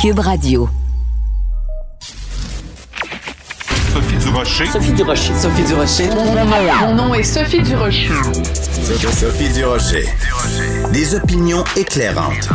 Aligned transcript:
Cube 0.00 0.20
Radio. 0.20 0.66
Sophie 3.92 4.16
Durocher. 4.16 4.64
Sophie 4.64 4.92
Durocher. 4.92 5.34
Sophie 5.34 5.62
Durocher. 5.64 6.08
Mon 6.80 6.94
nom 6.94 7.12
est 7.12 7.22
Sophie 7.22 7.60
Durocher. 7.60 8.08
Sophie 9.12 9.52
Durocher. 9.52 10.06
Des 10.94 11.14
opinions 11.14 11.64
éclairantes 11.76 12.48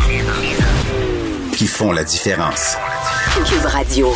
qui 1.56 1.68
font 1.68 1.92
la 1.92 2.04
différence. 2.04 2.78
Cube 3.46 3.66
Radio. 3.66 4.12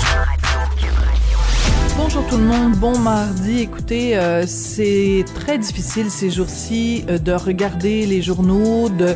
Bonjour 1.98 2.26
tout 2.26 2.38
le 2.38 2.46
monde, 2.46 2.72
bon 2.78 2.98
mardi. 2.98 3.60
Écoutez, 3.60 4.18
euh, 4.18 4.46
c'est 4.48 5.24
très 5.36 5.60
difficile 5.60 6.10
ces 6.10 6.32
jours-ci 6.32 7.06
euh, 7.08 7.20
de 7.20 7.34
regarder 7.34 8.08
les 8.08 8.24
journaux, 8.24 8.90
de 8.90 9.16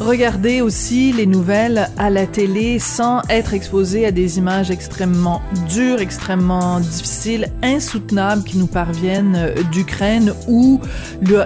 regarder 0.00 0.60
aussi 0.60 1.12
les 1.12 1.26
nouvelles 1.26 1.88
à 1.96 2.10
la 2.10 2.26
télé 2.26 2.78
sans 2.78 3.22
être 3.28 3.54
exposé 3.54 4.06
à 4.06 4.10
des 4.10 4.38
images 4.38 4.70
extrêmement 4.70 5.40
dures, 5.68 6.00
extrêmement 6.00 6.80
difficiles, 6.80 7.48
insoutenables 7.62 8.42
qui 8.42 8.58
nous 8.58 8.66
parviennent 8.66 9.52
d'Ukraine 9.72 10.34
où 10.48 10.80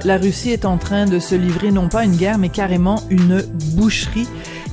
la 0.05 0.16
Russie 0.16 0.51
est 0.51 0.65
en 0.65 0.79
train 0.79 1.06
de 1.06 1.19
se 1.19 1.34
livrer 1.34 1.70
non 1.70 1.89
pas 1.89 2.05
une 2.05 2.16
guerre 2.16 2.39
mais 2.39 2.48
carrément 2.48 3.03
une 3.11 3.42
boucherie. 3.75 4.29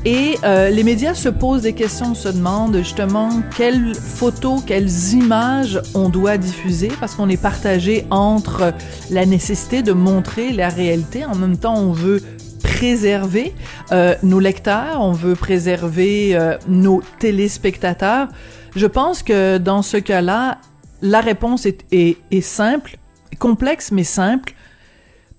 Et 0.08 0.38
euh, 0.44 0.70
les 0.70 0.84
médias 0.84 1.16
se 1.16 1.30
posent 1.30 1.64
des 1.64 1.74
questions, 1.74 2.14
se 2.14 2.30
demandent 2.30 2.78
justement 2.78 3.42
quelles 3.58 3.96
photos, 3.96 4.62
quelles 4.64 5.14
images 5.14 5.82
on 5.96 6.10
doit 6.10 6.38
diffuser 6.38 6.92
parce 7.00 7.16
qu'on 7.16 7.28
est 7.28 7.42
partagé 7.42 8.06
entre 8.12 8.72
la 9.10 9.26
nécessité 9.26 9.82
de 9.82 9.94
montrer 9.94 10.54
la 10.54 10.70
réalité. 10.70 11.26
En 11.26 11.34
même 11.34 11.58
temps, 11.58 11.76
on 11.76 11.92
veut 11.92 12.22
préserver 12.66 13.54
euh, 13.92 14.16
nos 14.24 14.40
lecteurs, 14.40 15.00
on 15.00 15.12
veut 15.12 15.36
préserver 15.36 16.36
euh, 16.36 16.58
nos 16.68 17.02
téléspectateurs. 17.20 18.28
Je 18.76 18.88
pense 18.88 19.24
que 19.24 19.58
dans 19.58 19.82
ce 19.82 19.98
cas-là, 19.98 20.58
la 21.02 21.22
réponse 21.22 21.66
est, 21.66 21.86
est, 21.92 22.18
est 22.32 22.42
simple, 22.42 22.98
complexe 23.40 23.92
mais 23.92 24.04
simple, 24.04 24.54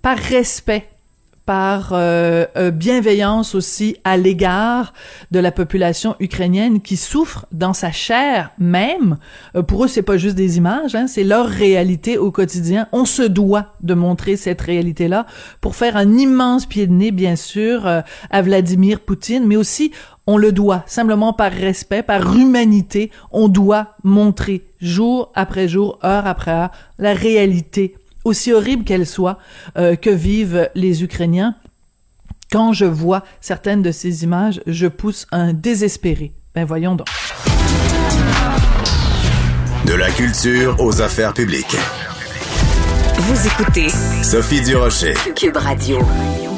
par 0.03 0.17
respect 0.17 0.89
par 1.47 1.93
euh, 1.93 2.45
euh, 2.57 2.73
bienveillance 2.73 3.55
aussi 3.55 3.97
à 4.03 4.17
l'égard 4.17 4.93
de 5.31 5.39
la 5.39 5.53
population 5.53 6.17
ukrainienne 6.19 6.81
qui 6.83 6.97
souffre 6.97 7.47
dans 7.53 7.73
sa 7.73 7.93
chair 7.93 8.51
même. 8.59 9.17
Euh, 9.55 9.63
pour 9.63 9.85
eux, 9.85 9.89
c'est 9.89 10.03
pas 10.03 10.17
juste 10.17 10.35
des 10.35 10.57
images, 10.59 10.97
hein, 10.97 11.07
c'est 11.07 11.23
leur 11.23 11.47
réalité 11.47 12.19
au 12.19 12.33
quotidien. 12.33 12.89
On 12.93 13.05
se 13.05 13.23
doit 13.23 13.75
de 13.81 13.95
montrer 13.95 14.37
cette 14.37 14.61
réalité-là 14.61 15.27
pour 15.61 15.77
faire 15.77 15.97
un 15.97 16.19
immense 16.19 16.67
pied 16.67 16.89
de 16.89 16.93
nez, 16.93 17.13
bien 17.13 17.37
sûr, 17.37 17.87
à 17.87 18.43
Vladimir 18.43 19.01
Poutine, 19.01 19.47
mais 19.47 19.57
aussi 19.57 19.93
on 20.27 20.39
le 20.39 20.51
doit, 20.51 20.83
simplement 20.87 21.33
par 21.33 21.53
respect, 21.53 22.03
par 22.03 22.37
humanité, 22.37 23.13
on 23.31 23.47
doit 23.47 23.95
montrer 24.03 24.65
jour 24.81 25.31
après 25.37 25.69
jour, 25.69 26.01
heure 26.03 26.27
après 26.27 26.51
heure, 26.51 26.71
la 26.99 27.15
réalité 27.15 27.95
aussi 28.27 28.53
horrible 28.53 28.85
qu'elle 28.85 29.07
soit, 29.07 29.39
euh, 29.79 29.97
que 29.97 30.11
vivent 30.11 30.69
les 30.75 31.03
Ukrainiens. 31.03 31.55
Quand 32.51 32.73
je 32.73 32.85
vois 32.85 33.25
certaines 33.41 33.83
de 33.83 33.93
ces 33.93 34.25
images, 34.25 34.61
je 34.67 34.87
pousse 34.87 35.27
un 35.33 35.53
désespéré. 35.53 36.33
Ben 36.55 36.65
voyons 36.65 36.97
donc. 36.97 37.07
De 39.87 39.95
la 39.95 40.11
culture 40.11 40.77
aux 40.81 41.01
affaires 41.01 41.35
publiques. 41.35 41.77
Vous 43.19 43.47
écoutez 43.47 43.89
Sophie 44.23 44.61
Durocher. 44.61 45.15
Cube 45.35 45.57
Radio. 45.57 45.99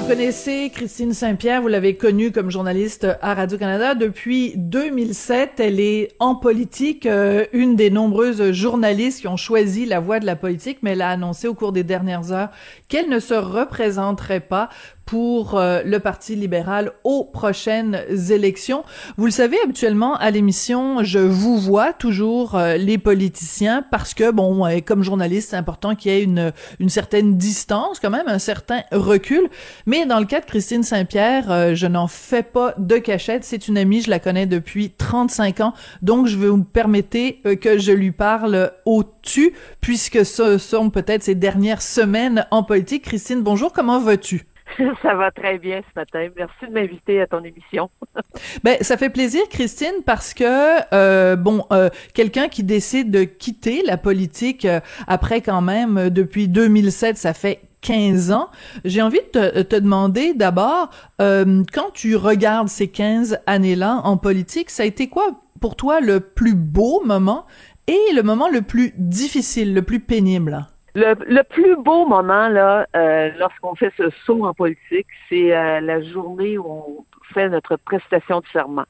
Vous 0.08 0.14
connaissez 0.14 0.70
Christine 0.74 1.12
Saint-Pierre, 1.12 1.60
vous 1.60 1.68
l'avez 1.68 1.94
connue 1.94 2.32
comme 2.32 2.50
journaliste 2.50 3.06
à 3.20 3.34
Radio-Canada 3.34 3.94
depuis 3.94 4.54
2007. 4.56 5.60
Elle 5.60 5.80
est 5.80 6.14
en 6.18 6.34
politique, 6.34 7.04
euh, 7.04 7.44
une 7.52 7.76
des 7.76 7.90
nombreuses 7.90 8.52
journalistes 8.52 9.20
qui 9.20 9.28
ont 9.28 9.36
choisi 9.36 9.84
la 9.84 10.00
voie 10.00 10.18
de 10.18 10.24
la 10.24 10.34
politique, 10.34 10.78
mais 10.80 10.92
elle 10.92 11.02
a 11.02 11.10
annoncé 11.10 11.46
au 11.46 11.52
cours 11.52 11.72
des 11.72 11.84
dernières 11.84 12.32
heures 12.32 12.48
qu'elle 12.88 13.10
ne 13.10 13.18
se 13.18 13.34
représenterait 13.34 14.40
pas 14.40 14.70
pour 15.08 15.54
euh, 15.54 15.80
le 15.86 16.00
Parti 16.00 16.36
libéral 16.36 16.92
aux 17.02 17.24
prochaines 17.24 17.98
élections. 18.30 18.84
Vous 19.16 19.24
le 19.24 19.30
savez, 19.30 19.56
habituellement, 19.64 20.16
à 20.16 20.30
l'émission, 20.30 21.02
je 21.02 21.18
vous 21.18 21.56
vois 21.56 21.94
toujours 21.94 22.56
euh, 22.56 22.76
les 22.76 22.98
politiciens 22.98 23.82
parce 23.90 24.12
que, 24.12 24.30
bon, 24.30 24.68
comme 24.84 25.02
journaliste, 25.02 25.48
c'est 25.48 25.56
important 25.56 25.94
qu'il 25.94 26.12
y 26.12 26.14
ait 26.14 26.22
une, 26.22 26.52
une 26.78 26.90
certaine 26.90 27.38
distance, 27.38 28.00
quand 28.00 28.10
même, 28.10 28.28
un 28.28 28.38
certain 28.38 28.82
recul. 28.92 29.48
Mais 29.86 30.04
dans 30.04 30.20
le 30.20 30.26
cas 30.26 30.40
de 30.40 30.44
Christine 30.44 30.82
Saint-Pierre, 30.82 31.50
euh, 31.50 31.74
je 31.74 31.86
n'en 31.86 32.06
fais 32.06 32.42
pas 32.42 32.74
de 32.76 32.98
cachette. 32.98 33.44
C'est 33.44 33.66
une 33.66 33.78
amie, 33.78 34.02
je 34.02 34.10
la 34.10 34.18
connais 34.18 34.44
depuis 34.44 34.90
35 34.90 35.60
ans. 35.60 35.72
Donc, 36.02 36.26
je 36.26 36.36
vais 36.36 36.48
vous 36.48 36.64
permettre 36.64 37.08
que 37.54 37.78
je 37.78 37.92
lui 37.92 38.12
parle 38.12 38.72
au-tu, 38.84 39.54
puisque 39.80 40.26
ce 40.26 40.58
sont 40.58 40.90
peut-être 40.90 41.22
ses 41.22 41.34
dernières 41.34 41.80
semaines 41.80 42.44
en 42.50 42.62
politique. 42.62 43.04
Christine, 43.04 43.40
bonjour, 43.40 43.72
comment 43.72 44.00
vas-tu? 44.00 44.44
Ça 45.02 45.14
va 45.14 45.30
très 45.30 45.58
bien 45.58 45.80
ce 45.82 45.98
matin. 45.98 46.28
Merci 46.36 46.66
de 46.66 46.72
m'inviter 46.72 47.20
à 47.20 47.26
ton 47.26 47.42
émission. 47.42 47.90
ben, 48.64 48.76
ça 48.80 48.96
fait 48.96 49.10
plaisir, 49.10 49.42
Christine, 49.50 50.02
parce 50.04 50.34
que 50.34 50.44
euh, 50.92 51.36
bon, 51.36 51.64
euh, 51.72 51.88
quelqu'un 52.14 52.48
qui 52.48 52.62
décide 52.62 53.10
de 53.10 53.24
quitter 53.24 53.82
la 53.84 53.96
politique 53.96 54.64
euh, 54.64 54.80
après 55.06 55.40
quand 55.40 55.62
même 55.62 56.10
depuis 56.10 56.48
2007, 56.48 57.16
ça 57.16 57.34
fait 57.34 57.60
15 57.80 58.32
ans. 58.32 58.50
J'ai 58.84 59.02
envie 59.02 59.20
de 59.32 59.40
te, 59.40 59.62
te 59.62 59.76
demander 59.76 60.34
d'abord, 60.34 60.90
quand 61.18 61.90
tu 61.94 62.16
regardes 62.16 62.68
ces 62.68 62.88
15 62.88 63.38
années-là 63.46 64.00
en 64.02 64.16
politique, 64.16 64.70
ça 64.70 64.82
a 64.82 64.86
été 64.86 65.08
quoi 65.08 65.40
pour 65.60 65.76
toi 65.76 66.00
le 66.00 66.18
plus 66.18 66.54
beau 66.54 67.02
moment 67.04 67.46
et 67.86 68.12
le 68.14 68.22
moment 68.22 68.48
le 68.48 68.62
plus 68.62 68.92
difficile, 68.96 69.74
le 69.74 69.82
plus 69.82 70.00
pénible? 70.00 70.66
Le, 70.98 71.42
plus 71.42 71.76
beau 71.76 72.06
moment 72.06 72.50
euh, 72.96 73.30
lorsqu'on 73.38 73.76
fait 73.76 73.92
ce 73.96 74.10
saut 74.26 74.44
en 74.44 74.52
politique, 74.52 75.06
c'est 75.28 75.56
euh, 75.56 75.80
la 75.80 76.02
journée 76.02 76.58
où 76.58 76.66
on 76.66 77.04
fait 77.32 77.48
notre 77.48 77.76
prestation 77.76 78.40
de 78.40 78.46
serment. 78.52 78.84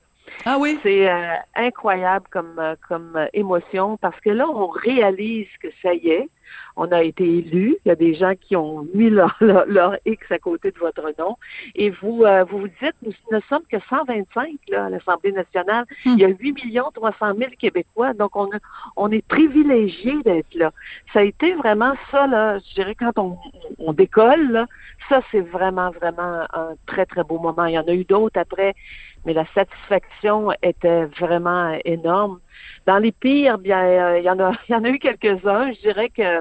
Ah 0.45 0.57
oui? 0.59 0.79
C'est 0.83 1.11
euh, 1.11 1.35
incroyable 1.55 2.27
comme 2.31 2.61
comme 2.89 3.29
émotion 3.33 3.97
parce 3.97 4.19
que 4.21 4.31
là 4.31 4.49
on 4.49 4.69
réalise 4.69 5.49
que 5.61 5.69
ça 5.83 5.95
y 5.95 6.09
est, 6.09 6.29
on 6.77 6.91
a 6.93 7.03
été 7.03 7.25
élu. 7.25 7.77
Il 7.85 7.89
y 7.89 7.93
a 7.93 7.97
des 7.97 8.15
gens 8.15 8.35
qui 8.41 8.57
ont 8.57 8.87
mis 8.95 9.11
leur, 9.19 9.37
leur, 9.41 9.67
leur 9.67 9.97
X 10.07 10.31
à 10.31 10.39
côté 10.39 10.71
de 10.71 10.79
votre 10.79 11.13
nom. 11.19 11.37
Et 11.75 11.91
vous 11.91 12.25
euh, 12.25 12.45
vous, 12.45 12.59
vous 12.59 12.69
dites, 12.69 12.95
nous 13.03 13.13
ne 13.33 13.41
sommes 13.49 13.65
que 13.71 13.79
125 13.89 14.49
là, 14.69 14.87
à 14.87 14.91
l'Assemblée 14.91 15.33
nationale. 15.33 15.85
Hmm. 16.05 16.15
Il 16.15 16.21
y 16.21 16.25
a 16.25 16.29
8 16.29 16.57
300 16.95 17.35
000 17.37 17.51
Québécois. 17.59 18.15
Donc, 18.15 18.37
on, 18.37 18.47
a, 18.47 18.59
on 18.97 19.11
est 19.11 19.27
privilégié 19.27 20.15
d'être 20.25 20.55
là. 20.55 20.73
Ça 21.13 21.21
a 21.21 21.23
été 21.23 21.55
vraiment 21.55 21.95
ça, 22.11 22.27
là, 22.27 22.59
je 22.59 22.75
dirais, 22.75 22.95
quand 22.95 23.19
on, 23.19 23.37
on 23.79 23.93
décolle, 23.93 24.53
là, 24.53 24.67
ça, 25.09 25.21
c'est 25.31 25.41
vraiment, 25.41 25.91
vraiment 25.91 26.47
un 26.53 26.75
très, 26.87 27.07
très 27.07 27.25
beau 27.25 27.39
moment. 27.39 27.67
Il 27.67 27.75
y 27.75 27.79
en 27.79 27.87
a 27.87 27.93
eu 27.93 28.05
d'autres 28.05 28.39
après, 28.39 28.75
mais 29.25 29.33
la 29.33 29.47
satisfaction 29.55 30.51
était 30.63 31.05
vraiment 31.07 31.79
énorme. 31.85 32.41
Dans 32.87 32.99
les 32.99 33.13
pires, 33.13 33.59
bien, 33.59 33.85
euh, 33.85 34.19
il 34.19 34.25
y 34.25 34.31
en 34.31 34.39
a, 34.39 34.53
il 34.69 34.73
y 34.73 34.75
en 34.75 34.85
a 34.85 34.89
eu 34.89 34.99
quelques-uns. 34.99 35.73
Je 35.73 35.81
dirais 35.81 36.11
que 36.11 36.41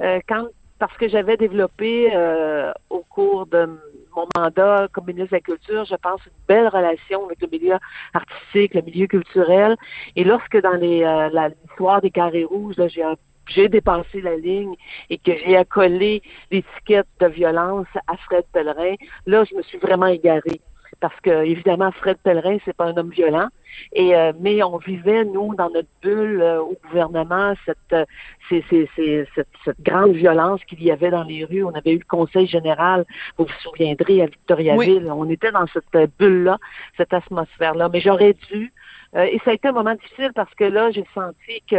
euh, 0.00 0.20
quand 0.28 0.46
parce 0.82 0.96
que 0.96 1.08
j'avais 1.08 1.36
développé 1.36 2.10
euh, 2.12 2.72
au 2.90 3.04
cours 3.08 3.46
de 3.46 3.68
mon 4.16 4.26
mandat 4.36 4.88
comme 4.90 5.06
ministre 5.06 5.30
de 5.30 5.36
la 5.36 5.40
Culture, 5.40 5.84
je 5.84 5.94
pense, 5.94 6.20
une 6.26 6.32
belle 6.48 6.66
relation 6.66 7.24
avec 7.24 7.40
le 7.40 7.46
milieu 7.46 7.76
artistique, 8.12 8.74
le 8.74 8.82
milieu 8.82 9.06
culturel. 9.06 9.76
Et 10.16 10.24
lorsque 10.24 10.60
dans 10.60 10.72
les 10.72 11.04
euh, 11.04 11.50
l'histoire 11.68 12.00
des 12.00 12.10
carrés 12.10 12.42
rouges, 12.42 12.74
j'ai 12.88 13.04
j'ai 13.46 13.68
dépassé 13.68 14.20
la 14.20 14.36
ligne 14.36 14.74
et 15.08 15.18
que 15.18 15.32
j'ai 15.36 15.56
accolé 15.56 16.20
l'étiquette 16.50 17.06
de 17.20 17.26
violence 17.26 17.86
à 18.08 18.16
Fred 18.16 18.44
Pellerin, 18.52 18.94
là, 19.26 19.44
je 19.44 19.54
me 19.54 19.62
suis 19.62 19.78
vraiment 19.78 20.06
égarée. 20.06 20.60
Parce 21.02 21.18
que, 21.20 21.44
évidemment, 21.44 21.90
Fred 21.90 22.16
Pellerin, 22.22 22.58
c'est 22.64 22.76
pas 22.76 22.84
un 22.84 22.96
homme 22.96 23.10
violent. 23.10 23.48
Et 23.92 24.14
euh, 24.14 24.32
mais 24.38 24.62
on 24.62 24.76
vivait 24.76 25.24
nous 25.24 25.54
dans 25.56 25.68
notre 25.68 25.88
bulle 26.00 26.40
euh, 26.40 26.60
au 26.60 26.78
gouvernement 26.84 27.54
cette, 27.66 27.76
euh, 27.92 28.04
cette, 28.48 29.48
cette 29.64 29.80
grande 29.80 30.12
violence 30.12 30.62
qu'il 30.64 30.80
y 30.80 30.92
avait 30.92 31.10
dans 31.10 31.24
les 31.24 31.44
rues. 31.44 31.64
On 31.64 31.74
avait 31.74 31.94
eu 31.94 31.98
le 31.98 32.04
Conseil 32.04 32.46
général, 32.46 33.04
vous 33.36 33.46
vous 33.46 33.52
souviendrez 33.62 34.22
à 34.22 34.26
Victoriaville. 34.26 35.04
Oui. 35.04 35.10
On 35.10 35.28
était 35.28 35.50
dans 35.50 35.66
cette 35.66 36.12
bulle 36.18 36.44
là, 36.44 36.58
cette 36.96 37.12
atmosphère 37.12 37.74
là. 37.74 37.88
Mais 37.92 38.00
j'aurais 38.00 38.36
dû 38.50 38.72
euh, 39.14 39.24
et 39.24 39.38
ça 39.44 39.50
a 39.50 39.54
été 39.54 39.68
un 39.68 39.72
moment 39.72 39.94
difficile 39.94 40.30
parce 40.34 40.52
que 40.54 40.64
là, 40.64 40.90
j'ai 40.90 41.04
senti 41.14 41.62
que 41.70 41.76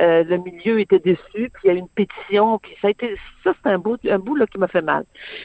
euh, 0.00 0.24
le 0.24 0.36
milieu 0.38 0.80
était 0.80 0.98
déçu, 0.98 1.20
puis 1.32 1.62
il 1.64 1.66
y 1.68 1.70
a 1.70 1.74
eu 1.74 1.78
une 1.78 1.88
pétition, 1.88 2.58
puis 2.58 2.74
ça 2.80 2.88
a 2.88 2.90
été 2.90 3.14
ça, 3.44 3.52
c'est 3.62 3.70
un 3.70 3.78
bout, 3.78 3.98
un 4.08 4.18
bout 4.18 4.36
là 4.36 4.46
qui 4.46 4.58
m'a 4.58 4.68
fait 4.68 4.82
mal. 4.82 5.04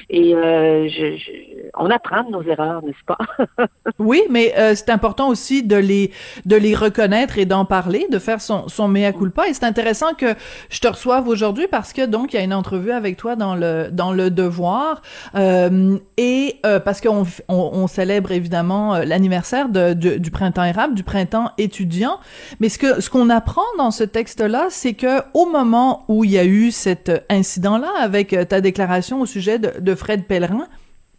Et 0.10 0.36
euh, 0.36 0.88
je, 0.88 1.18
je, 1.18 1.32
on 1.76 1.90
apprend 1.90 2.24
de 2.24 2.32
nos 2.32 2.44
erreurs, 2.44 2.84
n'est-ce 2.84 3.06
pas? 3.06 3.18
Oui, 4.00 4.22
mais 4.30 4.54
euh, 4.58 4.76
c'est 4.76 4.90
important 4.90 5.30
aussi 5.30 5.64
de 5.64 5.76
les 5.76 6.12
de 6.46 6.56
les 6.56 6.76
reconnaître 6.76 7.38
et 7.40 7.46
d'en 7.46 7.66
parler, 7.66 8.06
de 8.12 8.20
faire 8.20 8.42
son 8.42 8.68
son 8.68 8.88
mea 8.88 9.12
culpa. 9.12 9.48
Et 9.48 9.54
c'est 9.54 9.66
intéressant 9.66 10.14
que 10.14 10.36
je 10.70 10.80
te 10.80 10.88
reçoive 10.88 11.28
aujourd'hui 11.28 11.68
parce 11.68 11.94
que 11.94 12.06
donc 12.06 12.34
il 12.34 12.38
y 12.38 12.40
a 12.40 12.44
une 12.44 12.54
entrevue 12.54 12.92
avec 12.92 13.18
toi 13.18 13.36
dans 13.36 13.56
le 13.56 13.90
dans 13.92 14.12
le 14.14 14.30
Devoir 14.30 15.02
euh, 15.36 15.98
et 16.18 16.60
euh, 16.66 16.80
parce 16.80 17.02
qu'on 17.02 17.26
on, 17.48 17.70
on, 17.74 17.88
célèbre 17.88 18.32
évidemment 18.32 18.96
euh, 18.96 19.04
l'anniversaire 19.04 19.70
de, 19.70 19.94
du 19.94 20.32
printemps 20.32 20.64
érable, 20.64 20.94
du 20.94 21.04
printemps 21.04 21.52
étudiant. 21.58 22.20
Mais 22.60 22.70
ce 22.70 22.78
que 22.78 23.02
ce 23.02 23.10
qu'on 23.10 23.30
apprend 23.30 23.64
dans 23.78 23.92
ce 23.92 24.04
texte-là, 24.04 24.68
c'est 24.70 24.94
que 24.94 25.22
au 25.34 25.46
moment 25.46 26.06
où 26.08 26.24
il 26.24 26.32
y 26.32 26.38
a 26.38 26.46
eu 26.46 26.72
cet 26.72 27.12
incident-là 27.30 27.87
avec 27.96 28.36
ta 28.50 28.62
déclaration 28.62 29.22
au 29.22 29.26
sujet 29.26 29.60
de, 29.60 29.96
Fred 29.96 30.26
Pellerin, 30.26 30.68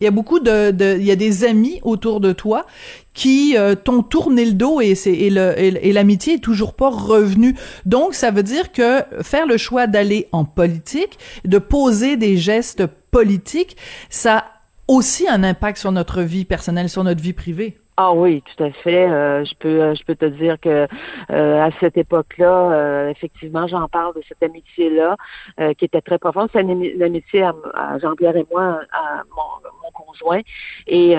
il 0.01 0.05
y 0.05 0.07
a 0.07 0.13
beaucoup 0.13 0.39
de, 0.39 0.71
de, 0.71 0.97
il 0.97 1.05
y 1.05 1.11
a 1.11 1.17
des 1.17 1.45
amis 1.45 1.81
autour 1.83 2.21
de 2.21 2.33
toi 2.33 2.67
qui 3.15 3.57
euh, 3.57 3.75
t'ont 3.75 4.03
tourné 4.03 4.45
le 4.45 4.53
dos 4.53 4.81
et 4.81 4.95
c'est 4.95 5.13
et 5.13 5.29
le 5.29 5.59
et, 5.59 5.93
l'amitié 5.93 6.35
est 6.35 6.39
toujours 6.39 6.75
pas 6.75 6.89
revenue. 6.89 7.57
Donc 7.85 8.15
ça 8.15 8.31
veut 8.31 8.45
dire 8.45 8.71
que 8.71 9.03
faire 9.23 9.47
le 9.47 9.57
choix 9.57 9.89
d'aller 9.89 10.29
en 10.31 10.45
politique, 10.45 11.19
de 11.45 11.59
poser 11.59 12.17
des 12.17 12.37
gestes 12.37 12.87
politiques, 13.11 13.77
ça 14.09 14.37
a 14.37 14.45
aussi 14.87 15.29
un 15.29 15.43
impact 15.43 15.79
sur 15.79 15.91
notre 15.91 16.23
vie 16.23 16.45
personnelle, 16.45 16.89
sur 16.89 17.03
notre 17.03 17.21
vie 17.21 17.33
privée. 17.33 17.79
Ah 18.01 18.13
oui, 18.13 18.43
tout 18.43 18.63
à 18.63 18.71
fait. 18.71 19.11
Euh, 19.11 19.45
je 19.45 19.55
peux 19.57 19.83
euh, 19.83 19.95
je 19.97 20.05
peux 20.05 20.15
te 20.15 20.27
dire 20.27 20.61
que 20.61 20.87
euh, 21.33 21.61
à 21.61 21.69
cette 21.81 21.97
époque-là, 21.97 23.11
effectivement, 23.11 23.67
j'en 23.67 23.89
parle 23.89 24.15
de 24.15 24.23
cette 24.29 24.41
amitié-là 24.41 25.17
qui 25.77 25.85
était 25.85 26.01
très 26.01 26.19
profonde. 26.19 26.49
C'est 26.53 26.63
l'amitié 26.63 27.43
à, 27.43 27.99
Jean-Pierre 27.99 28.37
et 28.37 28.47
moi, 28.53 28.83
à 28.93 29.25
mon, 29.35 29.69
mon 29.83 29.91
conjoint. 29.91 30.43
Et 30.87 31.17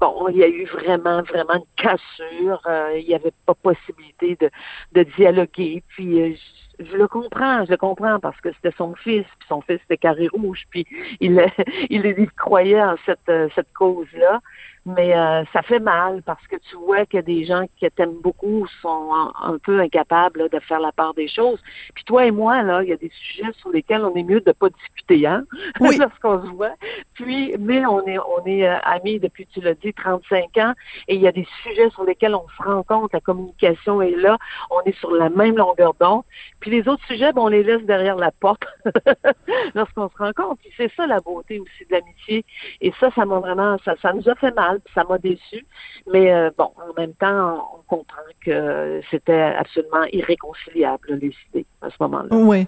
bon, 0.00 0.28
il 0.30 0.38
y 0.38 0.42
a 0.42 0.48
eu 0.48 0.64
vraiment, 0.64 1.22
vraiment 1.22 1.54
une 1.54 1.70
cassure. 1.76 2.60
il 2.96 3.04
n'y 3.06 3.14
avait 3.14 3.32
pas 3.46 3.54
possibilité 3.54 4.36
de, 4.40 4.50
de 4.94 5.04
dialoguer. 5.16 5.84
Puis 5.90 6.36
je 6.80 6.96
le 6.96 7.06
comprends, 7.06 7.64
je 7.64 7.70
le 7.70 7.76
comprends 7.76 8.18
parce 8.18 8.40
que 8.40 8.52
c'était 8.52 8.76
son 8.76 8.96
fils, 8.96 9.26
puis 9.38 9.48
son 9.48 9.60
fils 9.60 9.78
c'était 9.82 9.96
carré 9.96 10.28
rouge, 10.28 10.64
puis 10.70 10.86
il, 11.20 11.44
il, 11.90 12.04
il 12.06 12.30
croyait 12.32 12.82
en 12.82 12.96
cette, 13.04 13.52
cette 13.54 13.72
cause-là 13.72 14.40
mais 14.86 15.16
euh, 15.16 15.44
ça 15.52 15.62
fait 15.62 15.78
mal 15.80 16.22
parce 16.22 16.46
que 16.46 16.56
tu 16.56 16.76
vois 16.76 17.06
que 17.06 17.18
des 17.18 17.44
gens 17.44 17.64
qui 17.76 17.88
t'aiment 17.90 18.20
beaucoup 18.22 18.66
sont 18.80 19.10
un, 19.42 19.58
peu 19.58 19.80
incapables 19.80 20.48
de 20.48 20.58
faire 20.60 20.80
la 20.80 20.92
part 20.92 21.14
des 21.14 21.28
choses. 21.28 21.60
Puis 21.94 22.04
toi 22.04 22.26
et 22.26 22.30
moi, 22.30 22.62
là, 22.62 22.82
il 22.82 22.88
y 22.88 22.92
a 22.92 22.96
des 22.96 23.10
sujets 23.10 23.52
sur 23.58 23.70
lesquels 23.70 24.04
on 24.04 24.14
est 24.14 24.22
mieux 24.22 24.40
de 24.40 24.52
pas 24.52 24.68
discuter, 24.68 25.26
hein, 25.26 25.44
oui. 25.80 25.98
lorsqu'on 25.98 26.42
se 26.42 26.50
voit. 26.50 26.74
Puis, 27.14 27.54
mais 27.58 27.84
on 27.86 28.06
est 28.06 28.18
on 28.18 28.44
est 28.46 28.66
euh, 28.68 28.78
amis 28.82 29.18
depuis, 29.18 29.46
tu 29.46 29.60
l'as 29.60 29.74
dit, 29.74 29.92
35 29.92 30.56
ans, 30.58 30.74
et 31.08 31.14
il 31.14 31.20
y 31.20 31.28
a 31.28 31.32
des 31.32 31.46
sujets 31.62 31.90
sur 31.90 32.04
lesquels 32.04 32.34
on 32.34 32.46
se 32.56 32.62
rend 32.62 32.82
compte, 32.82 33.12
la 33.12 33.20
communication 33.20 34.00
est 34.02 34.16
là, 34.16 34.36
on 34.70 34.82
est 34.82 34.96
sur 34.98 35.10
la 35.12 35.28
même 35.28 35.56
longueur 35.56 35.94
d'onde. 36.00 36.22
Puis 36.60 36.70
les 36.70 36.88
autres 36.88 37.04
sujets, 37.06 37.32
ben, 37.32 37.42
on 37.42 37.48
les 37.48 37.62
laisse 37.62 37.82
derrière 37.82 38.16
la 38.16 38.30
porte 38.30 38.64
lorsqu'on 39.74 40.08
se 40.08 40.16
rend 40.16 40.32
compte. 40.32 40.58
Puis 40.60 40.70
c'est 40.76 40.92
ça 40.94 41.06
la 41.06 41.20
beauté 41.20 41.58
aussi 41.58 41.84
de 41.88 41.92
l'amitié. 41.92 42.44
Et 42.80 42.92
ça, 43.00 43.10
ça 43.14 43.24
m'a 43.24 43.38
vraiment, 43.38 43.76
ça, 43.84 43.94
ça 44.02 44.12
nous 44.12 44.28
a 44.28 44.34
fait 44.34 44.54
mal 44.54 44.67
ça 44.94 45.04
m'a 45.08 45.18
déçu. 45.18 45.66
Mais 46.12 46.32
euh, 46.32 46.50
bon, 46.56 46.70
en 46.76 46.92
même 46.98 47.14
temps, 47.14 47.68
on 47.76 47.82
comprend 47.86 48.22
que 48.44 49.00
c'était 49.10 49.40
absolument 49.40 50.04
irréconciliable, 50.12 51.14
les 51.20 51.34
idées, 51.50 51.66
à 51.82 51.90
ce 51.90 51.96
moment-là. 52.00 52.28
Oui. 52.36 52.66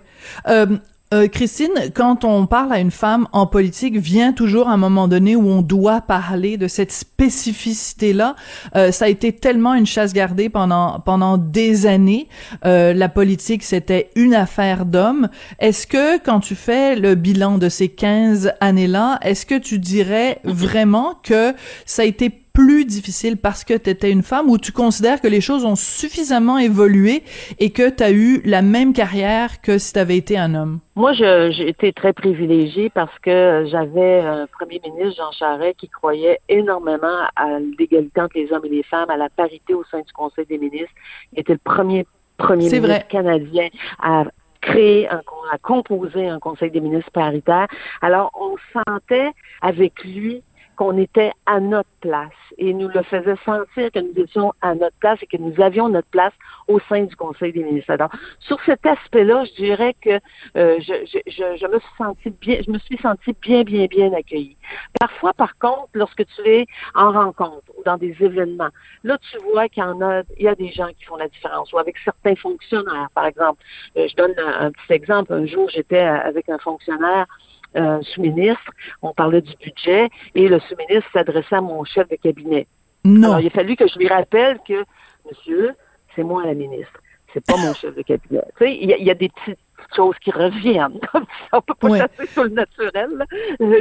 Euh, 0.49 0.67
euh, 1.13 1.27
Christine, 1.27 1.91
quand 1.93 2.25
on 2.25 2.47
parle 2.47 2.73
à 2.73 2.79
une 2.79 2.93
femme 2.93 3.27
en 3.33 3.45
politique, 3.45 3.97
vient 3.97 4.33
toujours 4.33 4.69
un 4.69 4.77
moment 4.77 5.09
donné 5.09 5.35
où 5.35 5.49
on 5.49 5.61
doit 5.61 6.01
parler 6.03 6.57
de 6.57 6.69
cette 6.69 6.93
spécificité-là. 6.93 8.37
Euh, 8.77 8.93
ça 8.93 9.07
a 9.07 9.09
été 9.09 9.33
tellement 9.33 9.75
une 9.75 9.87
chasse 9.87 10.13
gardée 10.13 10.49
pendant 10.49 11.01
pendant 11.01 11.37
des 11.37 11.87
années. 11.87 12.29
Euh, 12.65 12.93
la 12.93 13.09
politique, 13.09 13.65
c'était 13.65 14.11
une 14.15 14.35
affaire 14.35 14.87
d'hommes. 14.87 15.29
Est-ce 15.59 15.89
que 15.89 16.19
quand 16.19 16.39
tu 16.39 16.55
fais 16.55 16.95
le 16.95 17.17
bilan 17.17 17.59
de 17.59 17.69
ces 17.69 17.89
15 17.89 18.53
années-là, 18.61 19.19
est-ce 19.23 19.47
que 19.47 19.59
tu 19.59 19.81
dirais 19.81 20.39
vraiment 20.45 21.19
que 21.25 21.55
ça 21.87 22.03
a 22.03 22.05
été 22.05 22.31
plus 22.61 22.85
difficile 22.85 23.37
parce 23.39 23.65
que 23.65 23.75
tu 23.75 23.89
étais 23.89 24.11
une 24.11 24.23
femme 24.23 24.51
ou 24.51 24.59
tu 24.59 24.71
considères 24.71 25.21
que 25.23 25.29
les 25.29 25.41
choses 25.41 25.65
ont 25.65 25.77
suffisamment 25.77 26.59
évolué 26.59 27.23
et 27.59 27.71
que 27.71 27.89
tu 27.89 28.03
as 28.03 28.13
eu 28.13 28.43
la 28.45 28.61
même 28.61 28.93
carrière 28.93 29.63
que 29.63 29.79
si 29.79 29.95
tu 29.95 29.99
avais 29.99 30.19
été 30.19 30.37
un 30.37 30.55
homme? 30.55 30.81
Moi, 30.95 31.13
j'ai 31.15 31.69
été 31.69 31.93
très 31.95 32.13
privilégiée 32.13 32.91
parce 32.91 33.19
que 33.21 33.67
j'avais 33.71 34.21
un 34.21 34.47
premier 34.47 34.81
ministre, 34.85 35.17
Jean 35.17 35.33
Charest, 35.33 35.77
qui 35.79 35.89
croyait 35.89 36.39
énormément 36.51 37.21
à 37.35 37.59
l'égalité 37.79 38.21
entre 38.21 38.37
les 38.37 38.53
hommes 38.53 38.67
et 38.67 38.69
les 38.69 38.83
femmes, 38.83 39.09
à 39.09 39.17
la 39.17 39.31
parité 39.31 39.73
au 39.73 39.85
sein 39.91 40.01
du 40.01 40.13
Conseil 40.13 40.45
des 40.45 40.59
ministres. 40.59 40.95
Il 41.33 41.41
était 41.41 41.55
le 41.55 41.61
premier 41.65 42.07
premier 42.37 42.71
ministre 42.71 43.09
canadien 43.09 43.69
à 44.03 44.25
créer, 44.61 45.09
un, 45.09 45.23
à 45.51 45.59
composer 45.59 46.29
un 46.29 46.39
Conseil 46.39 46.71
des 46.71 46.81
ministres 46.81 47.11
paritaire. 47.11 47.69
Alors, 48.03 48.31
on 48.39 48.57
sentait 48.75 49.31
avec 49.63 50.05
lui 50.05 50.43
qu'on 50.81 50.97
était 50.97 51.33
à 51.45 51.61
notre 51.61 51.91
place 52.01 52.33
et 52.57 52.73
nous 52.73 52.89
le 52.89 53.03
faisait 53.03 53.37
sentir 53.45 53.93
que 53.93 53.99
nous 53.99 54.15
étions 54.17 54.55
à 54.63 54.75
notre 54.75 54.97
place 54.97 55.19
et 55.21 55.27
que 55.27 55.37
nous 55.37 55.53
avions 55.61 55.91
notre 55.91 56.09
place 56.09 56.33
au 56.69 56.81
sein 56.89 57.03
du 57.03 57.15
Conseil 57.17 57.53
des 57.53 57.63
ministres. 57.63 57.91
Alors, 57.91 58.09
sur 58.39 58.59
cet 58.65 58.87
aspect-là, 58.87 59.45
je 59.45 59.63
dirais 59.63 59.95
que 60.01 60.19
euh, 60.57 60.81
je, 60.81 61.67
me 61.67 61.79
suis 61.79 61.97
sentie 61.99 62.31
bien, 62.31 62.61
je 62.67 62.71
me 62.71 62.79
suis 62.79 62.97
sentie 62.97 63.37
bien, 63.43 63.63
bien, 63.63 63.85
bien 63.89 64.11
accueillie. 64.15 64.57
Parfois, 64.99 65.35
par 65.35 65.59
contre, 65.59 65.91
lorsque 65.93 66.25
tu 66.25 66.49
es 66.49 66.65
en 66.95 67.13
rencontre 67.13 67.71
ou 67.77 67.83
dans 67.85 67.99
des 67.99 68.17
événements, 68.19 68.71
là, 69.05 69.19
tu 69.31 69.37
vois 69.53 69.69
qu'il 69.69 69.83
y 69.83 69.87
en 69.87 70.01
a, 70.01 70.23
il 70.39 70.45
y 70.45 70.49
a 70.49 70.55
des 70.55 70.73
gens 70.73 70.89
qui 70.99 71.05
font 71.05 71.17
la 71.17 71.29
différence 71.29 71.71
ou 71.75 71.79
avec 71.79 71.99
certains 72.07 72.37
fonctionnaires, 72.37 73.09
par 73.15 73.27
exemple. 73.27 73.63
Euh, 73.99 74.09
je 74.09 74.17
donne 74.17 74.35
un 74.39 74.71
petit 74.71 74.95
exemple. 74.95 75.35
Un 75.35 75.45
jour, 75.45 75.69
j'étais 75.69 76.01
avec 76.01 76.49
un 76.49 76.59
fonctionnaire 76.59 77.27
euh, 77.77 78.01
sous-ministre, 78.03 78.71
on 79.03 79.13
parlait 79.13 79.41
du 79.41 79.55
budget, 79.57 80.09
et 80.35 80.49
le 80.49 80.59
sous-ministre 80.61 81.09
s'adressait 81.13 81.57
à 81.57 81.61
mon 81.61 81.85
chef 81.85 82.09
de 82.09 82.17
cabinet. 82.17 82.67
Non. 83.05 83.29
Alors, 83.29 83.41
il 83.41 83.47
a 83.47 83.51
fallu 83.51 83.77
que 83.77 83.87
je 83.87 83.99
lui 83.99 84.09
rappelle 84.09 84.59
que, 84.67 84.85
monsieur, 85.29 85.75
c'est 86.15 86.23
moi 86.23 86.45
la 86.45 86.55
ministre, 86.55 87.00
c'est 87.33 87.45
pas 87.45 87.57
mon 87.57 87.73
chef 87.75 87.95
de 87.95 88.03
cabinet. 88.03 88.43
Tu 88.59 88.65
sais, 88.65 88.79
il 88.81 88.89
y, 88.89 89.11
a 89.11 89.15
des 89.15 89.29
petites 89.29 89.59
choses 89.95 90.17
qui 90.21 90.31
reviennent. 90.31 91.01
on 91.53 91.61
peut 91.61 91.75
pas 91.75 91.89
ouais. 91.89 91.99
chasser 91.99 92.27
sur 92.33 92.45
le 92.45 92.51
naturel. 92.51 93.27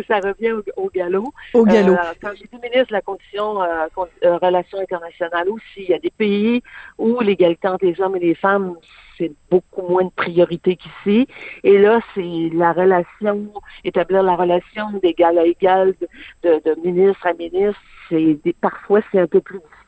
Ça 0.07 0.19
revient 0.19 0.53
au, 0.75 0.89
galop. 0.89 1.33
Au 1.53 1.65
galop. 1.65 1.93
Euh, 1.93 2.13
quand 2.21 2.31
j'étais 2.35 2.57
ministre 2.57 2.89
de 2.89 2.93
la 2.93 3.01
condition 3.01 3.61
euh, 3.61 3.87
euh, 4.23 4.37
relations 4.37 4.79
internationales 4.79 5.49
aussi, 5.49 5.77
il 5.77 5.89
y 5.89 5.93
a 5.93 5.99
des 5.99 6.11
pays 6.11 6.61
où 6.97 7.19
l'égalité 7.21 7.67
entre 7.67 7.85
les 7.85 7.99
hommes 8.01 8.15
et 8.15 8.19
les 8.19 8.35
femmes 8.35 8.75
c'est 9.17 9.33
beaucoup 9.51 9.81
moins 9.81 10.05
de 10.05 10.11
priorité 10.15 10.77
qu'ici. 10.77 11.27
Et 11.65 11.77
là, 11.77 11.99
c'est 12.15 12.49
la 12.53 12.71
relation, 12.71 13.51
établir 13.83 14.23
la 14.23 14.37
relation 14.37 14.91
d'égal 15.03 15.37
à 15.37 15.45
égal, 15.45 15.93
de, 16.41 16.61
de, 16.63 16.81
ministre 16.81 17.27
à 17.27 17.33
ministre. 17.33 17.81
C'est 18.07 18.39
parfois 18.61 19.01
c'est 19.11 19.19
un 19.19 19.27
peu 19.27 19.41
plus 19.41 19.59
difficile. 19.59 19.78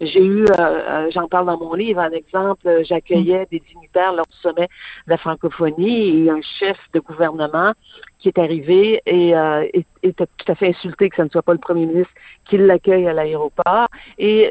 J'ai 0.00 0.24
eu, 0.24 0.44
euh, 0.44 0.54
euh, 0.58 1.10
j'en 1.12 1.28
parle 1.28 1.46
dans 1.46 1.58
mon 1.58 1.74
livre, 1.74 2.00
un 2.00 2.10
exemple, 2.10 2.66
euh, 2.68 2.82
j'accueillais 2.84 3.46
des 3.50 3.60
dignitaires 3.60 4.12
lors 4.12 4.26
du 4.26 4.36
sommet 4.38 4.68
de 5.06 5.10
la 5.10 5.18
francophonie 5.18 6.24
et 6.24 6.30
un 6.30 6.40
chef 6.58 6.76
de 6.92 7.00
gouvernement 7.00 7.72
qui 8.18 8.28
est 8.28 8.38
arrivé 8.38 9.02
et 9.04 9.34
était 10.02 10.26
tout 10.26 10.52
à 10.52 10.54
fait 10.54 10.68
insulté 10.68 11.10
que 11.10 11.16
ce 11.16 11.22
ne 11.22 11.28
soit 11.28 11.42
pas 11.42 11.52
le 11.52 11.58
premier 11.58 11.84
ministre 11.84 12.12
qui 12.46 12.56
l'accueille 12.56 13.06
à 13.06 13.12
l'aéroport. 13.12 13.88
Et 14.18 14.50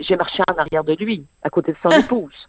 j'ai 0.00 0.16
marché 0.16 0.42
en 0.46 0.58
arrière 0.58 0.84
de 0.84 0.94
lui, 0.94 1.24
à 1.42 1.48
côté 1.48 1.72
de 1.72 1.78
son 1.82 1.88
ah! 1.90 2.00
épouse. 2.00 2.48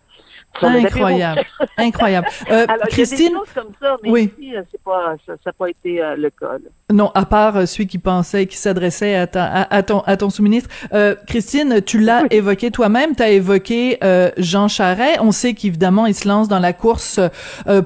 Incroyable, 0.62 1.42
incroyable. 1.78 2.28
Euh, 2.52 2.66
Christine, 2.90 3.18
il 3.18 3.24
y 3.24 3.28
a 3.28 3.30
des 3.30 3.36
choses 3.36 3.54
comme 3.56 3.74
ça, 3.82 3.96
mais 4.04 4.10
oui. 4.10 4.34
ici, 4.38 4.56
euh, 4.56 4.64
pas, 4.84 5.16
ça 5.26 5.34
n'a 5.46 5.54
pas 5.54 5.70
été 5.70 6.02
euh, 6.02 6.16
le 6.16 6.30
cas. 6.30 6.58
Non, 6.92 7.12
à 7.14 7.26
part 7.26 7.56
euh, 7.56 7.66
celui 7.66 7.88
qui 7.88 7.98
pensait, 7.98 8.46
qui 8.46 8.58
s'adressait 8.58 9.16
à, 9.16 9.28
à, 9.36 9.76
à, 9.76 9.84
ton, 9.84 10.00
à 10.02 10.18
ton 10.18 10.30
sous-ministre. 10.30 10.70
Euh, 10.94 11.16
Christine, 11.28 11.82
tu 11.82 12.00
l'as 12.00 12.24
évoqué 12.32 12.72
toi-même, 12.72 13.16
tu 13.16 13.24
as 13.24 13.30
évoqué 13.30 14.00
Jean 14.38 14.68
Charest. 14.68 15.20
On 15.22 15.32
sait 15.32 15.54
qu'évidemment, 15.54 16.06
il 16.06 16.16
se 16.16 16.28
lance 16.28 16.48
dans 16.48 16.60
la 16.60 16.74
course 16.74 17.20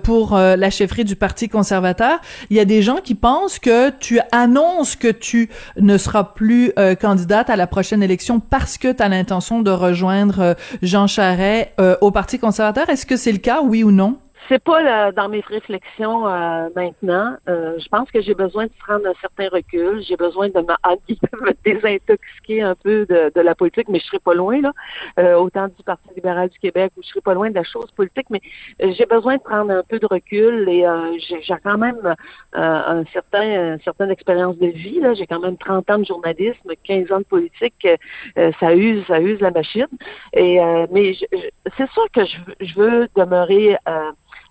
pour 0.04 0.36
la 0.36 0.70
chefferie 0.70 1.04
du 1.04 1.16
Parti 1.16 1.50
conservateur. 1.50 2.20
Il 2.50 2.58
y 2.58 2.60
a 2.60 2.66
des 2.66 2.82
gens 2.82 2.98
qui 2.98 3.16
pensent 3.16 3.60
que 3.60 3.90
tu 3.90 4.20
annonces 4.32 4.96
que 4.96 5.10
tu 5.10 5.50
ne 5.78 5.98
seras 5.98 6.24
plus 6.24 6.74
candidate 7.00 7.50
à 7.50 7.56
la 7.56 7.68
prochaine 7.68 8.04
élection 8.04 8.40
parce 8.40 8.78
que 8.78 8.92
tu 8.92 9.04
as 9.04 9.10
l'intention 9.10 9.62
de 9.62 9.72
rejoindre 9.72 10.56
Jean 10.82 11.08
Charest 11.08 11.70
au 12.02 12.12
Parti 12.12 12.40
conservateur 12.40 12.53
est-ce 12.90 13.06
que 13.06 13.18
c'est 13.18 13.32
le 13.32 13.38
cas, 13.38 13.62
oui 13.62 13.84
ou 13.84 13.92
non? 13.92 14.20
C'est 14.50 14.64
pas 14.64 15.12
dans 15.12 15.30
mes 15.30 15.42
réflexions 15.42 16.28
euh, 16.28 16.70
maintenant. 16.76 17.36
Euh, 17.48 17.78
je 17.80 17.88
pense 17.88 18.10
que 18.12 18.22
j'ai 18.22 18.34
besoin 18.34 18.66
de 18.66 18.72
prendre 18.80 19.08
un 19.08 19.14
certain 19.22 19.48
recul. 19.50 20.02
J'ai 20.02 20.16
besoin 20.16 20.50
de 20.50 20.60
me, 20.60 21.54
désintoxiquer 21.64 22.62
un 22.62 22.76
peu 22.76 23.06
de, 23.06 23.32
de, 23.34 23.42
la 23.42 23.56
politique, 23.56 23.88
mais 23.90 24.00
je 24.00 24.06
serai 24.06 24.20
pas 24.20 24.34
loin 24.34 24.62
là. 24.62 24.72
Euh, 25.20 25.36
autant 25.36 25.68
du 25.68 25.84
Parti 25.86 26.10
libéral 26.16 26.50
du 26.50 26.60
Québec 26.60 26.92
où 26.98 27.02
je 27.04 27.10
serai 27.10 27.22
pas 27.22 27.34
loin 27.34 27.50
de 27.50 27.56
la 27.56 27.64
chose 27.64 27.90
politique, 27.92 28.28
mais 28.30 28.42
j'ai 28.80 29.06
besoin 29.06 29.38
de 29.38 29.42
prendre 29.42 29.72
un 29.72 29.84
peu 29.84 30.00
de 30.00 30.06
recul 30.06 30.68
et 30.70 30.86
j'ai 31.20 31.56
quand 31.64 31.78
même 31.78 32.16
un 32.54 33.04
certain, 33.12 33.74
une 33.74 33.82
certaine 33.82 34.12
expérience 34.12 34.58
de 34.58 34.68
vie 34.68 35.00
là. 35.00 35.14
J'ai 35.14 35.28
quand 35.28 35.40
même 35.40 35.58
30 35.58 35.90
ans 35.90 36.00
de 36.00 36.06
journalisme, 36.06 36.72
15 36.84 37.12
ans 37.12 37.20
de 37.20 37.24
politique. 37.24 37.88
ça 38.60 38.76
use, 38.76 39.06
ça 39.08 39.20
use 39.20 39.40
la 39.40 39.52
machine. 39.52 39.88
Et 40.34 40.60
mais 40.92 41.14
c'est 41.78 41.90
sûr 41.92 42.06
que 42.14 42.26
je, 42.26 42.66
je 42.66 42.76
veux 42.76 43.08
demeurer 43.16 43.78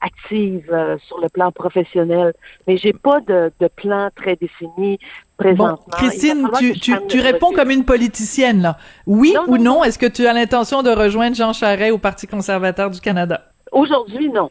active 0.02 0.68
euh, 0.73 0.99
sur 1.06 1.21
le 1.21 1.28
plan 1.28 1.52
professionnel, 1.52 2.35
mais 2.66 2.76
j'ai 2.76 2.92
pas 2.92 3.21
de, 3.21 3.52
de, 3.61 3.68
plan 3.68 4.11
très 4.14 4.37
défini 4.37 4.99
présentement. 5.37 5.78
Bon, 5.87 5.97
Christine, 5.97 6.49
tu, 6.59 6.73
tu, 6.78 6.94
tu 7.09 7.21
réponds 7.21 7.52
comme 7.52 7.71
une 7.71 7.85
politicienne, 7.85 8.62
là. 8.62 8.76
Oui 9.06 9.35
ou 9.47 9.56
non, 9.56 9.85
est-ce 9.85 9.99
que 9.99 10.06
tu 10.06 10.26
as 10.26 10.32
l'intention 10.32 10.82
de 10.82 10.90
rejoindre 10.90 11.37
Jean 11.37 11.52
Charest 11.52 11.92
au 11.92 11.99
Parti 11.99 12.26
conservateur 12.26 12.90
du 12.90 13.00
Canada? 13.00 13.42
Aujourd'hui, 13.71 14.28
non. 14.28 14.50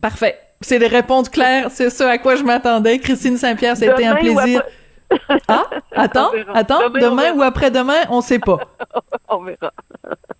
Parfait. 0.00 0.38
C'est 0.60 0.78
des 0.78 0.88
réponses 0.88 1.28
claires, 1.28 1.70
c'est 1.70 1.88
ce 1.88 2.02
à 2.02 2.18
quoi 2.18 2.34
je 2.34 2.42
m'attendais. 2.42 2.98
Christine 2.98 3.36
Saint-Pierre, 3.36 3.76
c'était 3.76 4.04
un 4.04 4.16
plaisir. 4.16 4.62
Ah, 5.48 5.64
attends, 5.94 6.30
attends, 6.52 6.90
demain, 6.90 7.32
ou 7.34 7.42
après-demain, 7.42 8.04
on 8.10 8.20
sait 8.20 8.38
pas. 8.38 8.58
on 9.28 9.42
verra. 9.42 9.72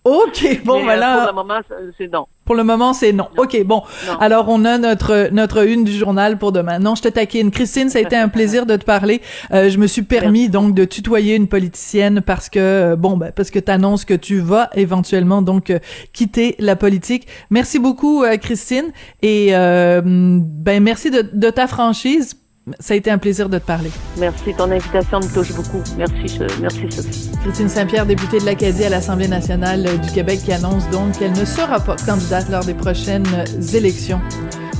OK, 0.04 0.62
bon, 0.64 0.82
voilà. 0.82 1.14
Euh, 1.14 1.18
pour 1.18 1.26
le 1.26 1.34
moment, 1.34 1.60
c'est 1.98 2.08
non. 2.08 2.26
Pour 2.44 2.54
le 2.54 2.64
moment, 2.64 2.92
c'est 2.92 3.12
non. 3.12 3.28
OK, 3.36 3.62
bon. 3.64 3.82
Alors, 4.20 4.46
on 4.48 4.64
a 4.64 4.78
notre 4.78 5.28
notre 5.32 5.66
une 5.66 5.84
du 5.84 5.92
journal 5.92 6.38
pour 6.38 6.52
demain. 6.52 6.78
Non, 6.78 6.94
je 6.94 7.02
te 7.02 7.08
taquine. 7.08 7.50
Christine, 7.50 7.90
ça 7.90 7.98
a 7.98 8.02
été 8.02 8.16
un 8.16 8.28
plaisir 8.28 8.64
de 8.64 8.76
te 8.76 8.84
parler. 8.84 9.20
Euh, 9.52 9.68
je 9.68 9.78
me 9.78 9.86
suis 9.86 10.02
permis 10.02 10.48
donc 10.48 10.74
de 10.74 10.84
tutoyer 10.84 11.34
une 11.34 11.48
politicienne 11.48 12.22
parce 12.22 12.48
que 12.48 12.58
euh, 12.58 12.96
bon, 12.96 13.16
ben, 13.16 13.32
parce 13.32 13.50
que 13.50 13.58
t'annonces 13.58 14.04
que 14.04 14.14
tu 14.14 14.40
vas 14.40 14.70
éventuellement 14.74 15.42
donc 15.42 15.72
quitter 16.12 16.56
la 16.58 16.76
politique. 16.76 17.26
Merci 17.50 17.78
beaucoup, 17.78 18.24
Christine, 18.40 18.92
et 19.22 19.50
ben 19.52 20.82
merci 20.82 21.10
de, 21.10 21.22
de 21.32 21.50
ta 21.50 21.66
franchise 21.66 22.34
ça 22.80 22.94
a 22.94 22.96
été 22.96 23.10
un 23.10 23.18
plaisir 23.18 23.48
de 23.48 23.58
te 23.58 23.64
parler. 23.64 23.90
Merci. 24.18 24.54
Ton 24.56 24.70
invitation 24.70 25.20
me 25.20 25.32
touche 25.32 25.52
beaucoup. 25.52 25.82
Merci, 25.96 26.38
merci 26.60 26.86
Sophie. 26.90 27.30
Christine 27.42 27.68
Saint-Pierre, 27.68 28.06
députée 28.06 28.40
de 28.40 28.44
l'Acadie 28.44 28.84
à 28.84 28.88
l'Assemblée 28.88 29.28
nationale 29.28 29.86
du 30.00 30.10
Québec, 30.12 30.40
qui 30.44 30.52
annonce 30.52 30.88
donc 30.90 31.18
qu'elle 31.18 31.32
ne 31.32 31.44
sera 31.44 31.80
pas 31.80 31.96
candidate 31.96 32.48
lors 32.50 32.64
des 32.64 32.74
prochaines 32.74 33.26
élections 33.74 34.20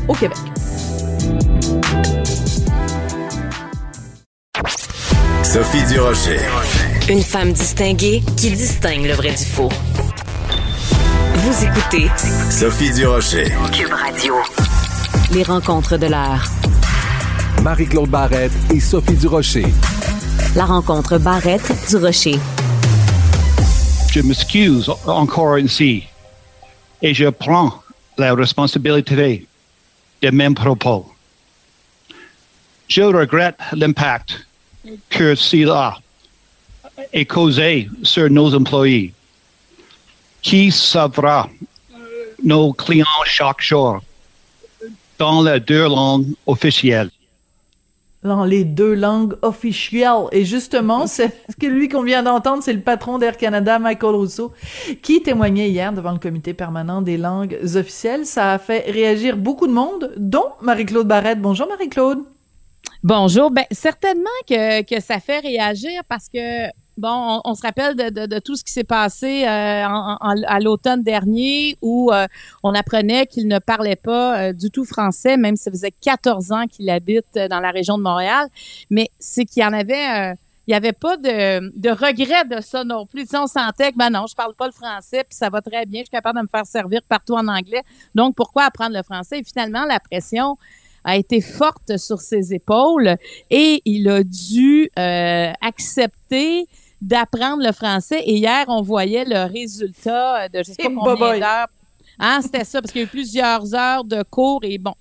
au 0.09 0.15
Québec. 0.15 0.39
Sophie 5.43 5.85
Durocher. 5.87 6.41
Une 7.09 7.23
femme 7.23 7.53
distinguée 7.53 8.23
qui 8.37 8.51
distingue 8.51 9.07
le 9.07 9.15
vrai 9.15 9.31
du 9.31 9.45
faux. 9.45 9.71
Vous 11.35 11.65
écoutez 11.65 12.11
Sophie 12.51 12.93
Durocher. 12.93 13.47
Cube 13.73 13.93
Radio. 13.93 14.35
Les 15.33 15.43
rencontres 15.43 15.97
de 15.97 16.07
l'art. 16.07 16.51
Marie-Claude 17.69 18.09
Barrette 18.09 18.53
et 18.73 18.81
Sophie 18.81 19.13
Durocher. 19.13 19.67
La 20.57 20.65
rencontre 20.65 21.19
Barrette-Durocher. 21.19 22.39
Je 24.11 24.21
m'excuse 24.23 24.91
encore 25.07 25.59
ici 25.59 26.05
et 27.03 27.13
je 27.13 27.29
prends 27.29 27.83
la 28.17 28.33
responsabilité 28.33 29.47
de 30.23 30.31
mes 30.31 30.55
propos. 30.55 31.13
Je 32.89 33.03
regrette 33.03 33.61
l'impact 33.73 34.47
que 35.11 35.35
cela 35.35 35.99
a 37.15 37.25
causé 37.27 37.91
sur 38.03 38.31
nos 38.31 38.55
employés. 38.55 39.13
Qui 40.41 40.71
saura 40.71 41.51
nos 42.43 42.73
clients 42.73 43.25
chaque 43.27 43.61
jour 43.61 44.01
dans 45.19 45.43
les 45.43 45.61
deux 45.61 45.87
langues 45.87 46.33
officielles? 46.47 47.11
Dans 48.23 48.45
les 48.45 48.65
deux 48.65 48.95
langues 48.95 49.37
officielles. 49.43 50.27
Et 50.33 50.45
justement, 50.45 51.07
c'est 51.07 51.35
ce 51.49 51.57
que 51.57 51.67
lui 51.67 51.89
qu'on 51.89 52.03
vient 52.03 52.23
d'entendre, 52.23 52.63
c'est 52.63 52.73
le 52.73 52.81
patron 52.81 53.19
d'Air 53.19 53.37
Canada, 53.37 53.79
Michael 53.79 54.15
Rousseau, 54.15 54.53
qui 55.03 55.23
témoignait 55.23 55.71
hier 55.71 55.93
devant 55.93 56.13
le 56.13 56.19
comité 56.19 56.55
permanent 56.55 57.03
des 57.03 57.17
langues 57.17 57.59
officielles. 57.77 58.27
Ça 58.27 58.53
a 58.53 58.59
fait 58.59 58.91
réagir 58.91 59.37
beaucoup 59.37 59.67
de 59.67 59.73
monde, 59.73 60.13
dont 60.17 60.51
Marie-Claude 60.63 61.07
Barrette. 61.07 61.41
Bonjour 61.41 61.69
Marie-Claude. 61.69 62.25
Bonjour. 63.03 63.51
Ben 63.51 63.65
certainement 63.71 64.25
que, 64.49 64.83
que 64.83 65.01
ça 65.01 65.21
fait 65.21 65.39
réagir 65.39 66.03
parce 66.09 66.29
que 66.29 66.67
bon, 66.99 67.41
on, 67.45 67.55
se 67.55 67.63
rappelle 67.63 67.95
de, 67.97 68.39
tout 68.41 68.57
ce 68.57 68.65
qui 68.65 68.73
s'est 68.73 68.85
passé 68.85 69.45
euh, 69.45 69.85
à 69.87 70.61
l'automne 70.61 71.03
dernier 71.03 71.77
où 71.81 72.13
euh, 72.13 72.27
on 72.63 72.75
apprenait 72.75 73.27
qu'il 73.27 73.49
ne 73.49 73.59
parlait 73.59 73.97
pas 73.97 74.39
euh, 74.39 74.53
du 74.53 74.71
tout 74.71 74.85
français, 74.85 75.37
même 75.37 75.57
si 75.57 75.65
ça 75.65 75.71
faisait 75.71 75.93
14 75.93 76.53
ans 76.53 76.67
qu'il 76.67 76.91
habite 76.91 77.39
dans 77.51 77.61
la 77.61 77.71
région 77.71 77.97
de 77.97 78.03
Montréal. 78.03 78.49
Mais 78.91 79.09
c'est 79.19 79.45
qu'il 79.45 79.63
y 79.63 79.67
en 79.67 79.73
avait 79.73 80.35
il 80.67 80.73
n'y 80.73 80.77
avait 80.77 80.93
pas 80.93 81.17
de, 81.17 81.73
de, 81.81 81.89
regret 81.89 82.45
de 82.45 82.61
ça 82.61 82.85
non 82.85 83.07
plus. 83.07 83.25
on 83.33 83.47
sentait 83.47 83.91
que, 83.91 83.97
ben 83.97 84.11
non, 84.11 84.27
je 84.29 84.35
parle 84.35 84.55
pas 84.55 84.67
le 84.67 84.73
français, 84.73 85.25
puis 85.25 85.35
ça 85.35 85.49
va 85.49 85.63
très 85.63 85.87
bien, 85.87 86.01
je 86.01 86.05
suis 86.05 86.11
capable 86.11 86.39
de 86.39 86.43
me 86.43 86.47
faire 86.49 86.67
servir 86.67 87.01
partout 87.09 87.33
en 87.33 87.49
anglais. 87.49 87.83
Donc, 88.15 88.35
pourquoi 88.37 88.65
apprendre 88.65 88.95
le 88.95 89.03
français? 89.03 89.39
Et 89.39 89.45
finalement, 89.45 89.87
la 89.87 89.99
pression 89.99 90.59
a 91.05 91.17
été 91.17 91.41
forte 91.41 91.97
sur 91.97 92.21
ses 92.21 92.53
épaules 92.53 93.17
et 93.51 93.81
il 93.87 94.11
a 94.11 94.23
dû 94.23 94.91
accepter 94.95 96.69
d'apprendre 97.01 97.63
le 97.63 97.73
français. 97.73 98.21
Et 98.25 98.37
hier, 98.37 98.65
on 98.69 98.83
voyait 98.83 99.25
le 99.25 99.51
résultat 99.51 100.49
de 100.49 100.59
je 100.59 100.73
sais 100.73 100.75
pas 100.83 100.91
combien 100.95 101.39
d'heures. 101.39 101.69
Hein, 102.19 102.41
c'était 102.43 102.65
ça, 102.65 102.81
parce 102.81 102.93
qu'il 102.93 103.03
y 103.03 103.05
a 103.05 103.07
eu 103.07 103.11
plusieurs 103.11 103.75
heures 103.75 104.05
de 104.05 104.23
cours 104.25 104.61
et 104.65 104.79
bon. 104.79 104.95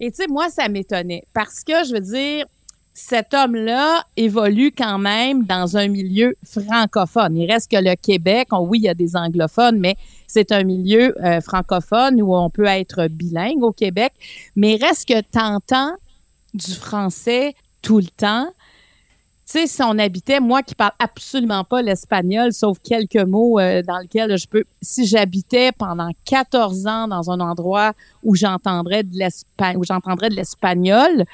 Et 0.00 0.10
tu 0.10 0.22
sais, 0.22 0.26
moi, 0.28 0.48
ça 0.48 0.68
m'étonnait 0.68 1.24
parce 1.34 1.62
que, 1.62 1.84
je 1.84 1.92
veux 1.92 2.00
dire, 2.00 2.46
cet 2.94 3.32
homme-là 3.32 4.02
évolue 4.16 4.72
quand 4.76 4.98
même 4.98 5.44
dans 5.44 5.76
un 5.76 5.86
milieu 5.86 6.36
francophone. 6.42 7.36
Il 7.36 7.50
reste 7.50 7.70
que 7.70 7.76
le 7.76 7.94
Québec, 7.94 8.48
oui, 8.52 8.78
il 8.80 8.84
y 8.84 8.88
a 8.88 8.94
des 8.94 9.14
anglophones, 9.14 9.78
mais 9.78 9.96
c'est 10.26 10.50
un 10.50 10.64
milieu 10.64 11.14
euh, 11.24 11.40
francophone 11.40 12.20
où 12.20 12.34
on 12.34 12.50
peut 12.50 12.66
être 12.66 13.06
bilingue 13.06 13.62
au 13.62 13.72
Québec. 13.72 14.12
Mais 14.56 14.76
reste 14.76 15.08
que 15.08 15.20
t'entends 15.20 15.94
du 16.54 16.72
français 16.72 17.54
tout 17.82 17.98
le 17.98 18.06
temps. 18.06 18.48
Sais, 19.50 19.66
si 19.66 19.82
on 19.82 19.98
habitait, 19.98 20.40
moi 20.40 20.62
qui 20.62 20.74
parle 20.74 20.92
absolument 20.98 21.64
pas 21.64 21.80
l'espagnol, 21.80 22.52
sauf 22.52 22.76
quelques 22.84 23.26
mots 23.26 23.58
euh, 23.58 23.80
dans 23.80 23.96
lesquels 23.96 24.36
je 24.36 24.46
peux, 24.46 24.64
si 24.82 25.06
j'habitais 25.06 25.72
pendant 25.72 26.10
14 26.26 26.86
ans 26.86 27.08
dans 27.08 27.30
un 27.30 27.40
endroit 27.40 27.94
où 28.22 28.34
j'entendrais 28.34 29.04
de 29.04 29.16
l'espagnol, 29.16 29.80
où 29.80 29.84
j'entendrais 29.84 30.28
de 30.28 30.34
l'espagnol, 30.34 31.24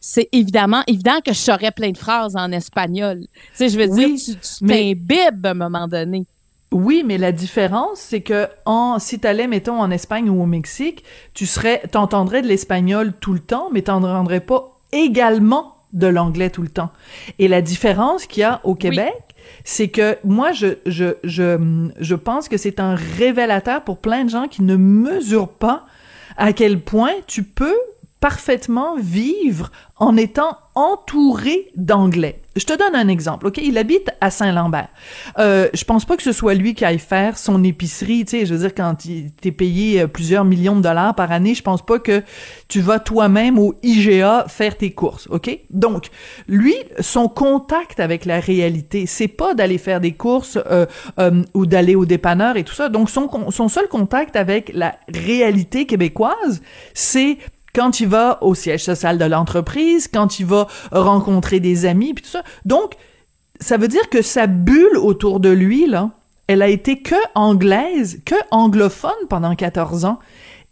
c'est 0.00 0.30
évidemment 0.32 0.82
évident 0.86 1.20
que 1.22 1.34
je 1.34 1.38
saurais 1.38 1.70
plein 1.70 1.90
de 1.90 1.98
phrases 1.98 2.34
en 2.34 2.50
espagnol. 2.50 3.26
Tu 3.28 3.28
sais, 3.52 3.68
je 3.68 3.78
veux 3.78 3.88
dire, 3.88 4.08
tu, 4.16 4.66
t'imbibes 4.66 5.44
à 5.44 5.50
un 5.50 5.54
moment 5.54 5.86
donné. 5.86 6.24
Oui, 6.72 7.02
mais 7.04 7.18
la 7.18 7.30
différence, 7.30 7.98
c'est 7.98 8.22
que 8.22 8.48
en, 8.64 8.98
si 8.98 9.18
t'allais, 9.18 9.48
mettons, 9.48 9.78
en 9.78 9.90
Espagne 9.90 10.30
ou 10.30 10.42
au 10.42 10.46
Mexique, 10.46 11.04
tu 11.34 11.44
serais, 11.44 11.82
t'entendrais 11.92 12.40
de 12.40 12.46
l'espagnol 12.46 13.12
tout 13.20 13.34
le 13.34 13.40
temps, 13.40 13.68
mais 13.70 13.82
t'entendrais 13.82 14.40
pas 14.40 14.80
également 14.92 15.74
de 15.92 16.06
l'anglais 16.06 16.50
tout 16.50 16.62
le 16.62 16.68
temps. 16.68 16.90
Et 17.38 17.48
la 17.48 17.62
différence 17.62 18.26
qu'il 18.26 18.42
y 18.42 18.44
a 18.44 18.60
au 18.64 18.74
Québec, 18.74 19.14
c'est 19.64 19.88
que 19.88 20.16
moi, 20.24 20.52
je, 20.52 20.78
je, 20.86 21.16
je, 21.24 21.88
je 21.98 22.14
pense 22.14 22.48
que 22.48 22.56
c'est 22.56 22.80
un 22.80 22.94
révélateur 22.94 23.82
pour 23.82 23.98
plein 23.98 24.24
de 24.24 24.30
gens 24.30 24.48
qui 24.48 24.62
ne 24.62 24.76
mesurent 24.76 25.48
pas 25.52 25.84
à 26.36 26.52
quel 26.52 26.80
point 26.80 27.12
tu 27.26 27.42
peux 27.42 27.76
parfaitement 28.20 28.96
vivre 28.96 29.70
en 29.96 30.16
étant 30.16 30.56
entouré 30.74 31.70
d'anglais. 31.76 32.40
Je 32.56 32.64
te 32.64 32.76
donne 32.76 32.94
un 32.94 33.08
exemple, 33.08 33.46
ok? 33.46 33.58
Il 33.62 33.76
habite 33.78 34.10
à 34.20 34.30
Saint-Lambert. 34.30 34.88
Euh, 35.38 35.68
je 35.74 35.84
pense 35.84 36.04
pas 36.04 36.16
que 36.16 36.22
ce 36.22 36.32
soit 36.32 36.54
lui 36.54 36.74
qui 36.74 36.84
aille 36.84 36.98
faire 36.98 37.38
son 37.38 37.62
épicerie, 37.64 38.24
tu 38.24 38.38
sais, 38.38 38.46
je 38.46 38.54
veux 38.54 38.60
dire, 38.60 38.74
quand 38.74 38.96
t'es 39.40 39.52
payé 39.52 40.02
euh, 40.02 40.06
plusieurs 40.06 40.44
millions 40.44 40.76
de 40.76 40.82
dollars 40.82 41.14
par 41.14 41.32
année, 41.32 41.54
je 41.54 41.62
pense 41.62 41.84
pas 41.84 41.98
que 41.98 42.22
tu 42.68 42.80
vas 42.80 42.98
toi-même 42.98 43.58
au 43.58 43.74
IGA 43.82 44.46
faire 44.48 44.76
tes 44.76 44.92
courses, 44.92 45.28
ok? 45.30 45.58
Donc, 45.70 46.06
lui, 46.48 46.74
son 46.98 47.28
contact 47.28 48.00
avec 48.00 48.24
la 48.24 48.40
réalité, 48.40 49.06
c'est 49.06 49.28
pas 49.28 49.54
d'aller 49.54 49.78
faire 49.78 50.00
des 50.00 50.12
courses 50.12 50.58
euh, 50.70 50.86
euh, 51.18 51.42
ou 51.54 51.66
d'aller 51.66 51.94
au 51.94 52.04
dépanneur 52.04 52.56
et 52.56 52.64
tout 52.64 52.74
ça. 52.74 52.88
Donc, 52.88 53.10
son, 53.10 53.50
son 53.50 53.68
seul 53.68 53.88
contact 53.88 54.34
avec 54.34 54.72
la 54.74 54.96
réalité 55.08 55.86
québécoise, 55.86 56.62
c'est 56.94 57.38
quand 57.74 58.00
il 58.00 58.08
va 58.08 58.38
au 58.42 58.54
siège 58.54 58.84
social 58.84 59.18
de 59.18 59.24
l'entreprise, 59.24 60.08
quand 60.12 60.38
il 60.40 60.46
va 60.46 60.66
rencontrer 60.92 61.60
des 61.60 61.86
amis, 61.86 62.14
puis 62.14 62.24
tout 62.24 62.30
ça. 62.30 62.42
Donc, 62.64 62.94
ça 63.60 63.76
veut 63.76 63.88
dire 63.88 64.08
que 64.10 64.22
sa 64.22 64.46
bulle 64.46 64.96
autour 64.96 65.40
de 65.40 65.50
lui, 65.50 65.86
là, 65.86 66.10
elle 66.46 66.62
a 66.62 66.68
été 66.68 67.00
que 67.00 67.14
anglaise, 67.34 68.20
que 68.24 68.34
anglophone 68.50 69.10
pendant 69.28 69.54
14 69.54 70.04
ans. 70.04 70.18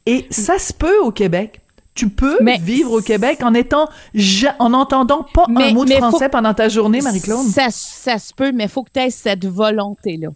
Et 0.06 0.26
ça 0.30 0.58
se 0.58 0.72
peut 0.72 0.98
au 1.02 1.10
Québec. 1.12 1.60
Tu 1.94 2.08
peux 2.08 2.38
Mais 2.40 2.58
vivre 2.58 2.92
au 2.92 3.00
Québec 3.00 3.40
en 3.42 3.54
étant 3.54 3.88
ja- 4.14 4.54
en 4.60 4.72
entendant 4.72 5.24
pas 5.34 5.46
un 5.48 5.72
mot 5.72 5.84
de 5.84 5.92
français 5.94 6.28
pendant 6.28 6.54
ta 6.54 6.68
journée, 6.68 7.00
Marie-Claude. 7.00 7.46
Ça, 7.46 7.68
ça 7.70 8.18
se 8.18 8.32
peut, 8.32 8.52
mais 8.52 8.64
il 8.64 8.70
faut 8.70 8.84
que 8.84 8.90
tu 8.94 9.00
aies 9.00 9.10
cette 9.10 9.44
volonté-là. 9.46 10.28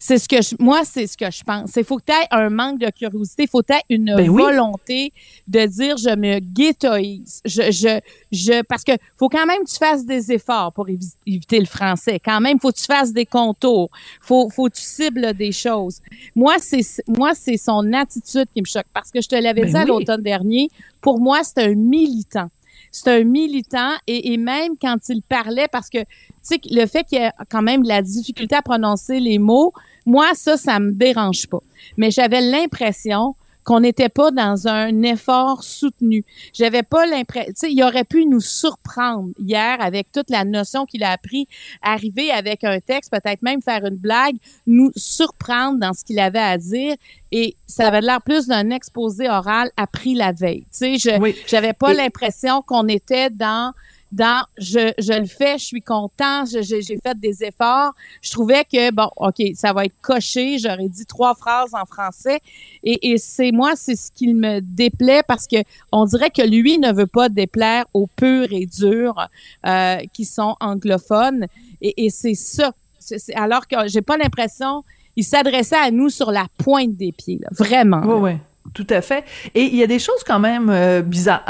C'est 0.00 0.18
ce 0.18 0.28
que 0.28 0.40
je, 0.40 0.54
moi, 0.60 0.82
c'est 0.84 1.06
ce 1.06 1.16
que 1.16 1.30
je 1.30 1.42
pense. 1.42 1.72
Il 1.76 1.84
faut 1.84 1.96
que 1.96 2.04
tu 2.06 2.12
aies 2.12 2.26
un 2.30 2.50
manque 2.50 2.78
de 2.78 2.88
curiosité. 2.90 3.44
Il 3.44 3.48
faut 3.48 3.62
que 3.62 3.66
tu 3.66 3.72
aies 3.74 3.82
une 3.88 4.14
Ben 4.16 4.28
oui. 4.28 4.42
volonté 4.42 5.12
de 5.46 5.66
dire 5.66 5.96
je 5.96 6.14
me 6.14 6.38
ghettoise. 6.38 7.40
Je, 7.44 7.70
je, 7.72 8.00
je, 8.30 8.62
parce 8.62 8.84
que 8.84 8.92
faut 9.16 9.28
quand 9.28 9.44
même 9.46 9.64
que 9.64 9.70
tu 9.70 9.76
fasses 9.76 10.04
des 10.06 10.30
efforts 10.32 10.72
pour 10.72 10.86
évi- 10.86 11.14
éviter 11.26 11.58
le 11.58 11.66
français. 11.66 12.20
Quand 12.24 12.40
même, 12.40 12.60
faut 12.60 12.70
que 12.70 12.78
tu 12.78 12.84
fasses 12.84 13.12
des 13.12 13.26
contours. 13.26 13.90
Faut, 14.20 14.48
faut 14.50 14.68
que 14.68 14.74
tu 14.76 14.82
cibles 14.82 15.34
des 15.34 15.52
choses. 15.52 16.00
Moi, 16.36 16.54
c'est, 16.60 16.82
moi, 17.08 17.32
c'est 17.34 17.56
son 17.56 17.92
attitude 17.92 18.46
qui 18.54 18.60
me 18.60 18.66
choque 18.66 18.86
parce 18.94 19.10
que 19.10 19.20
je 19.20 19.28
te 19.28 19.34
l'avais 19.34 19.62
Ben 19.62 19.70
dit 19.70 19.76
à 19.76 19.82
oui. 19.82 19.88
l'automne 19.88 20.22
dernier. 20.22 20.70
Pour 21.00 21.20
moi, 21.20 21.40
c'est 21.42 21.62
un 21.64 21.74
militant. 21.74 22.48
C'est 22.90 23.08
un 23.08 23.24
militant 23.24 23.92
et, 24.06 24.36
même 24.36 24.72
quand 24.80 24.96
il 25.08 25.22
parlait, 25.22 25.68
parce 25.70 25.88
que 25.88 25.98
tu 25.98 26.06
sais, 26.42 26.60
le 26.70 26.86
fait 26.86 27.04
qu'il 27.04 27.18
y 27.18 27.22
ait 27.22 27.30
quand 27.50 27.62
même 27.62 27.82
la 27.82 28.02
difficulté 28.02 28.54
à 28.54 28.62
prononcer 28.62 29.20
les 29.20 29.38
mots, 29.38 29.72
moi, 30.06 30.30
ça, 30.34 30.56
ça 30.56 30.80
me 30.80 30.92
dérange 30.92 31.46
pas. 31.48 31.60
Mais 31.96 32.10
j'avais 32.10 32.40
l'impression 32.40 33.34
qu'on 33.68 33.80
n'était 33.80 34.08
pas 34.08 34.30
dans 34.30 34.66
un 34.66 35.02
effort 35.02 35.62
soutenu. 35.62 36.24
J'avais 36.54 36.82
pas 36.82 37.04
l'impression, 37.04 37.52
tu 37.52 37.58
sais, 37.66 37.70
il 37.72 37.82
aurait 37.82 38.04
pu 38.04 38.24
nous 38.24 38.40
surprendre 38.40 39.28
hier 39.38 39.76
avec 39.80 40.10
toute 40.10 40.30
la 40.30 40.44
notion 40.46 40.86
qu'il 40.86 41.04
a 41.04 41.10
appris, 41.10 41.46
arriver 41.82 42.30
avec 42.30 42.64
un 42.64 42.80
texte, 42.80 43.12
peut-être 43.12 43.42
même 43.42 43.60
faire 43.60 43.84
une 43.84 43.96
blague, 43.96 44.36
nous 44.66 44.90
surprendre 44.96 45.78
dans 45.78 45.92
ce 45.92 46.02
qu'il 46.02 46.18
avait 46.18 46.38
à 46.38 46.56
dire. 46.56 46.94
Et 47.30 47.56
ça 47.66 47.88
avait 47.88 48.00
l'air 48.00 48.22
plus 48.22 48.46
d'un 48.46 48.70
exposé 48.70 49.28
oral 49.28 49.70
appris 49.76 50.14
la 50.14 50.32
veille. 50.32 50.62
Tu 50.72 50.96
sais, 50.96 50.98
je, 50.98 51.20
Oui. 51.20 51.34
j'avais 51.46 51.74
pas 51.74 51.92
Et- 51.92 51.96
l'impression 51.96 52.62
qu'on 52.62 52.88
était 52.88 53.28
dans 53.28 53.74
dans 54.12 54.44
je, 54.56 54.92
je 54.98 55.12
le 55.12 55.26
fais, 55.26 55.58
je 55.58 55.64
suis 55.64 55.82
content, 55.82 56.44
j'ai 56.44 56.82
fait 56.82 57.18
des 57.18 57.44
efforts. 57.44 57.92
Je 58.22 58.30
trouvais 58.30 58.64
que 58.64 58.92
bon, 58.92 59.08
OK, 59.16 59.42
ça 59.54 59.72
va 59.72 59.84
être 59.84 59.94
coché, 60.00 60.58
j'aurais 60.58 60.88
dit 60.88 61.06
trois 61.06 61.34
phrases 61.34 61.74
en 61.74 61.84
français 61.84 62.40
et, 62.82 63.12
et 63.12 63.18
c'est 63.18 63.52
moi 63.52 63.72
c'est 63.76 63.96
ce 63.96 64.10
qui 64.10 64.32
me 64.32 64.60
déplaît 64.60 65.22
parce 65.26 65.46
que 65.46 65.56
on 65.92 66.04
dirait 66.06 66.30
que 66.30 66.42
lui 66.42 66.78
ne 66.78 66.92
veut 66.92 67.06
pas 67.06 67.28
déplaire 67.28 67.84
aux 67.92 68.06
purs 68.06 68.52
et 68.52 68.66
durs 68.66 69.28
euh, 69.66 69.98
qui 70.12 70.24
sont 70.24 70.56
anglophones 70.60 71.46
et, 71.80 72.06
et 72.06 72.10
c'est 72.10 72.34
ça. 72.34 72.72
Alors 73.34 73.66
que 73.66 73.76
j'ai 73.86 74.02
pas 74.02 74.16
l'impression 74.16 74.84
il 75.18 75.24
s'adressait 75.24 75.76
à 75.76 75.90
nous 75.90 76.10
sur 76.10 76.30
la 76.30 76.46
pointe 76.58 76.94
des 76.94 77.10
pieds, 77.10 77.40
là, 77.42 77.48
vraiment. 77.50 78.02
Oui, 78.04 78.20
oui, 78.20 78.38
tout 78.74 78.86
à 78.90 79.00
fait. 79.00 79.24
Et 79.54 79.62
il 79.62 79.76
y 79.76 79.82
a 79.82 79.86
des 79.86 79.98
choses 79.98 80.24
quand 80.26 80.38
même 80.38 80.70
euh, 80.70 81.02
bizarres. 81.02 81.42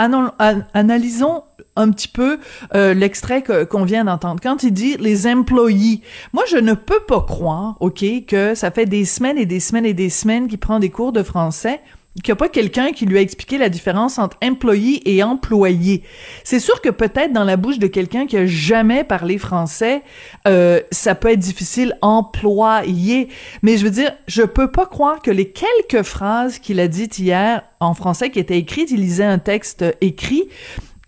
Analysons 0.74 1.42
un 1.76 1.90
petit 1.90 2.08
peu 2.08 2.38
euh, 2.74 2.92
l'extrait 2.92 3.42
qu'on 3.42 3.84
vient 3.84 4.04
d'entendre. 4.04 4.40
Quand 4.42 4.62
il 4.62 4.72
dit 4.72 4.96
les 4.98 5.26
employés, 5.26 6.02
moi 6.32 6.42
je 6.50 6.56
ne 6.56 6.74
peux 6.74 7.00
pas 7.00 7.20
croire, 7.20 7.76
ok, 7.80 8.04
que 8.26 8.54
ça 8.54 8.70
fait 8.70 8.86
des 8.86 9.04
semaines 9.04 9.38
et 9.38 9.46
des 9.46 9.60
semaines 9.60 9.86
et 9.86 9.94
des 9.94 10.10
semaines 10.10 10.48
qu'il 10.48 10.58
prend 10.58 10.80
des 10.80 10.90
cours 10.90 11.12
de 11.12 11.22
français 11.22 11.80
qu'il 12.22 12.32
n'y 12.32 12.36
a 12.36 12.36
pas 12.36 12.48
quelqu'un 12.48 12.92
qui 12.92 13.06
lui 13.06 13.18
a 13.18 13.20
expliqué 13.20 13.58
la 13.58 13.68
différence 13.68 14.18
entre 14.18 14.36
employé 14.42 15.14
et 15.14 15.22
employé. 15.22 16.02
C'est 16.44 16.60
sûr 16.60 16.80
que 16.80 16.88
peut-être 16.88 17.32
dans 17.32 17.44
la 17.44 17.56
bouche 17.56 17.78
de 17.78 17.86
quelqu'un 17.86 18.26
qui 18.26 18.36
a 18.36 18.46
jamais 18.46 19.04
parlé 19.04 19.38
français, 19.38 20.02
euh, 20.46 20.80
ça 20.90 21.14
peut 21.14 21.30
être 21.30 21.38
difficile 21.38 21.96
employé. 22.02 23.28
Mais 23.62 23.76
je 23.76 23.84
veux 23.84 23.90
dire, 23.90 24.12
je 24.26 24.42
peux 24.42 24.70
pas 24.70 24.86
croire 24.86 25.20
que 25.20 25.30
les 25.30 25.50
quelques 25.50 26.04
phrases 26.04 26.58
qu'il 26.58 26.80
a 26.80 26.88
dites 26.88 27.18
hier 27.18 27.62
en 27.80 27.94
français 27.94 28.30
qui 28.30 28.38
étaient 28.38 28.58
écrites, 28.58 28.90
il 28.90 29.00
lisait 29.00 29.24
un 29.24 29.38
texte 29.38 29.84
écrit, 30.00 30.48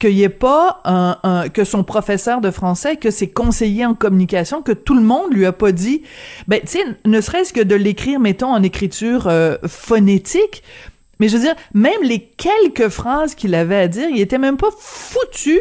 qu'il 0.00 0.14
n'y 0.14 0.23
ait 0.23 0.29
pas 0.31 0.81
que 1.52 1.62
son 1.62 1.85
professeur 1.85 2.40
de 2.40 2.50
français, 2.50 2.97
que 2.97 3.11
ses 3.11 3.29
conseillers 3.29 3.87
en 3.87 3.95
communication, 3.95 4.62
que 4.62 4.73
tout 4.73 4.95
le 4.95 5.02
monde 5.02 5.33
lui 5.33 5.47
a 5.47 5.52
pas 5.52 5.71
dit, 5.71 6.02
ben, 6.49 6.61
tu 6.61 6.79
sais, 6.79 6.85
ne 7.05 7.21
serait-ce 7.21 7.52
que 7.52 7.61
de 7.61 7.76
l'écrire, 7.76 8.19
mettons, 8.19 8.52
en 8.52 8.62
écriture 8.62 9.29
euh, 9.29 9.57
phonétique, 9.67 10.62
mais 11.20 11.28
je 11.28 11.36
veux 11.36 11.42
dire, 11.44 11.54
même 11.74 12.02
les 12.02 12.18
quelques 12.36 12.88
phrases 12.88 13.36
qu'il 13.36 13.54
avait 13.54 13.76
à 13.76 13.86
dire, 13.86 14.08
il 14.10 14.20
était 14.20 14.38
même 14.38 14.56
pas 14.56 14.70
foutu 14.78 15.60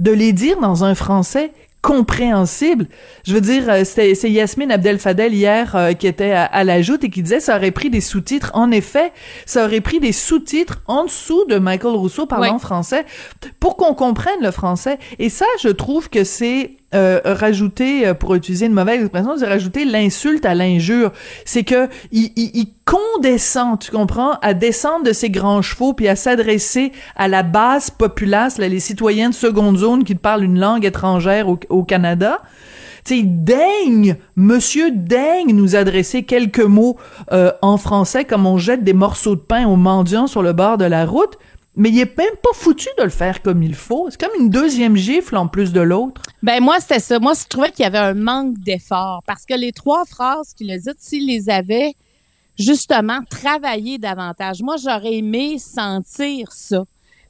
de 0.00 0.10
les 0.10 0.34
dire 0.34 0.60
dans 0.60 0.84
un 0.84 0.94
français 0.94 1.52
compréhensible. 1.80 2.86
Je 3.26 3.32
veux 3.34 3.40
dire, 3.40 3.64
euh, 3.68 3.82
c'est 3.84 4.12
Yasmine 4.30 4.70
Abdel-Fadel 4.72 5.32
hier 5.32 5.74
euh, 5.76 5.92
qui 5.92 6.06
était 6.06 6.32
à, 6.32 6.44
à 6.44 6.62
la 6.64 6.82
joute 6.82 7.04
et 7.04 7.10
qui 7.10 7.22
disait 7.22 7.40
ça 7.40 7.56
aurait 7.56 7.70
pris 7.70 7.90
des 7.90 8.00
sous-titres. 8.00 8.50
En 8.54 8.70
effet, 8.70 9.12
ça 9.46 9.64
aurait 9.64 9.80
pris 9.80 9.98
des 10.00 10.12
sous-titres 10.12 10.82
en 10.86 11.04
dessous 11.04 11.44
de 11.46 11.58
Michael 11.58 11.94
Rousseau 11.94 12.26
parlant 12.26 12.54
Ouais. 12.54 12.58
français 12.60 13.04
pour 13.60 13.76
qu'on 13.76 13.94
comprenne 13.94 14.40
le 14.42 14.50
français. 14.50 14.98
Et 15.18 15.28
ça, 15.28 15.46
je 15.62 15.68
trouve 15.68 16.08
que 16.10 16.24
c'est 16.24 16.72
euh, 16.94 17.20
rajouter, 17.24 18.06
euh, 18.06 18.14
pour 18.14 18.34
utiliser 18.34 18.66
une 18.66 18.72
mauvaise 18.72 19.00
expression, 19.00 19.36
c'est 19.36 19.46
rajouter 19.46 19.84
l'insulte 19.84 20.46
à 20.46 20.54
l'injure. 20.54 21.12
C'est 21.44 21.64
que 21.64 21.88
il, 22.12 22.30
il, 22.36 22.50
il 22.54 22.66
condescend, 22.84 23.76
tu 23.78 23.90
comprends, 23.90 24.34
à 24.40 24.54
descendre 24.54 25.04
de 25.04 25.12
ses 25.12 25.28
grands 25.28 25.62
chevaux 25.62 25.92
puis 25.92 26.08
à 26.08 26.16
s'adresser 26.16 26.92
à 27.16 27.28
la 27.28 27.42
base 27.42 27.90
populace, 27.90 28.58
les 28.58 28.80
citoyens 28.80 29.30
de 29.30 29.34
seconde 29.34 29.78
zone 29.78 30.04
qui 30.04 30.14
parlent 30.14 30.44
une 30.44 30.60
langue 30.60 30.84
étrangère 30.84 31.48
au, 31.48 31.82
Canada. 31.82 32.40
Tu 33.04 33.22
daigne, 33.24 34.16
monsieur 34.34 34.90
daigne 34.90 35.54
nous 35.54 35.76
adresser 35.76 36.22
quelques 36.22 36.60
mots 36.60 36.96
euh, 37.32 37.52
en 37.62 37.76
français 37.76 38.24
comme 38.24 38.46
on 38.46 38.58
jette 38.58 38.82
des 38.82 38.92
morceaux 38.92 39.36
de 39.36 39.40
pain 39.40 39.66
aux 39.66 39.76
mendiants 39.76 40.26
sur 40.26 40.42
le 40.42 40.52
bord 40.52 40.78
de 40.78 40.84
la 40.84 41.04
route. 41.04 41.38
Mais 41.76 41.90
il 41.90 42.00
est 42.00 42.16
même 42.16 42.36
pas 42.42 42.54
foutu 42.54 42.88
de 42.98 43.04
le 43.04 43.10
faire 43.10 43.42
comme 43.42 43.62
il 43.62 43.74
faut. 43.74 44.08
C'est 44.10 44.18
comme 44.18 44.40
une 44.40 44.48
deuxième 44.48 44.96
gifle 44.96 45.36
en 45.36 45.46
plus 45.46 45.72
de 45.72 45.80
l'autre. 45.82 46.22
Ben 46.42 46.60
moi, 46.62 46.80
c'était 46.80 47.00
ça. 47.00 47.18
Moi, 47.18 47.34
je 47.34 47.46
trouvais 47.46 47.70
qu'il 47.70 47.82
y 47.82 47.86
avait 47.86 47.98
un 47.98 48.14
manque 48.14 48.58
d'effort 48.58 49.22
parce 49.26 49.44
que 49.44 49.54
les 49.54 49.72
trois 49.72 50.06
phrases 50.06 50.54
qu'il 50.54 50.70
a 50.70 50.78
dites, 50.78 50.96
s'il 50.98 51.26
les 51.26 51.50
avait 51.50 51.94
justement 52.58 53.20
travaillé 53.28 53.98
davantage, 53.98 54.62
moi, 54.62 54.76
j'aurais 54.82 55.16
aimé 55.16 55.58
sentir 55.58 56.50
ça. 56.50 56.84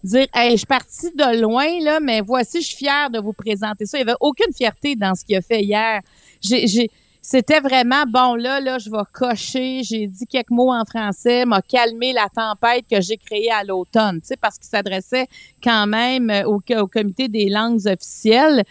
Dire, 0.04 0.26
hey, 0.32 0.52
je 0.52 0.59
suis 0.59 0.66
partie 0.66 1.11
de 1.11 1.40
loin, 1.40 1.66
là, 1.80 1.98
mais 1.98 2.20
voici, 2.20 2.62
je 2.62 2.68
suis 2.68 2.76
fière 2.76 3.11
de 3.11 3.18
vous 3.18 3.32
présenter 3.32 3.87
ça. 3.87 3.98
Il 3.98 4.04
n'y 4.04 4.11
avait 4.11 4.18
aucune 4.20 4.52
fierté 4.54 4.94
dans 4.94 5.16
ce 5.16 5.24
qu'il 5.24 5.35
a 5.35 5.42
fait 5.42 5.62
hier. 5.62 6.00
J'ai, 6.40 6.88
c'était 7.28 7.58
vraiment, 7.58 8.04
bon, 8.06 8.36
là, 8.36 8.60
là, 8.60 8.78
je 8.78 8.88
vais 8.88 9.02
cocher, 9.12 9.80
j'ai 9.82 10.06
dit 10.06 10.26
quelques 10.28 10.50
mots 10.50 10.72
en 10.72 10.84
français, 10.84 11.44
m'a 11.44 11.60
calmé 11.60 12.12
la 12.12 12.28
tempête 12.28 12.84
que 12.88 13.00
j'ai 13.00 13.16
créée 13.16 13.50
à 13.50 13.64
l'automne, 13.64 14.20
tu 14.20 14.28
sais, 14.28 14.36
parce 14.36 14.56
qu'il 14.58 14.68
s'adressait 14.68 15.26
quand 15.60 15.88
même 15.88 16.30
euh, 16.30 16.44
au, 16.44 16.62
au 16.78 16.86
comité 16.86 17.26
des 17.26 17.48
langues 17.48 17.84
officielles. 17.88 18.62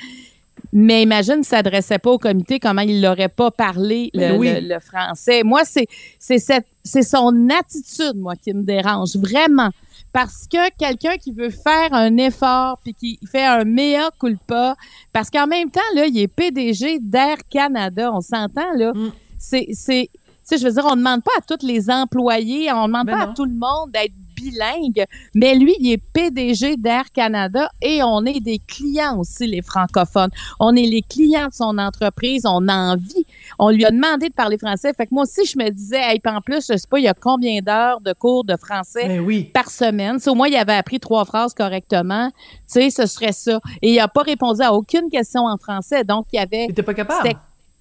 Mais 0.71 1.03
imagine, 1.03 1.39
il 1.39 1.43
s'adressait 1.45 1.99
pas 1.99 2.11
au 2.11 2.17
comité, 2.17 2.59
comment 2.61 2.81
il 2.81 3.01
n'aurait 3.01 3.27
pas 3.27 3.51
parlé 3.51 4.09
le, 4.13 4.37
oui. 4.37 4.53
le- 4.53 4.73
le 4.73 4.79
français. 4.79 5.43
Moi, 5.43 5.63
c'est 5.65 5.87
c'est 6.17 6.39
cette 6.39 6.65
c'est 6.81 7.01
son 7.03 7.49
attitude, 7.49 8.15
moi, 8.15 8.35
qui 8.37 8.53
me 8.53 8.63
dérange 8.63 9.17
vraiment. 9.17 9.69
Parce 10.15 10.47
que 10.47 10.73
quelqu'un 10.77 11.17
qui 11.17 11.33
veut 11.33 11.49
faire 11.49 11.91
un 11.91 12.15
effort 12.15 12.79
puis 12.81 12.93
qui 12.93 13.19
fait 13.29 13.43
un 13.43 13.65
mea 13.65 14.09
culpa, 14.17 14.77
parce 15.11 15.29
qu'en 15.29 15.45
même 15.45 15.69
temps, 15.69 15.81
là, 15.93 16.05
il 16.05 16.17
est 16.17 16.29
PDG 16.29 16.99
d'Air 17.01 17.39
Canada, 17.49 18.13
on 18.13 18.21
s'entend, 18.21 18.71
là. 18.77 18.93
Mm. 18.93 19.11
C'est, 19.37 19.67
c'est, 19.73 20.09
tu 20.13 20.19
sais, 20.43 20.57
je 20.57 20.65
veux 20.65 20.71
dire, 20.71 20.85
on 20.89 20.95
demande 20.95 21.21
pas 21.21 21.33
à 21.37 21.41
tous 21.41 21.67
les 21.67 21.89
employés, 21.89 22.71
on 22.71 22.87
demande 22.87 23.07
Ben 23.07 23.17
pas 23.17 23.25
non. 23.25 23.31
à 23.33 23.35
tout 23.35 23.43
le 23.43 23.55
monde 23.55 23.91
d'être 23.91 24.13
bilingue, 24.45 25.05
mais 25.33 25.55
lui, 25.55 25.75
il 25.79 25.91
est 25.93 26.01
PDG 26.13 26.77
d'Air 26.77 27.11
Canada 27.11 27.69
et 27.81 28.03
on 28.03 28.25
est 28.25 28.39
des 28.39 28.59
clients 28.59 29.17
aussi, 29.19 29.47
les 29.47 29.61
francophones. 29.61 30.29
On 30.59 30.75
est 30.75 30.85
les 30.85 31.01
clients 31.01 31.47
de 31.47 31.53
son 31.53 31.77
entreprise, 31.77 32.45
on 32.45 32.67
a 32.67 32.93
envie. 32.93 33.25
On 33.59 33.69
lui 33.69 33.85
a 33.85 33.91
demandé 33.91 34.29
de 34.29 34.33
parler 34.33 34.57
français. 34.57 34.93
Fait 34.95 35.05
que 35.05 35.13
moi 35.13 35.23
aussi, 35.23 35.45
je 35.45 35.57
me 35.57 35.69
disais, 35.69 35.99
hey, 35.99 36.21
en 36.25 36.41
plus, 36.41 36.67
je 36.69 36.77
sais 36.77 36.87
pas, 36.89 36.99
il 36.99 37.05
y 37.05 37.07
a 37.07 37.13
combien 37.13 37.61
d'heures 37.61 38.01
de 38.01 38.13
cours 38.13 38.43
de 38.43 38.55
français 38.57 39.07
Ben 39.07 39.19
oui. 39.19 39.45
par 39.45 39.69
semaine? 39.69 40.19
Si 40.19 40.29
au 40.29 40.35
moins 40.35 40.47
il 40.47 40.55
avait 40.55 40.73
appris 40.73 40.99
trois 40.99 41.25
phrases 41.25 41.53
correctement, 41.53 42.29
tu 42.29 42.35
sais, 42.67 42.89
ce 42.89 43.05
serait 43.05 43.31
ça. 43.31 43.59
Et 43.81 43.93
il 43.93 43.99
a 43.99 44.07
pas 44.07 44.21
répondu 44.21 44.61
à 44.61 44.73
aucune 44.73 45.09
question 45.09 45.45
en 45.45 45.57
français. 45.57 46.03
Donc, 46.03 46.27
il 46.33 46.37
y 46.37 46.39
avait. 46.39 46.67
Il 46.69 46.83
pas 46.83 46.93
capable. 46.93 47.29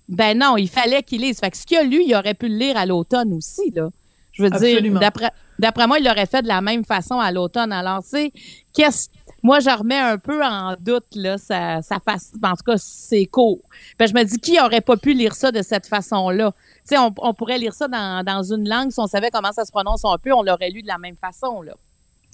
Ben 0.08 0.38
non, 0.38 0.56
il 0.56 0.68
fallait 0.68 1.02
qu'il 1.02 1.22
lise. 1.22 1.38
Fait 1.38 1.50
que 1.50 1.56
ce 1.56 1.64
qu'il 1.64 1.78
a 1.78 1.82
lu, 1.82 2.02
il 2.06 2.14
aurait 2.14 2.34
pu 2.34 2.48
le 2.48 2.56
lire 2.56 2.76
à 2.76 2.84
l'automne 2.84 3.32
aussi, 3.32 3.70
là. 3.74 3.88
Je 4.34 4.42
veux 4.42 4.52
Absolument. 4.52 5.00
dire, 5.00 5.30
d'après, 5.58 5.86
moi, 5.86 5.98
il 5.98 6.04
l'aurait 6.04 6.26
fait 6.26 6.42
de 6.42 6.48
la 6.48 6.60
même 6.60 6.84
façon 6.84 7.18
à 7.18 7.30
l'automne. 7.32 7.72
Alors, 7.72 8.02
tu 8.02 8.10
sais, 8.10 8.32
qu'est-ce. 8.72 9.08
Moi, 9.42 9.60
je 9.60 9.70
remets 9.70 9.98
un 9.98 10.18
peu 10.18 10.42
en 10.42 10.74
doute, 10.78 11.06
là, 11.14 11.38
sa, 11.38 11.82
sa 11.82 11.98
face. 12.00 12.32
En 12.42 12.54
tout 12.54 12.64
cas, 12.66 12.76
c'est 12.78 13.26
court. 13.26 13.60
Ben, 13.98 14.08
je 14.08 14.14
me 14.14 14.22
dis, 14.24 14.38
qui 14.38 14.58
aurait 14.60 14.80
pas 14.80 14.96
pu 14.96 15.12
lire 15.12 15.34
ça 15.34 15.52
de 15.52 15.62
cette 15.62 15.86
façon-là? 15.86 16.52
Tu 16.52 16.80
sais, 16.84 16.98
on, 16.98 17.14
on 17.18 17.34
pourrait 17.34 17.58
lire 17.58 17.74
ça 17.74 17.86
dans, 17.86 18.24
dans 18.24 18.42
une 18.42 18.68
langue. 18.68 18.90
Si 18.90 18.98
on 19.00 19.06
savait 19.06 19.30
comment 19.30 19.52
ça 19.52 19.64
se 19.64 19.70
prononce 19.70 20.04
un 20.04 20.18
peu, 20.18 20.32
on 20.32 20.42
l'aurait 20.42 20.70
lu 20.70 20.82
de 20.82 20.88
la 20.88 20.98
même 20.98 21.16
façon, 21.16 21.62
là. 21.62 21.74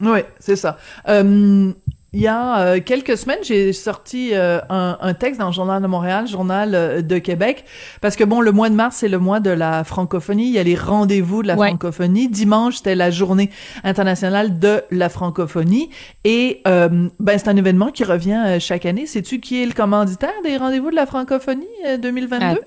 Oui, 0.00 0.20
c'est 0.38 0.56
ça. 0.56 0.78
Euh, 1.08 1.72
il 2.12 2.20
y 2.20 2.26
a 2.26 2.60
euh, 2.60 2.80
quelques 2.84 3.16
semaines, 3.16 3.38
j'ai 3.42 3.72
sorti 3.72 4.30
euh, 4.32 4.58
un, 4.68 4.98
un, 5.00 5.14
texte 5.14 5.38
dans 5.38 5.46
le 5.46 5.52
Journal 5.52 5.80
de 5.80 5.86
Montréal, 5.86 6.26
Journal 6.26 6.74
euh, 6.74 7.02
de 7.02 7.18
Québec, 7.18 7.64
parce 8.00 8.16
que 8.16 8.24
bon, 8.24 8.40
le 8.40 8.50
mois 8.50 8.68
de 8.68 8.74
mars, 8.74 8.96
c'est 8.96 9.08
le 9.08 9.18
mois 9.18 9.38
de 9.38 9.50
la 9.50 9.84
francophonie. 9.84 10.48
Il 10.48 10.52
y 10.52 10.58
a 10.58 10.64
les 10.64 10.74
rendez-vous 10.74 11.42
de 11.42 11.48
la 11.48 11.56
francophonie. 11.56 12.28
Dimanche, 12.28 12.78
c'était 12.78 12.96
la 12.96 13.12
journée 13.12 13.50
internationale 13.84 14.58
de 14.58 14.82
la 14.90 15.08
francophonie. 15.08 15.90
Et 16.24 16.62
ben, 16.64 17.10
c'est 17.38 17.48
un 17.48 17.56
événement 17.56 17.90
qui 17.90 18.04
revient 18.04 18.56
chaque 18.58 18.86
année. 18.86 19.06
Sais-tu 19.06 19.38
qui 19.40 19.62
est 19.62 19.66
le 19.66 19.72
commanditaire 19.72 20.30
des 20.42 20.56
rendez-vous 20.56 20.90
de 20.90 20.96
la 20.96 21.06
francophonie 21.06 21.66
2022? 22.00 22.60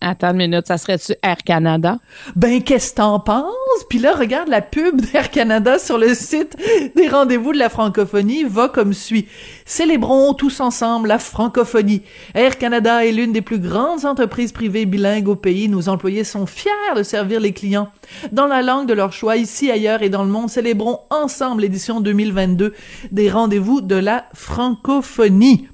Attends 0.00 0.30
une 0.30 0.36
minute, 0.36 0.68
ça 0.68 0.78
serait-tu 0.78 1.14
Air 1.24 1.38
Canada? 1.38 1.98
Ben, 2.36 2.62
qu'est-ce 2.62 2.92
que 2.92 2.96
t'en 2.98 3.18
penses? 3.18 3.52
Puis 3.90 3.98
là, 3.98 4.14
regarde 4.14 4.48
la 4.48 4.62
pub 4.62 5.00
d'Air 5.12 5.28
Canada 5.28 5.80
sur 5.80 5.98
le 5.98 6.14
site 6.14 6.56
des 6.94 7.08
rendez-vous 7.08 7.52
de 7.52 7.58
la 7.58 7.68
francophonie 7.68 8.44
va 8.44 8.68
comme 8.68 8.92
suit. 8.92 9.26
Célébrons 9.64 10.34
tous 10.34 10.60
ensemble 10.60 11.08
la 11.08 11.18
francophonie. 11.18 12.02
Air 12.34 12.58
Canada 12.58 13.04
est 13.04 13.10
l'une 13.10 13.32
des 13.32 13.42
plus 13.42 13.58
grandes 13.58 14.04
entreprises 14.04 14.52
privées 14.52 14.86
bilingues 14.86 15.26
au 15.26 15.36
pays. 15.36 15.68
Nos 15.68 15.88
employés 15.88 16.22
sont 16.22 16.46
fiers 16.46 16.70
de 16.94 17.02
servir 17.02 17.40
les 17.40 17.52
clients 17.52 17.88
dans 18.30 18.46
la 18.46 18.62
langue 18.62 18.86
de 18.86 18.94
leur 18.94 19.12
choix, 19.12 19.36
ici, 19.36 19.68
ailleurs 19.68 20.02
et 20.02 20.10
dans 20.10 20.22
le 20.22 20.30
monde. 20.30 20.48
Célébrons 20.48 21.00
ensemble 21.10 21.62
l'édition 21.62 22.00
2022 22.00 22.72
des 23.10 23.30
rendez-vous 23.30 23.80
de 23.80 23.96
la 23.96 24.26
francophonie. 24.32 25.68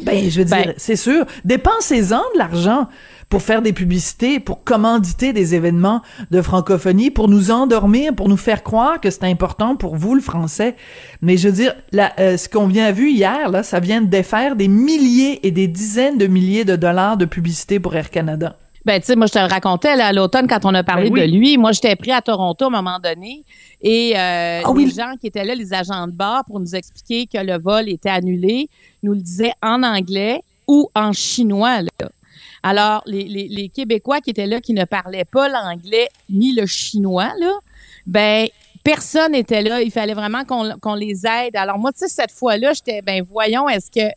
Ben, 0.00 0.28
je 0.28 0.40
veux 0.40 0.44
dire, 0.44 0.56
ben 0.56 0.74
c'est 0.76 0.96
sûr, 0.96 1.24
dépensez-en 1.44 2.22
de 2.34 2.38
l'argent 2.38 2.88
pour 3.34 3.42
faire 3.42 3.62
des 3.62 3.72
publicités, 3.72 4.38
pour 4.38 4.62
commanditer 4.62 5.32
des 5.32 5.56
événements 5.56 6.02
de 6.30 6.40
francophonie, 6.40 7.10
pour 7.10 7.26
nous 7.26 7.50
endormir, 7.50 8.14
pour 8.14 8.28
nous 8.28 8.36
faire 8.36 8.62
croire 8.62 9.00
que 9.00 9.10
c'est 9.10 9.24
important 9.24 9.74
pour 9.74 9.96
vous, 9.96 10.14
le 10.14 10.20
français. 10.20 10.76
Mais 11.20 11.36
je 11.36 11.48
veux 11.48 11.54
dire, 11.54 11.74
là, 11.90 12.12
euh, 12.20 12.36
ce 12.36 12.48
qu'on 12.48 12.68
vient 12.68 12.92
vu 12.92 13.10
hier, 13.10 13.50
là, 13.50 13.64
ça 13.64 13.80
vient 13.80 14.00
de 14.00 14.06
défaire 14.06 14.54
des 14.54 14.68
milliers 14.68 15.44
et 15.44 15.50
des 15.50 15.66
dizaines 15.66 16.16
de 16.16 16.28
milliers 16.28 16.64
de 16.64 16.76
dollars 16.76 17.16
de 17.16 17.24
publicité 17.24 17.80
pour 17.80 17.96
Air 17.96 18.08
Canada. 18.08 18.56
Ben, 18.84 19.00
tu 19.00 19.06
sais, 19.06 19.16
moi, 19.16 19.26
je 19.26 19.32
te 19.32 19.38
le 19.40 19.46
racontais 19.46 19.96
là, 19.96 20.06
à 20.06 20.12
l'automne 20.12 20.46
quand 20.46 20.64
on 20.64 20.72
a 20.72 20.84
parlé 20.84 21.10
ben 21.10 21.28
de 21.28 21.36
lui. 21.36 21.58
Moi, 21.58 21.72
j'étais 21.72 21.96
pris 21.96 22.12
à 22.12 22.22
Toronto 22.22 22.66
à 22.66 22.68
un 22.68 22.70
moment 22.70 23.00
donné 23.02 23.44
et 23.82 24.12
euh, 24.16 24.60
ah 24.64 24.72
les 24.76 24.90
gens 24.90 25.14
qui 25.20 25.26
étaient 25.26 25.42
là, 25.42 25.56
les 25.56 25.74
agents 25.74 26.06
de 26.06 26.12
bord, 26.12 26.44
pour 26.46 26.60
nous 26.60 26.76
expliquer 26.76 27.26
que 27.26 27.44
le 27.44 27.58
vol 27.58 27.88
était 27.88 28.10
annulé, 28.10 28.68
nous 29.02 29.14
le 29.14 29.20
disaient 29.20 29.54
en 29.60 29.82
anglais 29.82 30.44
ou 30.68 30.88
en 30.94 31.12
chinois. 31.12 31.82
Là. 31.82 32.10
Alors, 32.66 33.02
les, 33.04 33.24
les, 33.24 33.46
les, 33.46 33.68
Québécois 33.68 34.22
qui 34.22 34.30
étaient 34.30 34.46
là, 34.46 34.58
qui 34.58 34.72
ne 34.72 34.86
parlaient 34.86 35.26
pas 35.26 35.50
l'anglais 35.50 36.08
ni 36.30 36.54
le 36.54 36.64
chinois, 36.64 37.30
là, 37.38 37.52
ben 38.06 38.48
personne 38.82 39.32
n'était 39.32 39.60
là. 39.60 39.82
Il 39.82 39.90
fallait 39.90 40.14
vraiment 40.14 40.44
qu'on 40.46 40.94
les 40.94 41.26
aide. 41.26 41.56
Alors 41.56 41.78
moi, 41.78 41.92
tu 41.92 41.98
sais, 41.98 42.08
cette 42.08 42.32
fois-là, 42.32 42.72
j'étais, 42.72 43.02
ben 43.02 43.22
voyons, 43.22 43.68
est-ce 43.68 43.90
que 43.90 44.10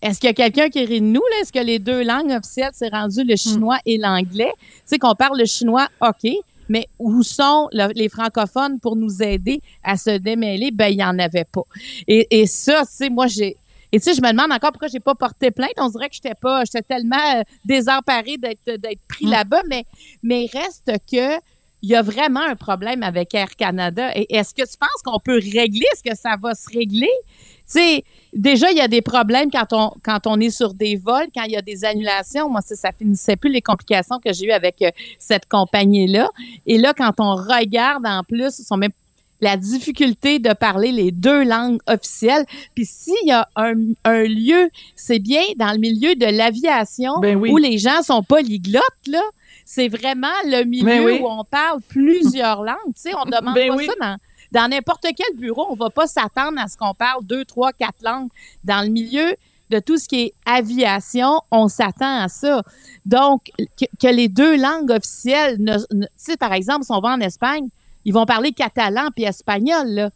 est-ce 0.00 0.18
qu'il 0.18 0.28
y 0.28 0.30
a 0.30 0.32
quelqu'un 0.32 0.70
qui 0.70 0.82
rit 0.82 1.02
de 1.02 1.06
nous? 1.06 1.20
Est-ce 1.42 1.52
que 1.52 1.58
les 1.58 1.78
deux 1.78 2.02
langues 2.02 2.30
officielles, 2.30 2.70
c'est 2.72 2.88
rendu 2.88 3.22
le 3.22 3.36
chinois 3.36 3.76
et 3.84 3.98
l'anglais? 3.98 4.52
Tu 4.58 4.82
sais, 4.86 4.98
qu'on 4.98 5.14
parle 5.14 5.38
le 5.38 5.44
chinois, 5.44 5.88
OK, 6.00 6.26
mais 6.70 6.88
où 6.98 7.22
sont 7.22 7.68
les 7.70 8.08
francophones 8.08 8.80
pour 8.80 8.96
nous 8.96 9.22
aider 9.22 9.60
à 9.84 9.98
se 9.98 10.16
démêler? 10.16 10.70
Ben, 10.70 10.88
il 10.88 10.96
n'y 10.96 11.04
en 11.04 11.18
avait 11.18 11.44
pas. 11.44 11.64
Et, 12.08 12.40
et 12.40 12.46
ça, 12.46 12.80
tu 12.86 12.92
sais, 12.92 13.10
moi, 13.10 13.26
j'ai 13.26 13.58
et 13.92 13.98
tu 13.98 14.04
sais, 14.04 14.14
je 14.14 14.22
me 14.22 14.30
demande 14.30 14.52
encore 14.52 14.72
pourquoi 14.72 14.88
j'ai 14.88 15.00
pas 15.00 15.14
porté 15.14 15.50
plainte. 15.50 15.72
On 15.78 15.88
dirait 15.88 16.08
que 16.08 16.14
j'étais 16.14 16.34
pas, 16.34 16.64
j'étais 16.64 16.82
tellement 16.82 17.16
euh, 17.36 17.42
désemparée 17.64 18.36
d'être 18.36 18.80
d'être 18.80 19.00
pris 19.08 19.26
mm. 19.26 19.30
là-bas, 19.30 19.62
mais 19.68 19.84
mais 20.22 20.46
reste 20.52 20.92
que 21.10 21.40
il 21.82 21.88
y 21.88 21.94
a 21.94 22.02
vraiment 22.02 22.40
un 22.40 22.56
problème 22.56 23.02
avec 23.02 23.34
Air 23.34 23.56
Canada. 23.56 24.10
Et 24.14 24.34
est-ce 24.34 24.52
que 24.52 24.62
tu 24.62 24.76
penses 24.78 25.02
qu'on 25.02 25.18
peut 25.18 25.38
régler? 25.38 25.86
Est-ce 25.94 26.02
que 26.02 26.14
ça 26.14 26.36
va 26.40 26.54
se 26.54 26.68
régler? 26.70 27.08
Tu 27.26 27.78
sais, 27.78 28.04
déjà, 28.34 28.70
il 28.70 28.76
y 28.76 28.82
a 28.82 28.88
des 28.88 29.00
problèmes 29.00 29.50
quand 29.50 29.72
on, 29.72 29.92
quand 30.02 30.26
on 30.26 30.38
est 30.40 30.50
sur 30.50 30.74
des 30.74 30.96
vols, 30.96 31.28
quand 31.34 31.44
il 31.44 31.52
y 31.52 31.56
a 31.56 31.62
des 31.62 31.84
annulations. 31.84 32.50
Moi, 32.50 32.60
ça, 32.60 32.76
ça 32.76 32.92
finissait 32.92 33.36
plus 33.36 33.50
les 33.50 33.62
complications 33.62 34.18
que 34.18 34.32
j'ai 34.32 34.46
eues 34.46 34.52
avec 34.52 34.82
euh, 34.82 34.90
cette 35.18 35.46
compagnie-là. 35.46 36.28
Et 36.66 36.76
là, 36.76 36.92
quand 36.92 37.14
on 37.18 37.34
regarde 37.34 38.06
en 38.06 38.24
plus, 38.24 38.58
ils 38.58 38.64
sont 38.64 38.76
même 38.76 38.92
la 39.40 39.56
difficulté 39.56 40.38
de 40.38 40.52
parler 40.52 40.92
les 40.92 41.10
deux 41.10 41.44
langues 41.44 41.80
officielles. 41.86 42.44
Puis 42.74 42.84
s'il 42.84 43.26
y 43.26 43.32
a 43.32 43.48
un, 43.56 43.74
un 44.04 44.22
lieu, 44.22 44.70
c'est 44.96 45.18
bien 45.18 45.42
dans 45.56 45.72
le 45.72 45.78
milieu 45.78 46.14
de 46.14 46.26
l'aviation 46.26 47.18
ben 47.20 47.36
où 47.36 47.56
les 47.56 47.78
gens 47.78 48.02
sont 48.02 48.22
polyglottes, 48.22 48.82
là. 49.06 49.22
C'est 49.64 49.88
vraiment 49.88 50.26
le 50.46 50.64
milieu 50.64 50.84
ben 50.84 51.22
où 51.22 51.28
on 51.28 51.44
parle 51.44 51.80
plusieurs 51.88 52.64
langues. 52.64 52.94
Tu 52.96 53.02
sais, 53.02 53.12
on 53.14 53.24
demande 53.24 53.54
ben 53.54 53.76
pas 53.76 53.84
ça 53.84 53.92
dans 54.00 54.16
dans 54.52 54.68
n'importe 54.68 55.06
quel 55.16 55.36
bureau. 55.36 55.66
On 55.70 55.74
va 55.74 55.90
pas 55.90 56.06
s'attendre 56.06 56.58
à 56.60 56.68
ce 56.68 56.76
qu'on 56.76 56.94
parle 56.94 57.24
deux, 57.24 57.44
trois, 57.44 57.72
quatre 57.72 58.02
langues. 58.02 58.28
Dans 58.64 58.84
le 58.84 58.90
milieu 58.90 59.36
de 59.70 59.78
tout 59.78 59.96
ce 59.96 60.08
qui 60.08 60.20
est 60.22 60.34
aviation, 60.44 61.40
on 61.50 61.68
s'attend 61.68 62.22
à 62.22 62.28
ça. 62.28 62.62
Donc, 63.06 63.50
que, 63.78 64.08
les 64.08 64.28
deux 64.28 64.56
langues 64.56 64.90
officielles, 64.90 65.58
tu 65.58 66.06
sais, 66.16 66.36
par 66.36 66.52
exemple, 66.52 66.84
si 66.84 66.92
on 66.92 67.00
va 67.00 67.10
en 67.10 67.20
Espagne, 67.20 67.68
ils 68.04 68.14
vont 68.14 68.26
parler 68.26 68.52
catalan 68.52 69.08
puis 69.14 69.24
espagnol, 69.24 69.88
là. 69.88 70.10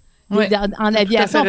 en 0.79 0.95
aviation. 0.95 1.45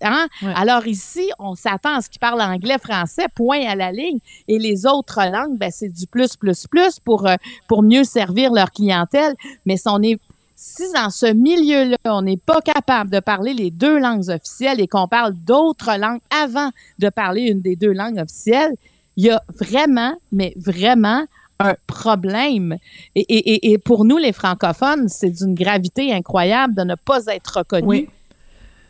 Hein? 0.00 0.26
Alors 0.54 0.86
ici, 0.86 1.30
on 1.38 1.54
s'attend 1.54 1.96
à 1.96 2.00
ce 2.00 2.08
qu'ils 2.08 2.20
parlent 2.20 2.40
anglais, 2.40 2.78
français, 2.78 3.26
point 3.34 3.64
à 3.66 3.74
la 3.74 3.92
ligne. 3.92 4.18
Et 4.48 4.58
les 4.58 4.86
autres 4.86 5.20
langues, 5.30 5.58
ben, 5.58 5.70
c'est 5.70 5.88
du 5.88 6.06
plus, 6.06 6.36
plus, 6.36 6.66
plus 6.66 6.98
pour, 7.00 7.26
euh, 7.26 7.36
pour 7.68 7.82
mieux 7.82 8.04
servir 8.04 8.52
leur 8.52 8.70
clientèle. 8.70 9.34
Mais 9.66 9.76
si 9.76 9.88
on 9.88 10.02
est 10.02 10.18
si 10.62 10.84
dans 10.92 11.10
ce 11.10 11.26
milieu-là, 11.26 11.96
on 12.04 12.22
n'est 12.22 12.36
pas 12.36 12.60
capable 12.60 13.10
de 13.10 13.18
parler 13.18 13.52
les 13.52 13.72
deux 13.72 13.98
langues 13.98 14.28
officielles 14.28 14.80
et 14.80 14.86
qu'on 14.86 15.08
parle 15.08 15.32
d'autres 15.34 15.98
langues 15.98 16.20
avant 16.30 16.70
de 17.00 17.08
parler 17.08 17.42
une 17.42 17.60
des 17.60 17.74
deux 17.74 17.92
langues 17.92 18.18
officielles, 18.18 18.76
il 19.16 19.24
y 19.24 19.30
a 19.30 19.42
vraiment, 19.48 20.14
mais 20.30 20.54
vraiment 20.56 21.24
un 21.62 21.76
problème. 21.86 22.76
Et, 23.14 23.78
pour 23.78 24.04
nous, 24.04 24.18
les 24.18 24.32
francophones, 24.32 25.08
c'est 25.08 25.30
d'une 25.30 25.54
gravité 25.54 26.12
incroyable 26.12 26.74
de 26.74 26.82
ne 26.82 26.94
pas 26.94 27.26
être 27.26 27.58
reconnus 27.58 28.08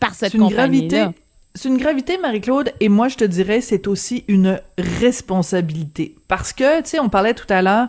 par 0.00 0.14
cette 0.14 0.36
compagnie-là. 0.36 1.12
C'est 1.54 1.68
une 1.68 1.76
gravité, 1.76 2.16
Marie-Claude, 2.16 2.72
et 2.80 2.88
moi, 2.88 3.08
je 3.08 3.16
te 3.16 3.24
dirais, 3.24 3.60
c'est 3.60 3.86
aussi 3.86 4.24
une 4.26 4.58
responsabilité. 4.78 6.14
Parce 6.26 6.54
que, 6.54 6.80
tu 6.80 6.88
sais, 6.90 6.98
on 6.98 7.10
parlait 7.10 7.34
tout 7.34 7.46
à 7.50 7.60
l'heure 7.60 7.88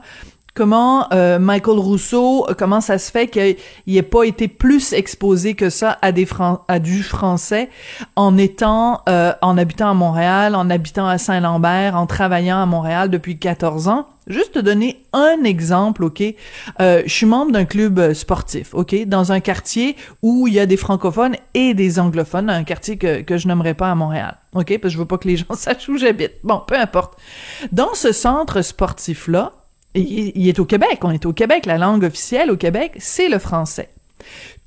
comment 0.54 1.12
euh, 1.14 1.40
Michael 1.40 1.80
Rousseau, 1.80 2.46
euh, 2.50 2.54
comment 2.58 2.82
ça 2.82 2.98
se 2.98 3.12
fait 3.12 3.28
qu'il 3.28 3.56
n'ait 3.88 4.02
pas 4.02 4.24
été 4.24 4.48
plus 4.48 4.94
exposé 4.94 5.56
que 5.56 5.70
ça 5.70 5.98
à 6.02 6.12
des 6.12 6.28
à 6.68 6.80
du 6.80 7.04
français 7.04 7.70
en 8.16 8.38
étant, 8.38 9.02
euh, 9.10 9.34
en 9.42 9.58
habitant 9.58 9.90
à 9.90 9.94
Montréal, 9.94 10.56
en 10.56 10.70
habitant 10.70 11.08
à 11.08 11.18
Saint-Lambert, 11.18 11.96
en 11.96 12.06
travaillant 12.06 12.62
à 12.62 12.66
Montréal 12.66 13.10
depuis 13.10 13.38
14 13.38 13.88
ans? 13.88 14.08
Juste 14.26 14.54
te 14.54 14.60
donner 14.60 15.04
un 15.12 15.44
exemple, 15.44 16.06
ok? 16.06 16.24
je 16.80 17.04
suis 17.08 17.26
membre 17.26 17.52
d'un 17.52 17.66
club 17.66 18.14
sportif, 18.14 18.74
ok, 18.74 19.06
dans 19.06 19.34
un 19.34 19.42
quartier 19.42 19.98
où 20.22 20.48
il 20.48 20.54
y 20.54 20.62
a 20.62 20.66
des 20.66 20.78
francophones 20.78 21.36
et 21.54 21.74
des 21.74 22.00
anglophones, 22.00 22.50
un 22.50 22.64
quartier 22.64 22.98
que 22.98 23.20
que 23.22 23.38
je 23.38 23.50
n'aimerais 23.50 23.74
pas 23.74 23.92
à 23.92 23.96
Montréal, 23.96 24.38
ok, 24.56 24.80
parce 24.80 24.82
que 24.82 24.90
je 24.90 24.98
veux 24.98 25.06
pas 25.06 25.18
que 25.18 25.28
les 25.28 25.36
gens 25.36 25.46
sachent 25.56 25.90
où 25.90 25.98
j'habite. 25.98 26.36
Bon, 26.46 26.62
peu 26.66 26.80
importe. 26.80 27.18
Dans 27.74 27.94
ce 27.96 28.14
centre 28.14 28.62
sportif 28.62 29.28
là, 29.28 29.52
il, 29.96 30.48
est 30.48 30.60
au 30.60 30.66
Québec, 30.66 31.00
on 31.04 31.12
est 31.12 31.26
au 31.26 31.34
Québec, 31.34 31.66
la 31.66 31.78
langue 31.78 32.04
officielle 32.04 32.52
au 32.52 32.58
Québec, 32.58 32.94
c'est 32.98 33.30
le 33.30 33.40
français. 33.40 33.90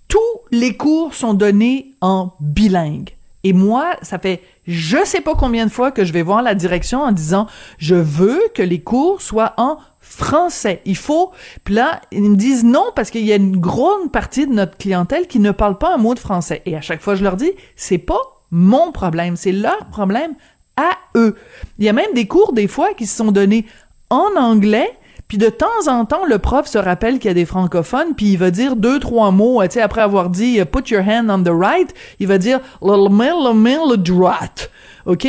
Tous 0.09 0.19
les 0.53 0.77
cours 0.77 1.15
sont 1.15 1.35
donnés 1.35 1.95
en 2.01 2.33
bilingue. 2.41 3.11
Et 3.43 3.53
moi, 3.53 3.97
ça 4.03 4.19
fait 4.19 4.43
je 4.67 4.99
sais 5.05 5.21
pas 5.21 5.35
combien 5.37 5.67
de 5.67 5.71
fois 5.71 5.93
que 5.93 6.05
je 6.05 6.13
vais 6.13 6.23
voir 6.23 6.43
la 6.43 6.55
direction 6.55 7.03
en 7.03 7.13
disant 7.13 7.47
je 7.79 7.95
veux 7.95 8.41
que 8.55 8.63
les 8.63 8.81
cours 8.81 9.23
soient 9.23 9.55
en 9.57 9.79
français. 10.01 10.81
Il 10.85 10.97
faut. 10.97 11.31
Puis 11.65 11.75
là, 11.75 12.01
ils 12.11 12.23
me 12.23 12.37
disent 12.37 12.65
non 12.65 12.87
parce 12.95 13.11
qu'il 13.11 13.25
y 13.25 13.33
a 13.33 13.37
une 13.37 13.57
grande 13.57 14.11
partie 14.11 14.47
de 14.47 14.53
notre 14.53 14.77
clientèle 14.77 15.27
qui 15.29 15.39
ne 15.39 15.53
parle 15.53 15.79
pas 15.79 15.95
un 15.95 15.99
mot 15.99 16.15
de 16.15 16.19
français. 16.19 16.63
Et 16.67 16.77
à 16.77 16.81
chaque 16.81 17.01
fois, 17.01 17.15
je 17.15 17.23
leur 17.23 17.37
dis 17.37 17.53
c'est 17.77 17.99
pas 17.99 18.21
mon 18.51 18.93
problème, 18.93 19.37
c'est 19.37 19.53
leur 19.53 19.87
problème 19.87 20.35
à 20.77 20.91
eux. 21.17 21.37
Il 21.79 21.85
y 21.85 21.89
a 21.89 21.93
même 21.93 22.13
des 22.15 22.27
cours 22.27 22.53
des 22.53 22.69
fois 22.69 22.95
qui 22.95 23.07
se 23.07 23.17
sont 23.17 23.33
donnés 23.33 23.67
en 24.11 24.31
anglais 24.37 24.91
puis 25.29 25.39
de 25.39 25.49
temps 25.49 25.89
en 25.89 26.05
temps, 26.05 26.25
le 26.25 26.39
prof 26.39 26.67
se 26.67 26.79
rappelle 26.79 27.19
qu'il 27.19 27.29
y 27.29 27.31
a 27.31 27.35
des 27.35 27.47
francophones, 27.47 28.15
puis 28.17 28.27
il 28.27 28.39
va 28.39 28.51
dire 28.51 28.77
deux, 28.77 29.01
trois 29.01 29.31
mots, 29.31 29.63
tu 29.65 29.73
sais, 29.73 29.81
après 29.81 30.01
avoir 30.01 30.31
dit 30.31 30.61
«put 30.73 30.93
your 30.93 31.03
hand 31.03 31.31
on 31.31 31.43
the 31.43 31.53
right», 31.53 31.93
il 32.21 32.29
va 32.29 32.39
dire 32.39 32.61
«little 32.83 33.11
mill, 33.11 33.55
mill, 33.55 33.97
droite». 33.97 34.71
OK? 35.07 35.29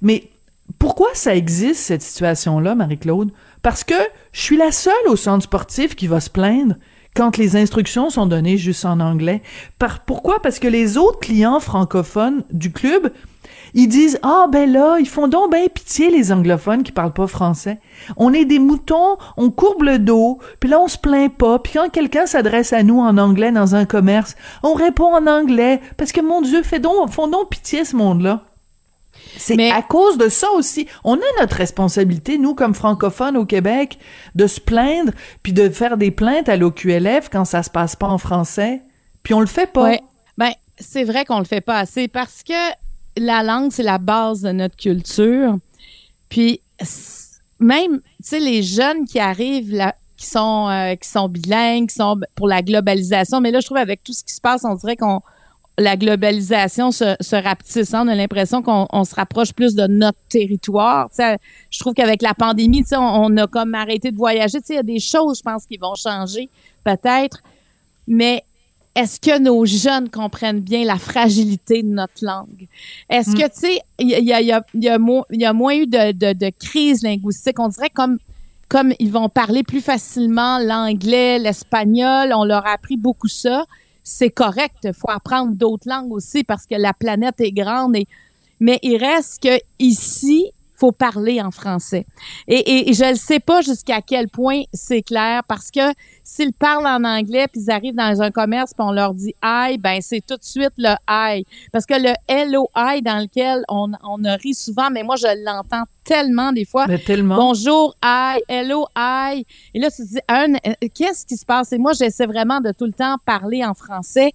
Mais 0.00 0.30
pourquoi 0.78 1.08
ça 1.14 1.34
existe, 1.34 1.80
cette 1.80 2.02
situation-là, 2.02 2.74
Marie-Claude? 2.74 3.32
Parce 3.62 3.84
que 3.84 3.94
je 4.32 4.40
suis 4.40 4.56
la 4.56 4.72
seule 4.72 4.92
au 5.08 5.16
centre 5.16 5.44
sportif 5.44 5.94
qui 5.94 6.06
va 6.06 6.20
se 6.20 6.30
plaindre 6.30 6.74
quand 7.14 7.36
les 7.36 7.56
instructions 7.56 8.10
sont 8.10 8.26
données 8.26 8.56
juste 8.56 8.84
en 8.84 9.00
anglais. 9.00 9.42
Pourquoi? 10.06 10.40
Parce 10.40 10.58
que 10.58 10.68
les 10.68 10.96
autres 10.96 11.20
clients 11.20 11.60
francophones 11.60 12.42
du 12.50 12.72
club, 12.72 13.12
ils 13.74 13.88
disent 13.88 14.18
ah 14.22 14.46
ben 14.50 14.70
là 14.70 14.98
ils 14.98 15.08
font 15.08 15.28
donc 15.28 15.50
ben 15.50 15.68
pitié 15.68 16.10
les 16.10 16.30
anglophones 16.32 16.82
qui 16.82 16.92
parlent 16.92 17.12
pas 17.12 17.26
français. 17.26 17.78
On 18.16 18.32
est 18.32 18.44
des 18.44 18.58
moutons, 18.58 19.16
on 19.36 19.50
courbe 19.50 19.82
le 19.82 19.98
dos, 19.98 20.38
puis 20.60 20.68
là 20.70 20.80
on 20.80 20.88
se 20.88 20.98
plaint 20.98 21.32
pas. 21.34 21.58
Puis 21.58 21.72
quand 21.74 21.88
quelqu'un 21.90 22.26
s'adresse 22.26 22.72
à 22.72 22.82
nous 22.82 23.00
en 23.00 23.16
anglais 23.18 23.52
dans 23.52 23.74
un 23.74 23.84
commerce, 23.84 24.36
on 24.62 24.74
répond 24.74 25.14
en 25.14 25.26
anglais 25.26 25.80
parce 25.96 26.12
que 26.12 26.20
mon 26.20 26.42
Dieu, 26.42 26.62
fait 26.62 26.80
donc 26.80 27.10
font 27.10 27.28
donc 27.28 27.50
pitié 27.50 27.84
ce 27.84 27.96
monde-là. 27.96 28.44
C'est 29.36 29.56
Mais- 29.56 29.70
à 29.70 29.82
cause 29.82 30.18
de 30.18 30.28
ça 30.28 30.50
aussi. 30.52 30.86
On 31.04 31.14
a 31.16 31.40
notre 31.40 31.56
responsabilité, 31.56 32.38
nous, 32.38 32.54
comme 32.54 32.74
francophones 32.74 33.36
au 33.36 33.44
Québec, 33.46 33.98
de 34.34 34.46
se 34.46 34.60
plaindre, 34.60 35.12
puis 35.42 35.52
de 35.52 35.68
faire 35.68 35.96
des 35.96 36.10
plaintes 36.10 36.48
à 36.48 36.56
l'OQLF 36.56 37.28
quand 37.30 37.44
ça 37.44 37.62
se 37.62 37.70
passe 37.70 37.96
pas 37.96 38.08
en 38.08 38.18
français. 38.18 38.82
Puis 39.22 39.32
on 39.34 39.40
le 39.40 39.46
fait 39.46 39.70
pas. 39.70 39.84
Ouais. 39.84 40.00
Ben, 40.38 40.50
c'est 40.78 41.04
vrai 41.04 41.24
qu'on 41.24 41.38
le 41.38 41.44
fait 41.44 41.60
pas 41.60 41.78
assez 41.78 42.08
parce 42.08 42.42
que 42.42 42.52
la 43.16 43.42
langue, 43.42 43.70
c'est 43.72 43.82
la 43.82 43.98
base 43.98 44.42
de 44.42 44.52
notre 44.52 44.76
culture. 44.76 45.58
Puis, 46.28 46.60
même, 47.58 48.00
tu 48.00 48.02
sais, 48.22 48.40
les 48.40 48.62
jeunes 48.62 49.04
qui 49.04 49.18
arrivent 49.18 49.74
là, 49.74 49.94
qui 50.16 50.26
sont, 50.26 50.68
euh, 50.68 51.28
bilingues, 51.28 51.88
qui 51.88 51.96
sont 51.96 52.18
pour 52.34 52.46
la 52.46 52.62
globalisation, 52.62 53.40
mais 53.40 53.50
là, 53.50 53.60
je 53.60 53.66
trouve 53.66 53.78
avec 53.78 54.02
tout 54.04 54.12
ce 54.12 54.22
qui 54.22 54.32
se 54.32 54.40
passe, 54.40 54.64
on 54.64 54.74
dirait 54.74 54.96
qu'on 54.96 55.20
la 55.78 55.96
globalisation 55.96 56.90
se, 56.90 57.16
se 57.20 57.34
rapetisse. 57.34 57.94
On 57.94 58.06
a 58.06 58.14
l'impression 58.14 58.62
qu'on 58.62 58.86
on 58.92 59.04
se 59.04 59.14
rapproche 59.14 59.52
plus 59.52 59.74
de 59.74 59.86
notre 59.86 60.18
territoire. 60.28 61.08
Tu 61.08 61.16
sais, 61.16 61.38
je 61.70 61.78
trouve 61.78 61.94
qu'avec 61.94 62.20
la 62.20 62.34
pandémie, 62.34 62.82
tu 62.82 62.88
sais, 62.88 62.96
on, 62.96 63.24
on 63.24 63.36
a 63.38 63.46
comme 63.46 63.74
arrêté 63.74 64.10
de 64.10 64.16
voyager. 64.16 64.60
Tu 64.60 64.66
sais, 64.66 64.74
Il 64.74 64.76
y 64.76 64.80
a 64.80 64.82
des 64.82 65.00
choses, 65.00 65.38
je 65.38 65.42
pense, 65.42 65.64
qui 65.66 65.78
vont 65.78 65.94
changer, 65.94 66.50
peut-être. 66.84 67.42
Mais 68.06 68.44
est-ce 68.94 69.18
que 69.20 69.38
nos 69.38 69.64
jeunes 69.64 70.10
comprennent 70.10 70.60
bien 70.60 70.84
la 70.84 70.98
fragilité 70.98 71.82
de 71.82 71.88
notre 71.88 72.22
langue? 72.24 72.68
Est-ce 73.08 73.30
Mm. 73.30 73.34
que, 73.34 73.44
tu 73.44 73.50
sais, 73.60 73.80
il 73.98 74.08
y 74.10 74.14
a, 74.14 74.18
il 74.18 74.26
y, 74.26 74.32
a, 74.32 74.40
il 74.40 74.46
y, 74.46 74.52
a, 74.52 74.64
il 74.74 74.84
y, 74.84 74.88
a 74.88 74.98
mo- 74.98 75.24
il 75.30 75.40
y 75.40 75.44
a 75.46 75.52
moins 75.52 75.74
eu 75.74 75.86
de, 75.86 76.12
de, 76.12 76.32
de 76.32 76.50
crise 76.58 77.02
linguistique. 77.02 77.58
On 77.58 77.68
dirait 77.68 77.90
comme, 77.90 78.18
comme 78.68 78.92
ils 78.98 79.10
vont 79.10 79.28
parler 79.28 79.62
plus 79.62 79.80
facilement 79.80 80.58
l'anglais, 80.58 81.38
l'espagnol, 81.38 82.32
on 82.36 82.44
leur 82.44 82.66
a 82.66 82.72
appris 82.72 82.96
beaucoup 82.96 83.28
ça. 83.28 83.64
C'est 84.04 84.30
correct. 84.30 84.76
Il 84.84 84.92
faut 84.92 85.10
apprendre 85.10 85.52
d'autres 85.52 85.88
langues 85.88 86.12
aussi 86.12 86.44
parce 86.44 86.66
que 86.66 86.74
la 86.74 86.92
planète 86.92 87.40
est 87.40 87.52
grande. 87.52 87.96
Et, 87.96 88.06
mais 88.60 88.78
il 88.82 88.96
reste 88.96 89.42
que 89.42 89.58
ici, 89.78 90.50
faut 90.82 90.90
parler 90.90 91.40
en 91.40 91.52
français. 91.52 92.06
Et, 92.48 92.56
et, 92.56 92.90
et 92.90 92.92
je 92.92 93.04
ne 93.04 93.14
sais 93.14 93.38
pas 93.38 93.60
jusqu'à 93.60 94.00
quel 94.02 94.26
point 94.28 94.62
c'est 94.72 95.02
clair 95.02 95.42
parce 95.46 95.70
que 95.70 95.86
s'ils 96.24 96.52
parlent 96.52 96.86
en 96.88 97.04
anglais 97.04 97.46
puis 97.52 97.62
ils 97.66 97.70
arrivent 97.70 97.94
dans 97.94 98.20
un 98.20 98.32
commerce 98.32 98.72
puis 98.76 98.84
on 98.84 98.90
leur 98.90 99.14
dit 99.14 99.32
I, 99.44 99.78
ben 99.78 99.98
c'est 100.00 100.24
tout 100.26 100.36
de 100.36 100.42
suite 100.42 100.72
le 100.78 100.94
I. 101.08 101.44
Parce 101.72 101.86
que 101.86 101.94
le 101.94 102.12
LOI 102.50 103.00
dans 103.00 103.18
lequel 103.20 103.62
on, 103.68 103.92
on 104.02 104.24
a 104.24 104.34
ri 104.34 104.54
souvent, 104.54 104.90
mais 104.90 105.04
moi 105.04 105.14
je 105.14 105.28
l'entends 105.44 105.84
tellement 106.02 106.50
des 106.50 106.64
fois. 106.64 106.86
Mais 106.88 106.98
tellement. 106.98 107.36
Bonjour, 107.36 107.94
I, 108.04 108.40
hello, 108.48 108.86
I. 108.96 109.46
Et 109.74 109.78
là, 109.78 109.88
tu 109.88 110.02
te 110.02 110.08
dis, 110.08 110.18
un, 110.28 110.54
euh, 110.54 110.74
qu'est-ce 110.92 111.24
qui 111.24 111.36
se 111.36 111.46
passe? 111.46 111.72
Et 111.72 111.78
moi, 111.78 111.92
j'essaie 111.92 112.26
vraiment 112.26 112.60
de 112.60 112.72
tout 112.72 112.86
le 112.86 112.92
temps 112.92 113.16
parler 113.24 113.64
en 113.64 113.72
français, 113.74 114.32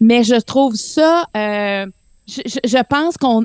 mais 0.00 0.22
je 0.24 0.36
trouve 0.36 0.74
ça, 0.74 1.26
euh, 1.36 1.84
je- 2.26 2.40
je 2.64 2.82
pense 2.84 3.18
qu'on, 3.18 3.42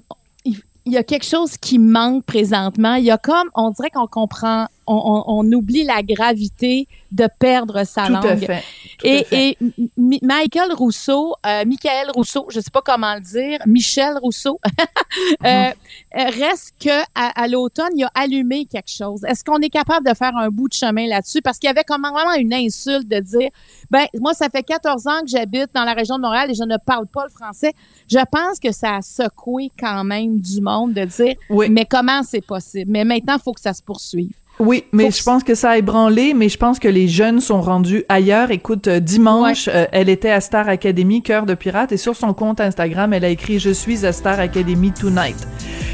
il 0.88 0.93
y 0.93 0.97
a 0.97 1.04
quelque 1.04 1.26
chose 1.26 1.58
qui 1.58 1.80
manque 1.80 2.23
présentement. 2.23 2.95
Il 2.95 3.04
y 3.04 3.12
a 3.12 3.17
comme, 3.17 3.50
on 3.56 3.71
dirait 3.71 3.89
qu'on 3.89 4.08
comprend, 4.08 4.67
on, 4.88 5.52
oublie 5.52 5.84
la 5.84 6.02
gravité 6.02 6.88
de 7.12 7.28
perdre 7.39 7.84
sa 7.84 8.06
Tout 8.08 8.13
langue. 8.13 8.26
à 8.26 8.38
fait. 8.38 8.63
Tout 8.97 9.08
à 9.08 9.10
Et, 9.10 9.23
fait. 9.23 9.50
et 9.50 9.58
Michael 9.97 10.73
Rousseau, 10.73 11.36
euh, 11.45 11.63
Michael 11.65 12.12
Rousseau, 12.13 12.45
je 12.50 12.60
sais 12.60 12.71
pas 12.71 12.82
comment 12.82 13.15
le 13.15 13.21
dire, 13.21 13.60
Michel 13.65 14.17
Rousseau, 14.21 14.60
euh, 15.45 15.45
euh, 15.45 15.71
reste 16.13 16.73
que 16.80 17.02
à, 17.15 17.41
à 17.41 17.47
l'automne, 17.47 17.89
il 17.95 18.04
a 18.04 18.12
allumé 18.15 18.65
quelque 18.65 18.91
chose. 18.91 19.23
Est-ce 19.26 19.43
qu'on 19.43 19.60
est 19.60 19.69
capable 19.69 20.08
de 20.08 20.13
faire 20.13 20.36
un 20.36 20.50
bout 20.50 20.67
de 20.67 20.73
chemin 20.73 21.08
là-dessus? 21.08 21.41
Parce 21.41 21.58
qu'il 21.60 21.67
y 21.67 21.71
avait 21.71 21.84
comme 21.84 22.02
vraiment 22.02 22.34
une 22.34 22.54
insulte 22.54 23.08
de 23.08 23.19
dire, 23.19 23.50
ben 23.89 24.06
moi, 24.19 24.34
ça 24.34 24.50
fait 24.50 24.63
14 24.63 25.08
ans 25.08 25.21
que 25.21 25.28
j'habite 25.30 25.69
dans 25.73 25.84
la 25.84 25.93
région 25.93 26.17
de 26.17 26.21
Montréal 26.21 26.52
et 26.52 26.54
je 26.54 26.63
ne 26.63 26.78
parle 26.78 27.08
pas 27.08 27.23
le 27.26 27.32
français. 27.32 27.73
Je 28.10 28.19
pense 28.32 28.60
que 28.60 28.71
ça 28.71 28.95
a 28.97 29.02
secoué 29.02 29.71
quand 29.80 30.04
même 30.04 30.39
du 30.39 30.62
monde 30.62 30.93
de 30.93 31.06
dire, 31.06 31.36
Oui. 31.50 31.69
mais 31.69 31.86
comment 31.86 32.23
c'est 32.23 32.41
possible? 32.45 32.91
Mais 32.91 33.04
maintenant, 33.06 33.36
il 33.38 33.41
faut 33.41 33.54
que 33.54 33.62
ça 33.62 33.73
se 33.73 33.82
poursuive. 33.84 34.34
Oui, 34.60 34.86
mais 34.91 35.12
je 35.12 35.24
pense 35.24 35.43
que 35.43 35.54
ça 35.54 35.72
a 35.72 35.78
ébranlé, 35.78 36.34
mais 36.34 36.50
je 36.50 36.58
pense 36.58 36.80
que 36.80 36.88
les 36.88 37.08
jeunes 37.08 37.39
sont 37.41 37.62
rendus 37.62 38.04
ailleurs. 38.10 38.50
Écoute, 38.50 38.88
euh, 38.88 39.00
dimanche, 39.00 39.70
euh, 39.72 39.86
elle 39.91 40.10
était 40.10 40.32
à 40.32 40.41
Star 40.41 40.67
Academy, 40.67 41.22
Cœur 41.22 41.46
de 41.46 41.54
pirate, 41.54 41.91
et 41.91 41.98
sur 41.98 42.15
son 42.15 42.34
compte 42.34 42.60
Instagram, 42.60 43.13
elle 43.13 43.26
a 43.26 43.30
écrit 43.30 43.60
«Je 43.62 43.70
suis 43.70 44.06
à 44.06 44.12
Star 44.12 44.39
Academy 44.39 44.91
tonight». 44.91 45.48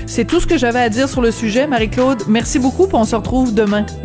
C'est 0.06 0.26
tout 0.26 0.40
ce 0.40 0.48
que 0.48 0.58
j'avais 0.58 0.80
à 0.80 0.90
dire 0.90 1.10
sur 1.10 1.22
le 1.22 1.32
sujet, 1.32 1.68
Marie-Claude. 1.68 2.24
Merci 2.28 2.60
beaucoup, 2.60 2.88
puis 2.88 2.96
on 2.96 3.06
se 3.06 3.16
retrouve 3.16 3.54
demain. 3.54 3.86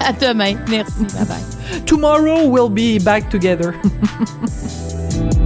À 0.00 0.12
demain. 0.12 0.54
Merci. 0.70 1.04
Bye 1.14 1.26
bye. 1.26 1.82
Tomorrow 1.86 2.48
we'll 2.48 2.70
be 2.70 3.02
back 3.02 3.28
together. 3.28 3.74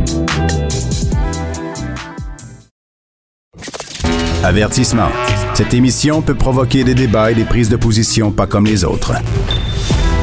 Avertissement. 4.45 5.09
Cette 5.55 5.75
émission 5.75 6.23
peut 6.23 6.37
provoquer 6.37 6.85
des 6.85 6.95
débats 6.95 7.33
et 7.33 7.35
des 7.35 7.45
prises 7.45 7.69
de 7.69 7.77
position 7.77 8.31
pas 8.31 8.47
comme 8.47 8.67
les 8.67 8.85
autres. 8.85 9.15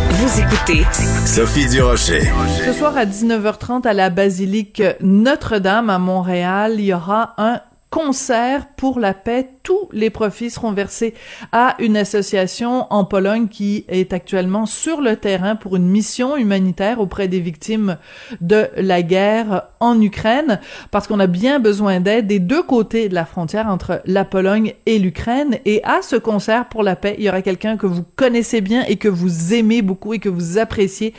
Vous 0.09 0.39
écoutez 0.39 0.85
Sophie 1.25 1.67
Durocher. 1.67 2.21
Ce 2.65 2.71
soir 2.71 2.95
à 2.95 3.05
19h30 3.05 3.85
à 3.85 3.93
la 3.93 4.09
basilique 4.09 4.81
Notre-Dame 5.01 5.89
à 5.89 5.99
Montréal, 5.99 6.75
il 6.77 6.85
y 6.85 6.93
aura 6.93 7.33
un 7.37 7.59
concert 7.95 8.67
pour 8.75 8.99
la 8.99 9.13
paix. 9.13 9.47
Tous 9.63 9.87
les 9.93 10.09
profits 10.09 10.49
seront 10.49 10.73
versés 10.73 11.13
à 11.53 11.75
une 11.79 11.95
association 11.95 12.87
en 12.89 13.05
Pologne 13.05 13.47
qui 13.47 13.85
est 13.87 14.11
actuellement 14.11 14.65
sur 14.65 14.99
le 14.99 15.15
terrain 15.15 15.55
pour 15.55 15.77
une 15.77 15.87
mission 15.87 16.35
humanitaire 16.35 16.99
auprès 16.99 17.29
des 17.29 17.39
victimes 17.39 17.97
de 18.41 18.67
la 18.75 19.01
guerre 19.01 19.69
en 19.79 20.01
Ukraine, 20.01 20.59
parce 20.91 21.07
qu'on 21.07 21.21
a 21.21 21.27
bien 21.27 21.59
besoin 21.59 22.01
d'aide 22.01 22.27
des 22.27 22.39
deux 22.39 22.63
côtés 22.63 23.07
de 23.07 23.15
la 23.15 23.23
frontière 23.23 23.67
entre 23.67 24.01
la 24.05 24.25
Pologne 24.25 24.73
et 24.85 24.99
l'Ukraine. 24.99 25.59
Et 25.63 25.81
à 25.85 26.01
ce 26.01 26.17
concert 26.17 26.67
pour 26.67 26.83
la 26.83 26.97
paix, 26.97 27.15
il 27.17 27.23
y 27.23 27.29
aura 27.29 27.41
quelqu'un 27.41 27.77
que 27.77 27.87
vous 27.87 28.03
connaissez 28.17 28.59
bien 28.59 28.83
et 28.89 28.97
que 28.97 29.07
vous 29.07 29.53
aimez 29.53 29.81
beaucoup 29.81 30.13
et 30.13 30.19
que 30.19 30.27
vous 30.27 30.57
appréciez, 30.57 31.13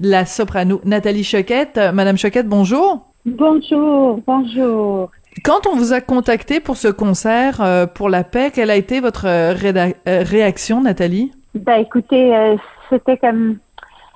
la 0.00 0.24
soprano 0.24 0.80
Nathalie 0.86 1.24
Choquette. 1.24 1.78
Madame 1.92 2.16
Choquette, 2.16 2.48
bonjour. 2.48 3.12
Bonjour, 3.26 4.18
bonjour. 4.26 5.10
Quand 5.44 5.66
on 5.66 5.76
vous 5.76 5.92
a 5.92 6.00
contacté 6.00 6.60
pour 6.60 6.76
ce 6.76 6.88
concert 6.88 7.60
euh, 7.60 7.86
pour 7.86 8.08
la 8.08 8.22
paix, 8.22 8.50
quelle 8.54 8.70
a 8.70 8.76
été 8.76 9.00
votre 9.00 9.26
euh, 9.26 9.54
euh, 9.64 10.22
réaction, 10.22 10.82
Nathalie? 10.82 11.32
Ben 11.54 11.80
écoutez, 11.80 12.36
euh, 12.36 12.56
c'était 12.90 13.16
comme 13.16 13.56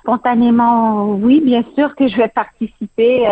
spontanément, 0.00 1.09
oui, 1.14 1.40
bien 1.40 1.64
sûr 1.74 1.96
que 1.96 2.07
je 2.07 2.16
vais 2.16 2.29
participer. 2.29 3.26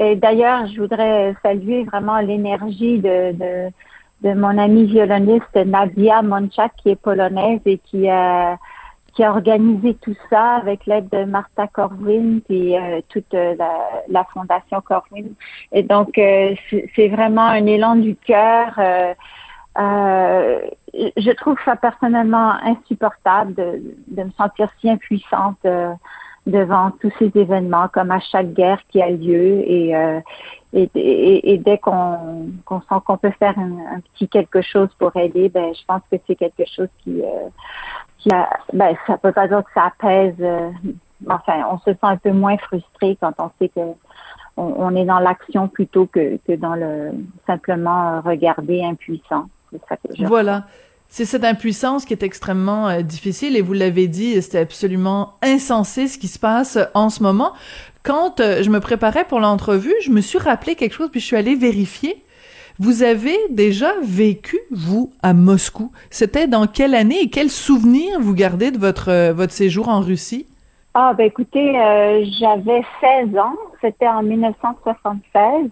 euh, 0.00 0.14
D'ailleurs, 0.16 0.66
je 0.66 0.80
voudrais 0.80 1.34
saluer 1.42 1.84
vraiment 1.84 2.18
l'énergie 2.18 2.98
de, 2.98 3.32
de, 3.32 3.70
de 4.22 4.34
mon 4.34 4.58
amie 4.58 4.86
violoniste 4.86 5.54
Nadia 5.54 6.22
Monchak, 6.22 6.72
qui 6.82 6.90
est 6.90 7.00
polonaise 7.00 7.60
et 7.66 7.78
qui 7.78 8.08
a 8.08 8.58
qui 9.18 9.24
a 9.24 9.32
organisé 9.32 9.94
tout 9.94 10.14
ça 10.30 10.58
avec 10.58 10.86
l'aide 10.86 11.08
de 11.08 11.24
Martha 11.24 11.66
Corwin 11.66 12.40
et 12.48 12.78
euh, 12.78 13.00
toute 13.08 13.34
euh, 13.34 13.56
la, 14.08 14.24
fondation 14.32 14.80
Corwin. 14.80 15.30
Et 15.72 15.82
donc, 15.82 16.16
euh, 16.18 16.54
c'est 16.94 17.08
vraiment 17.08 17.48
un 17.48 17.66
élan 17.66 17.96
du 17.96 18.14
cœur. 18.14 18.74
je 19.76 21.32
trouve 21.32 21.56
ça 21.64 21.74
personnellement 21.74 22.52
insupportable 22.62 23.54
de, 23.54 23.82
de 24.06 24.22
me 24.22 24.30
sentir 24.38 24.68
si 24.80 24.88
impuissante 24.88 25.66
devant 26.46 26.92
tous 27.00 27.12
ces 27.18 27.32
événements, 27.34 27.88
comme 27.92 28.12
à 28.12 28.20
chaque 28.20 28.52
guerre 28.52 28.80
qui 28.88 29.02
a 29.02 29.10
lieu. 29.10 29.64
Et, 29.66 29.94
et, 30.74 31.58
dès 31.58 31.78
qu'on 31.78 32.60
sent 32.70 33.00
qu'on 33.04 33.16
peut 33.16 33.32
faire 33.40 33.58
un, 33.58 33.98
petit 34.12 34.28
quelque 34.28 34.62
chose 34.62 34.90
pour 34.96 35.16
aider, 35.16 35.48
ben, 35.48 35.74
je 35.74 35.84
pense 35.88 36.02
que 36.08 36.18
c'est 36.28 36.36
quelque 36.36 36.66
chose 36.72 36.88
qui, 37.02 37.20
qui 38.18 38.30
a, 38.32 38.48
ben, 38.72 38.94
ça 39.06 39.16
peut 39.18 39.32
pas 39.32 39.48
dire 39.48 39.62
que 39.64 39.70
ça 39.74 39.86
apaise. 39.86 40.34
Euh, 40.40 40.70
enfin, 41.28 41.64
on 41.70 41.78
se 41.78 41.92
sent 41.92 41.98
un 42.02 42.16
peu 42.16 42.32
moins 42.32 42.56
frustré 42.58 43.16
quand 43.20 43.32
on 43.38 43.50
sait 43.58 43.68
que 43.68 43.80
on, 44.56 44.96
est 44.96 45.04
dans 45.04 45.20
l'action 45.20 45.68
plutôt 45.68 46.06
que, 46.06 46.36
que 46.46 46.56
dans 46.56 46.74
le 46.74 47.12
simplement 47.46 48.20
regarder 48.20 48.84
impuissant. 48.84 49.46
Ça 49.88 49.96
voilà. 50.26 50.64
C'est 51.08 51.24
cette 51.24 51.44
impuissance 51.44 52.04
qui 52.04 52.12
est 52.12 52.22
extrêmement 52.22 52.88
euh, 52.88 53.00
difficile 53.00 53.56
et 53.56 53.62
vous 53.62 53.72
l'avez 53.72 54.08
dit, 54.08 54.40
c'était 54.42 54.58
absolument 54.58 55.34
insensé 55.42 56.06
ce 56.06 56.18
qui 56.18 56.28
se 56.28 56.38
passe 56.38 56.78
en 56.92 57.08
ce 57.08 57.22
moment. 57.22 57.54
Quand 58.02 58.40
euh, 58.40 58.62
je 58.62 58.68
me 58.68 58.80
préparais 58.80 59.24
pour 59.24 59.40
l'entrevue, 59.40 59.94
je 60.02 60.10
me 60.10 60.20
suis 60.20 60.38
rappelé 60.38 60.74
quelque 60.74 60.92
chose 60.92 61.08
puis 61.10 61.20
je 61.20 61.26
suis 61.26 61.36
allée 61.36 61.54
vérifier. 61.54 62.22
Vous 62.80 63.02
avez 63.02 63.36
déjà 63.50 63.90
vécu, 64.04 64.56
vous, 64.70 65.10
à 65.20 65.34
Moscou. 65.34 65.90
C'était 66.10 66.46
dans 66.46 66.68
quelle 66.68 66.94
année 66.94 67.22
et 67.22 67.28
quel 67.28 67.50
souvenir 67.50 68.20
vous 68.20 68.34
gardez 68.34 68.70
de 68.70 68.78
votre, 68.78 69.10
euh, 69.10 69.32
votre 69.32 69.52
séjour 69.52 69.88
en 69.88 70.00
Russie? 70.00 70.46
Ah, 70.94 71.12
ben 71.12 71.24
écoutez, 71.24 71.76
euh, 71.76 72.24
j'avais 72.38 72.82
16 73.00 73.36
ans. 73.36 73.56
C'était 73.80 74.06
en 74.06 74.22
1976. 74.22 75.70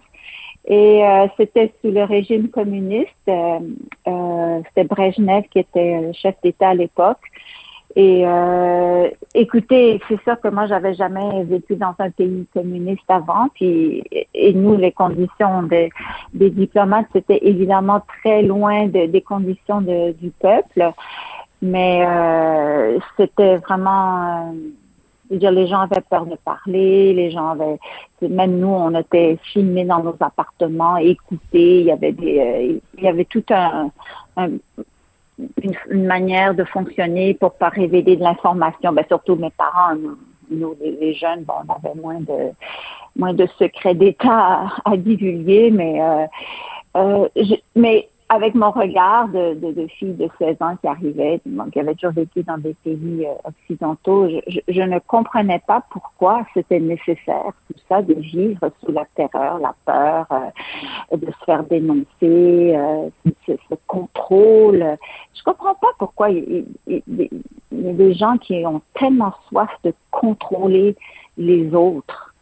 Et 0.65 1.01
euh, 1.05 1.27
c'était 1.37 1.71
sous 1.81 1.91
le 1.91 2.03
régime 2.03 2.49
communiste. 2.49 3.09
C'était 3.25 4.83
Brejnev 4.83 5.43
qui 5.49 5.59
était 5.59 6.11
chef 6.11 6.35
d'État 6.43 6.69
à 6.69 6.73
l'époque. 6.73 7.21
Et 7.95 8.27
euh, 8.27 9.09
écoutez, 9.33 9.99
c'est 10.07 10.21
sûr 10.23 10.39
que 10.39 10.49
moi, 10.49 10.67
j'avais 10.67 10.93
jamais 10.93 11.43
vécu 11.45 11.75
dans 11.75 11.95
un 11.99 12.09
pays 12.11 12.45
communiste 12.53 13.09
avant, 13.09 13.47
puis 13.53 14.03
et 14.33 14.53
nous, 14.53 14.75
les 14.75 14.91
conditions 14.91 15.63
des, 15.63 15.89
diplomates, 16.33 17.07
c'était 17.13 17.39
évidemment 17.41 18.03
très 18.21 18.43
loin 18.43 18.87
de, 18.87 19.07
des 19.07 19.21
conditions 19.21 19.81
de, 19.81 20.11
du 20.11 20.29
peuple, 20.31 20.91
mais 21.61 22.05
euh, 22.05 22.99
c'était 23.15 23.57
vraiment, 23.57 24.49
euh, 24.49 24.53
je 25.29 25.33
veux 25.33 25.39
dire, 25.39 25.51
les 25.51 25.67
gens 25.67 25.79
avaient 25.79 26.03
peur 26.07 26.25
de 26.25 26.35
parler, 26.35 27.13
les 27.13 27.31
gens 27.31 27.49
avaient, 27.49 27.79
même 28.21 28.59
nous, 28.59 28.67
on 28.67 28.93
était 28.93 29.39
filmés 29.41 29.85
dans 29.85 30.03
nos 30.03 30.15
appartements, 30.19 30.97
écoutés, 30.97 31.79
il 31.79 31.85
y 31.85 31.91
avait 31.91 32.11
des, 32.11 32.39
euh, 32.39 32.79
il 32.97 33.03
y 33.03 33.07
avait 33.07 33.25
tout 33.25 33.45
un, 33.49 33.89
un 34.35 34.49
une, 35.89 36.05
manière 36.05 36.55
de 36.55 36.63
fonctionner 36.63 37.33
pour 37.33 37.53
pas 37.53 37.69
révéler 37.69 38.15
de 38.15 38.23
l'information. 38.23 38.91
Ben, 38.93 39.05
surtout 39.07 39.35
mes 39.35 39.51
parents, 39.51 39.95
nous, 40.49 40.75
les, 40.81 41.13
jeunes, 41.13 41.43
bon, 41.43 41.53
on 41.67 41.73
avait 41.73 41.99
moins 41.99 42.21
de 42.21 42.51
moins 43.15 43.33
de 43.33 43.47
secrets 43.57 43.95
d'État 43.95 44.29
à, 44.85 44.91
à, 44.91 44.97
divulguer, 44.97 45.71
mais 45.71 46.01
euh, 46.01 46.25
euh, 46.95 47.27
je, 47.35 47.55
mais 47.75 48.09
avec 48.29 48.55
mon 48.55 48.71
regard 48.71 49.29
de, 49.29 49.53
de, 49.53 49.71
de, 49.71 49.87
fille 49.87 50.13
de 50.13 50.27
16 50.37 50.57
ans 50.59 50.75
qui 50.81 50.87
arrivait, 50.87 51.39
qui 51.71 51.79
avait 51.79 51.93
toujours 51.95 52.13
vécu 52.13 52.43
dans 52.43 52.57
des 52.57 52.75
pays 52.83 53.25
euh, 53.25 53.33
occidentaux, 53.45 54.27
je, 54.29 54.39
je, 54.47 54.59
je, 54.67 54.81
ne 54.81 54.99
comprenais 54.99 55.61
pas 55.65 55.81
pourquoi 55.89 56.45
c'était 56.53 56.79
nécessaire, 56.79 57.53
tout 57.67 57.79
ça, 57.87 58.01
de 58.01 58.13
vivre 58.15 58.69
sous 58.83 58.91
la 58.91 59.05
terreur, 59.15 59.59
la 59.59 59.73
peur, 59.85 60.25
euh, 60.31 61.17
de 61.17 61.25
se 61.25 61.45
faire 61.45 61.63
dénoncer, 61.63 62.05
euh, 62.75 63.09
ce, 63.45 63.53
ce, 63.69 63.75
contrôle. 64.27 64.97
Je 65.35 65.43
comprends 65.43 65.75
pas 65.75 65.91
pourquoi 65.97 66.29
il, 66.29 66.65
y 66.87 66.97
a 66.97 67.93
des 67.93 68.13
gens 68.13 68.37
qui 68.37 68.65
ont 68.65 68.81
tellement 68.93 69.33
soif 69.47 69.69
de 69.83 69.93
contrôler 70.11 70.95
les 71.37 71.73
autres 71.73 72.33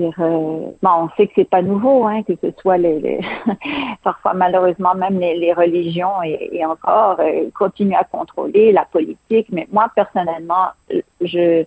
euh, 0.00 0.70
on 0.82 1.08
sait 1.16 1.28
que 1.28 1.34
c'est 1.36 1.48
pas 1.48 1.62
nouveau 1.62 2.06
hein 2.06 2.24
que 2.24 2.32
ce 2.42 2.48
soit 2.60 2.76
les, 2.76 3.20
parfois 4.02 4.34
malheureusement 4.34 4.96
même 4.96 5.20
les, 5.20 5.52
religions 5.52 6.20
et, 6.24 6.50
et 6.50 6.66
encore 6.66 7.20
euh, 7.20 7.48
continuent 7.54 7.94
à 7.94 8.02
contrôler 8.02 8.72
la 8.72 8.84
politique 8.84 9.46
mais 9.52 9.68
moi 9.70 9.88
personnellement 9.94 10.70
je 11.20 11.64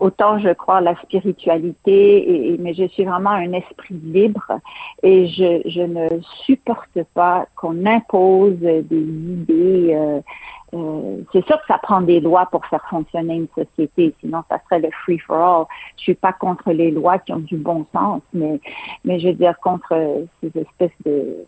autant 0.00 0.38
je 0.38 0.50
crois 0.50 0.80
la 0.80 0.94
spiritualité 0.96 2.52
et, 2.52 2.58
mais 2.58 2.74
je 2.74 2.84
suis 2.88 3.04
vraiment 3.04 3.30
un 3.30 3.52
esprit 3.52 3.94
libre 3.94 4.52
et 5.02 5.28
je, 5.28 5.62
je 5.66 5.82
ne 5.82 6.08
supporte 6.44 7.02
pas 7.14 7.46
qu'on 7.56 7.84
impose 7.86 8.58
des 8.58 8.84
idées 8.90 9.94
euh, 9.94 10.20
euh, 10.74 11.18
c'est 11.32 11.44
sûr 11.44 11.60
que 11.60 11.66
ça 11.68 11.78
prend 11.78 12.00
des 12.00 12.20
lois 12.20 12.46
pour 12.46 12.64
faire 12.66 12.82
fonctionner 12.88 13.34
une 13.34 13.48
société, 13.54 14.14
sinon 14.20 14.42
ça 14.48 14.58
serait 14.64 14.80
le 14.80 14.90
free 15.04 15.18
for 15.18 15.36
all. 15.36 15.66
Je 15.98 16.02
suis 16.02 16.14
pas 16.14 16.32
contre 16.32 16.72
les 16.72 16.90
lois 16.90 17.18
qui 17.18 17.32
ont 17.32 17.40
du 17.40 17.58
bon 17.58 17.84
sens, 17.92 18.22
mais 18.32 18.58
mais 19.04 19.20
je 19.20 19.28
veux 19.28 19.34
dire 19.34 19.58
contre 19.60 20.24
ces 20.40 20.58
espèces 20.58 20.96
de, 21.04 21.44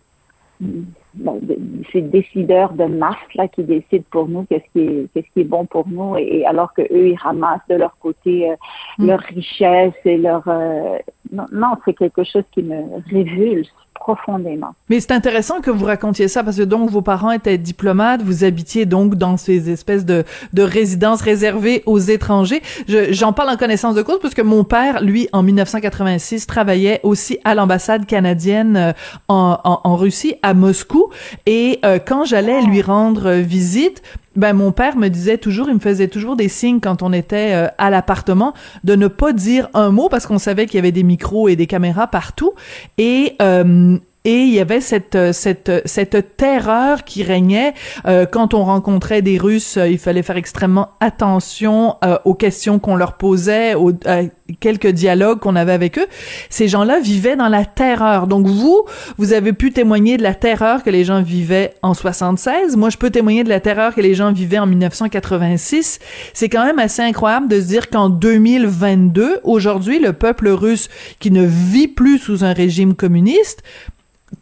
ces 1.93 2.01
décideurs 2.03 2.73
de 2.73 2.85
masse 2.85 3.17
là 3.35 3.47
qui 3.49 3.63
décident 3.63 4.05
pour 4.11 4.29
nous 4.29 4.45
qu'est-ce 4.45 4.71
qui 4.73 4.81
est 4.81 5.09
qu'est-ce 5.13 5.33
qui 5.33 5.41
est 5.41 5.45
bon 5.45 5.65
pour 5.65 5.87
nous 5.89 6.17
et, 6.17 6.39
et, 6.39 6.47
alors 6.47 6.73
que 6.75 6.83
eux 6.83 7.09
ils 7.09 7.17
ramassent 7.17 7.69
de 7.69 7.77
leur 7.77 7.97
côté 7.99 8.51
euh, 8.51 8.57
mm. 8.99 9.07
leur 9.07 9.21
richesse 9.21 9.95
et 10.05 10.17
leur 10.17 10.43
euh, 10.49 10.99
non, 11.33 11.47
non 11.53 11.73
c'est 11.85 11.95
quelque 11.95 12.25
chose 12.25 12.45
qui 12.53 12.63
me 12.63 13.01
révulse 13.11 13.73
profondément. 13.95 14.75
Mais 14.91 15.01
c'est 15.01 15.13
intéressant 15.13 15.61
que 15.61 15.71
vous 15.71 15.85
racontiez 15.85 16.29
ça 16.29 16.45
parce 16.45 16.57
que 16.57 16.63
donc 16.63 16.91
vos 16.91 17.03
parents 17.03 17.31
étaient 17.31 17.59
diplomates, 17.59 18.23
vous 18.23 18.45
habitiez 18.45 18.87
donc 18.87 19.15
dans 19.15 19.37
ces 19.37 19.71
espèces 19.71 20.05
de, 20.05 20.25
de 20.53 20.63
résidences 20.63 21.23
réservées 21.23 21.83
aux 21.87 21.99
étrangers. 21.99 22.63
J'en 23.11 23.33
parle 23.33 23.51
en 23.51 23.57
connaissance 23.57 23.95
de 23.95 24.03
cause 24.03 24.19
parce 24.21 24.35
que 24.35 24.43
mon 24.43 24.65
père, 24.65 25.03
lui, 25.03 25.29
en 25.33 25.43
1986, 25.43 26.47
travaillait 26.47 27.01
aussi 27.03 27.39
à 27.45 27.55
l'ambassade 27.55 28.07
canadienne 28.07 28.77
euh, 28.77 28.93
en, 29.29 29.59
en, 29.65 29.97
Russie, 29.97 30.35
à 30.43 30.55
Moscou. 30.55 31.11
Et 31.47 31.79
euh, 31.85 31.99
quand 32.05 32.25
j'allais 32.25 32.63
lui 32.63 32.83
rendre 32.83 33.33
visite, 33.33 34.03
ben 34.37 34.53
mon 34.53 34.73
père 34.73 34.97
me 34.97 35.09
disait 35.09 35.39
toujours, 35.39 35.69
il 35.69 35.75
me 35.75 35.81
faisait 35.81 36.09
toujours 36.09 36.37
des 36.37 36.49
signes 36.49 36.81
quand 36.81 37.03
on 37.03 37.13
était 37.13 37.55
euh, 37.55 37.69
à 37.79 37.91
l'appartement 37.91 38.55
de 38.83 38.97
ne 38.97 39.09
pas 39.09 39.33
dire 39.33 39.69
un 39.75 39.91
mot 39.91 40.09
parce 40.09 40.27
qu'on 40.27 40.39
savait 40.39 40.67
qu'il 40.67 40.77
y 40.77 40.79
avait 40.79 40.93
des 40.93 41.03
micros 41.03 41.49
et 41.49 41.57
des 41.57 41.67
caméras 41.67 42.07
partout. 42.07 42.53
Et 42.99 43.37
euh, 43.41 43.99
et 44.27 44.45
il 44.45 44.55
y 44.55 44.61
avait 44.61 44.81
cette 44.81 45.19
cette 45.33 45.83
cette 45.85 46.37
terreur 46.39 47.05
qui 47.05 47.23
régnait 47.23 47.75
euh, 48.07 48.25
quand 48.25 48.55
on 48.55 48.65
rencontrait 48.65 49.21
des 49.21 49.37
Russes. 49.37 49.79
il 49.79 49.99
fallait 49.99 50.23
faire 50.23 50.39
extrêmement 50.39 50.93
attention 51.01 51.97
euh, 52.03 52.17
aux 52.25 52.35
questions 52.35 52.79
qu'on 52.79 52.97
leur 52.97 53.19
posait, 53.19 53.75
aux 53.75 53.93
euh, 54.07 54.27
quelques 54.61 54.89
dialogues 54.89 55.41
qu'on 55.41 55.57
avait 55.57 55.73
avec 55.73 55.99
eux. 55.99 56.07
Ces 56.49 56.69
gens-là 56.69 57.01
vivaient 57.01 57.37
dans 57.37 57.49
la 57.49 57.67
terreur. 57.67 58.27
Donc 58.27 58.47
vous, 58.47 58.85
vous 59.19 59.33
avez 59.35 59.53
pu 59.53 59.73
témoigner 59.73 60.17
de 60.17 60.23
la 60.23 60.35
terreur 60.35 60.83
que 60.83 60.91
les 60.91 61.05
gens 61.05 61.23
vivaient 61.23 61.75
en 61.83 61.93
76. 61.93 62.77
Moi, 62.77 62.91
je 62.91 62.97
peux 62.97 63.11
témoigner 63.11 63.45
de 63.45 63.49
la 63.49 63.61
terreur 63.61 63.95
que 63.95 64.01
les 64.01 64.15
gens 64.15 64.33
vivaient 64.33 64.59
en 64.59 64.67
1986. 64.67 65.99
C'est 66.33 66.49
quand 66.49 66.65
même 66.65 66.79
assez 66.79 67.03
incroyable 67.03 67.49
de 67.49 67.61
se 67.61 67.67
dire 67.67 67.91
qu'en 67.91 68.09
2022, 68.09 69.41
aujourd'hui, 69.45 69.99
le 69.99 70.13
peuple 70.13 70.49
russe 70.49 70.89
qui 71.21 71.31
ne 71.31 71.45
vit 71.45 71.89
plus 71.89 72.19
sous 72.19 72.45
un 72.45 72.53
régime 72.53 72.95
communiste 72.95 73.63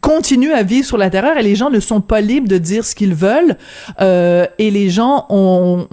continue 0.01 0.51
à 0.51 0.63
vivre 0.63 0.85
sur 0.85 0.97
la 0.97 1.09
terreur 1.09 1.37
et 1.37 1.43
les 1.43 1.55
gens 1.55 1.69
ne 1.69 1.79
sont 1.79 2.01
pas 2.01 2.21
libres 2.21 2.47
de 2.47 2.57
dire 2.57 2.83
ce 2.83 2.95
qu'ils 2.95 3.13
veulent 3.13 3.55
euh, 4.01 4.45
et 4.57 4.71
les 4.71 4.89
gens 4.89 5.25
ont, 5.29 5.87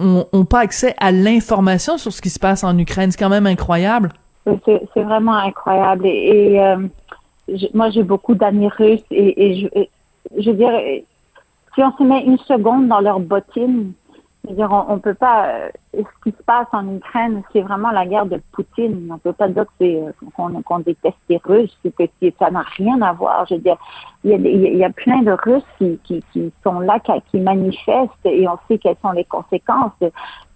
pas 0.49 0.59
accès 0.59 0.95
à 0.99 1.11
l'information 1.11 1.97
sur 1.97 2.11
ce 2.11 2.21
qui 2.21 2.29
se 2.29 2.39
passe 2.39 2.63
en 2.63 2.77
Ukraine. 2.77 3.11
C'est 3.11 3.19
quand 3.19 3.29
même 3.29 3.47
incroyable. 3.47 4.11
C'est 4.65 5.03
vraiment 5.03 5.35
incroyable. 5.35 6.05
Et, 6.07 6.53
et 6.53 6.59
euh, 6.59 6.77
moi, 7.73 7.89
j'ai 7.89 8.03
beaucoup 8.03 8.35
d'amis 8.35 8.69
russes 8.69 9.03
et, 9.11 9.45
et 9.45 9.61
je, 9.61 9.67
je 10.41 10.49
veux 10.49 10.57
dire, 10.57 10.71
si 11.75 11.81
on 11.81 11.91
se 11.97 12.03
met 12.03 12.23
une 12.23 12.37
seconde 12.39 12.87
dans 12.87 12.99
leurs 12.99 13.19
bottines, 13.19 13.93
dire, 14.49 14.69
on, 14.71 14.99
peut 14.99 15.13
pas. 15.13 15.47
Euh, 15.47 15.69
ce 15.93 16.23
qui 16.23 16.35
se 16.35 16.43
passe 16.43 16.67
en 16.71 16.87
Ukraine, 16.95 17.43
c'est 17.53 17.61
vraiment 17.61 17.91
la 17.91 18.05
guerre 18.05 18.25
de 18.25 18.41
Poutine. 18.51 19.09
On 19.11 19.17
peut 19.17 19.33
pas 19.33 19.47
dire 19.47 19.65
que 19.65 19.71
c'est 19.79 20.01
euh, 20.01 20.11
qu'on 20.35 20.49
qu 20.49 20.83
déteste 20.83 21.17
les 21.29 21.39
Russes, 21.43 21.77
que 21.83 22.05
ça 22.39 22.49
n'a 22.49 22.63
rien 22.77 23.01
à 23.01 23.13
voir. 23.13 23.45
Je 23.47 23.55
veux 23.55 23.61
dire, 23.61 23.77
il 24.23 24.31
y 24.31 24.33
a, 24.33 24.37
y 24.37 24.83
a 24.83 24.89
plein 24.89 25.21
de 25.21 25.31
Russes 25.31 25.63
qui, 25.77 25.99
qui, 26.03 26.23
qui 26.33 26.51
sont 26.63 26.79
là, 26.79 26.99
qui, 26.99 27.11
qui, 27.29 27.39
manifestent, 27.39 28.25
et 28.25 28.47
on 28.47 28.57
sait 28.67 28.77
quelles 28.77 28.97
sont 29.01 29.11
les 29.11 29.25
conséquences. 29.25 29.91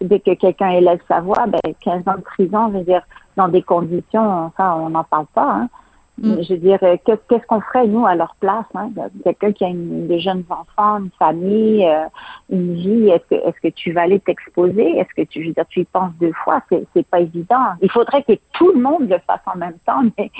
Dès 0.01 0.19
que 0.19 0.33
quelqu'un 0.33 0.69
élève 0.69 0.99
sa 1.07 1.21
voix, 1.21 1.45
ben 1.47 1.59
15 1.81 2.07
ans 2.07 2.17
de 2.17 2.21
prison, 2.21 2.71
je 2.71 2.77
veux 2.79 2.83
dire, 2.83 3.03
dans 3.37 3.47
des 3.47 3.61
conditions, 3.61 4.45
enfin, 4.45 4.75
on 4.79 4.89
n'en 4.89 5.03
parle 5.03 5.27
pas. 5.33 5.51
Hein. 5.51 5.69
Mm. 6.17 6.41
Je 6.43 6.53
veux 6.53 6.59
dire, 6.59 6.79
euh, 6.83 6.95
qu'est-ce 7.05 7.45
qu'on 7.47 7.59
ferait, 7.59 7.87
nous, 7.87 8.05
à 8.05 8.15
leur 8.15 8.35
place? 8.39 8.65
Hein? 8.73 8.89
Quelqu'un 9.23 9.51
qui 9.51 9.65
a 9.65 9.67
une, 9.67 10.07
des 10.07 10.19
jeunes 10.19 10.43
enfants, 10.49 10.99
une 10.99 11.09
famille, 11.19 11.85
euh, 11.85 12.05
une 12.49 12.73
vie, 12.75 13.09
est-ce 13.09 13.25
que, 13.25 13.35
est-ce 13.35 13.59
que 13.61 13.73
tu 13.73 13.91
vas 13.91 14.03
aller 14.03 14.19
t'exposer? 14.19 14.97
Est-ce 14.97 15.13
que 15.13 15.27
tu, 15.27 15.41
je 15.41 15.47
veux 15.49 15.53
dire, 15.53 15.65
tu 15.67 15.81
y 15.81 15.85
penses 15.85 16.13
deux 16.19 16.31
fois? 16.31 16.61
C'est, 16.69 17.05
pas 17.07 17.19
évident. 17.19 17.73
Il 17.81 17.91
faudrait 17.91 18.23
que 18.23 18.33
tout 18.53 18.71
le 18.71 18.79
monde 18.79 19.09
le 19.09 19.17
fasse 19.27 19.41
en 19.45 19.57
même 19.57 19.77
temps, 19.85 20.03
mais, 20.17 20.31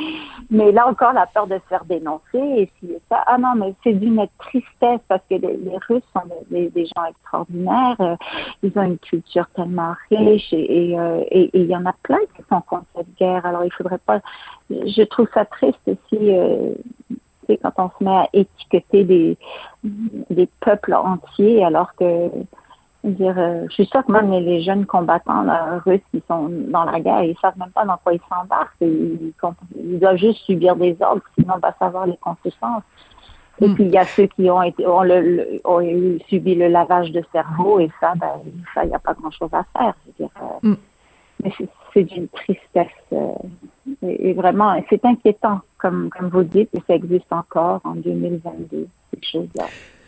mais 0.49 0.71
là 0.71 0.87
encore, 0.87 1.13
la 1.13 1.25
peur 1.25 1.47
de 1.47 1.55
se 1.55 1.67
faire 1.67 1.83
dénoncer 1.85 2.21
et 2.33 2.71
si 2.79 2.93
ça. 3.09 3.23
Ah 3.27 3.37
non, 3.37 3.55
mais 3.55 3.73
c'est 3.83 3.93
d'une 3.93 4.25
tristesse 4.39 5.01
parce 5.07 5.21
que 5.29 5.35
les, 5.35 5.57
les 5.57 5.77
Russes 5.89 6.03
sont 6.13 6.21
des, 6.49 6.69
des, 6.69 6.85
gens 6.85 7.05
extraordinaires. 7.09 7.95
Euh, 7.99 8.15
ils 8.63 8.71
ont 8.77 8.83
une 8.83 8.97
culture 8.97 9.47
tellement 9.55 9.93
riche 10.09 10.53
et, 10.53 10.91
et, 10.91 10.99
euh, 10.99 11.23
et, 11.29 11.43
et 11.53 11.61
il 11.61 11.67
y 11.67 11.75
en 11.75 11.85
a 11.85 11.93
plein 12.03 12.19
qui 12.35 12.43
sont 12.49 12.61
contre 12.61 12.85
cette 12.95 13.13
guerre. 13.17 13.45
Alors, 13.45 13.65
il 13.65 13.71
faudrait 13.73 13.99
pas, 13.99 14.21
je 14.69 15.03
trouve 15.03 15.27
ça 15.33 15.45
triste 15.45 15.79
aussi 15.87 16.35
euh, 16.35 16.73
quand 17.61 17.73
on 17.77 17.89
se 17.97 18.03
met 18.03 18.15
à 18.15 18.29
étiqueter 18.33 19.03
des, 19.03 19.37
des 19.83 20.49
peuples 20.61 20.93
entiers 20.93 21.63
alors 21.63 21.93
que 21.95 22.29
dire, 23.11 23.35
euh, 23.37 23.65
je 23.69 23.73
suis 23.73 23.85
sûre 23.85 24.03
que 24.05 24.11
même 24.11 24.31
les, 24.31 24.61
jeunes 24.63 24.85
combattants 24.85 25.43
là, 25.43 25.79
russes 25.85 26.01
qui 26.11 26.23
sont 26.27 26.49
dans 26.49 26.85
la 26.85 26.99
guerre, 26.99 27.23
ils 27.23 27.37
savent 27.39 27.57
même 27.57 27.69
pas 27.69 27.85
dans 27.85 27.97
quoi 27.97 28.13
ils 28.13 28.21
s'embarquent. 28.29 28.75
Ils, 28.81 29.31
ils, 29.77 29.99
doivent 29.99 30.17
juste 30.17 30.39
subir 30.39 30.75
des 30.75 30.97
ordres, 31.01 31.21
sinon 31.37 31.55
on 31.55 31.59
va 31.59 31.73
savoir 31.77 32.07
les 32.07 32.17
conséquences. 32.17 32.83
Et 33.61 33.67
mm. 33.67 33.75
puis 33.75 33.83
il 33.85 33.91
y 33.91 33.97
a 33.97 34.05
ceux 34.05 34.25
qui 34.25 34.49
ont 34.49 34.61
été 34.61 34.85
ont, 34.87 35.03
le, 35.03 35.21
le, 35.21 35.61
ont 35.63 35.81
eu, 35.81 36.19
subi 36.27 36.55
le 36.55 36.67
lavage 36.67 37.11
de 37.11 37.23
cerveau 37.31 37.79
et 37.79 37.89
ça, 37.99 38.13
ben, 38.15 38.41
ça, 38.73 38.83
il 38.83 38.89
n'y 38.89 38.95
a 38.95 38.99
pas 38.99 39.13
grand 39.13 39.31
chose 39.31 39.53
à 39.53 39.63
faire. 39.77 39.93
Je 40.05 40.23
veux 40.23 40.29
dire, 40.29 40.29
mm. 40.63 40.75
Mais 41.43 41.51
c'est 41.95 42.03
d'une 42.03 42.27
tristesse. 42.27 42.87
Euh, 43.13 43.31
et, 44.03 44.33
vraiment, 44.33 44.75
c'est 44.89 45.03
inquiétant, 45.05 45.61
comme, 45.77 46.09
vous 46.31 46.43
dites, 46.43 46.69
et 46.73 46.81
ça 46.87 46.95
existe 46.95 47.31
encore 47.31 47.81
en 47.83 47.95
2022, 47.95 48.87
ces 49.13 49.19
choses-là. 49.31 49.65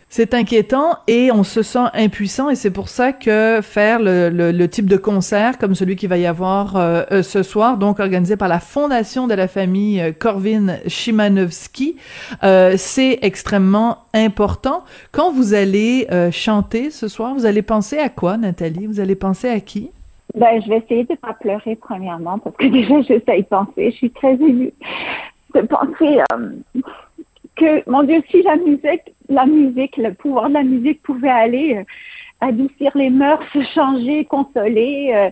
C'est 0.09 0.33
inquiétant 0.33 0.99
et 1.07 1.33
on 1.33 1.43
se 1.43 1.61
sent 1.61 1.83
impuissant 1.93 2.49
et 2.49 2.55
c'est 2.55 2.71
pour 2.71 2.87
ça 2.87 3.11
que 3.11 3.59
faire 3.61 3.99
le, 4.01 4.65
type 4.67 4.85
de 4.85 4.95
concert 4.95 5.57
comme 5.57 5.75
celui 5.75 5.97
qui 5.97 6.07
va 6.07 6.17
y 6.17 6.25
avoir 6.25 6.77
euh, 6.77 7.03
euh, 7.11 7.23
ce 7.23 7.43
soir, 7.43 7.77
donc 7.77 7.99
organisé 7.99 8.37
par 8.37 8.47
la 8.47 8.61
Fondation 8.61 9.27
de 9.27 9.33
la 9.33 9.49
famille 9.49 10.15
Korvin 10.17 10.77
Shimanovski, 10.87 11.97
c'est 12.77 13.19
extrêmement 13.21 14.05
important. 14.13 14.85
Quand 15.11 15.33
vous 15.33 15.53
allez 15.53 16.07
chanter 16.31 16.89
ce 16.89 17.09
soir, 17.09 17.33
vous 17.33 17.45
allez 17.45 17.61
penser 17.61 17.97
à 17.97 18.07
quoi, 18.07 18.37
Nathalie? 18.37 18.87
Vous 18.87 19.01
allez 19.01 19.15
penser 19.15 19.49
à 19.49 19.59
qui? 19.59 19.91
Ben, 20.35 20.61
je 20.61 20.69
vais 20.69 20.77
essayer 20.77 21.03
de 21.03 21.15
pas 21.15 21.33
pleurer 21.33 21.75
premièrement 21.75 22.39
parce 22.39 22.55
que 22.57 22.65
déjà 22.71 23.01
j'essaie 23.01 23.41
de 23.41 23.47
penser. 23.47 23.91
Je 23.91 23.95
suis 23.95 24.11
très 24.11 24.33
émue 24.33 24.73
de 25.55 25.61
penser 25.61 26.19
que, 27.55 27.89
mon 27.89 28.03
Dieu, 28.03 28.21
si 28.29 28.43
la 28.43 28.55
musique, 28.55 29.13
la 29.29 29.45
musique, 29.45 29.97
le 29.97 30.13
pouvoir 30.13 30.49
de 30.49 30.53
la 30.55 30.63
musique 30.63 31.01
pouvait 31.01 31.29
aller 31.29 31.77
euh, 31.77 31.83
adoucir 32.41 32.91
les 32.95 33.09
mœurs, 33.09 33.43
changer, 33.73 34.25
consoler, 34.25 35.11
euh, 35.13 35.29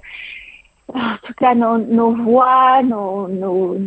ah, 0.94 1.18
tout 1.24 1.34
cas, 1.34 1.56
nos, 1.56 1.78
nos 1.78 2.12
voix, 2.12 2.82
nos, 2.84 3.28
nos, 3.28 3.78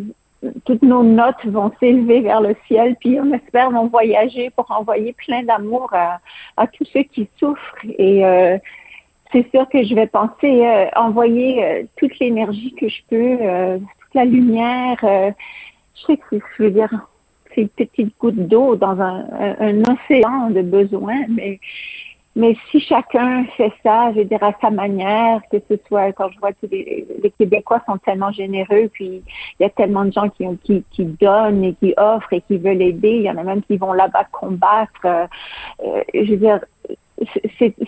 toutes 0.64 0.82
nos 0.82 1.02
notes 1.02 1.44
vont 1.46 1.72
s'élever 1.80 2.20
vers 2.20 2.40
le 2.40 2.54
ciel, 2.66 2.96
puis 3.00 3.18
on 3.20 3.32
espère 3.32 3.70
vont 3.70 3.88
voyager 3.88 4.50
pour 4.50 4.70
envoyer 4.70 5.12
plein 5.12 5.42
d'amour 5.42 5.88
à, 5.92 6.20
à, 6.56 6.66
tous 6.66 6.84
ceux 6.92 7.02
qui 7.02 7.28
souffrent. 7.38 7.76
Et 7.98 8.24
euh, 8.24 8.58
c'est 9.32 9.50
sûr 9.50 9.68
que 9.68 9.84
je 9.84 9.94
vais 9.94 10.06
penser 10.06 10.66
euh, 10.66 10.86
envoyer 10.96 11.86
toute 11.96 12.18
l'énergie 12.18 12.74
que 12.74 12.88
je 12.88 13.02
peux, 13.08 13.80
toute 14.00 14.14
la 14.14 14.24
lumière. 14.24 14.96
je 15.02 16.02
sais 16.06 16.16
que 16.16 16.38
je 16.56 16.62
veux 16.62 16.70
dire, 16.70 16.90
une 17.58 17.68
petite 17.68 18.18
goutte 18.18 18.48
d'eau 18.48 18.76
dans 18.76 19.00
un, 19.00 19.24
océan 19.90 20.50
de 20.50 20.62
besoins, 20.62 21.24
mais 21.28 21.60
mais 22.36 22.56
si 22.70 22.78
chacun 22.78 23.44
fait 23.56 23.72
ça, 23.82 24.12
je 24.14 24.20
dirais 24.20 24.46
à 24.46 24.54
sa 24.60 24.70
manière, 24.70 25.40
que 25.50 25.56
ce 25.68 25.74
soit 25.88 26.12
quand 26.12 26.28
je 26.30 26.38
vois 26.38 26.52
que 26.52 26.66
les, 26.70 27.04
Québécois 27.36 27.82
sont 27.84 27.98
tellement 27.98 28.30
généreux, 28.30 28.88
puis 28.92 29.24
il 29.58 29.62
y 29.62 29.64
a 29.64 29.70
tellement 29.70 30.04
de 30.04 30.12
gens 30.12 30.28
qui, 30.28 30.44
qui, 30.62 30.84
qui 30.92 31.04
donnent 31.04 31.64
et 31.64 31.74
qui 31.74 31.94
offrent 31.96 32.32
et 32.32 32.40
qui 32.42 32.58
veulent 32.58 32.80
aider. 32.80 33.10
Il 33.10 33.22
y 33.22 33.30
en 33.30 33.38
a 33.38 33.42
même 33.42 33.62
qui 33.62 33.76
vont 33.76 33.92
là-bas 33.92 34.24
combattre. 34.30 35.04
Euh, 35.04 35.26
je 36.14 36.30
veux 36.30 36.36
dire, 36.36 36.60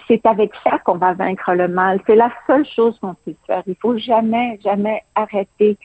c'est 0.08 0.26
avec 0.26 0.52
ça 0.64 0.78
qu'on 0.78 0.96
va 0.96 1.14
vaincre 1.14 1.52
le 1.52 1.68
mal. 1.68 2.00
C'est 2.06 2.16
la 2.16 2.32
seule 2.46 2.66
chose 2.66 2.98
qu'on 3.00 3.14
peut 3.24 3.34
faire. 3.46 3.62
Il 3.66 3.76
faut 3.76 3.96
jamais, 3.96 4.58
jamais 4.62 5.02
arrêter 5.14 5.76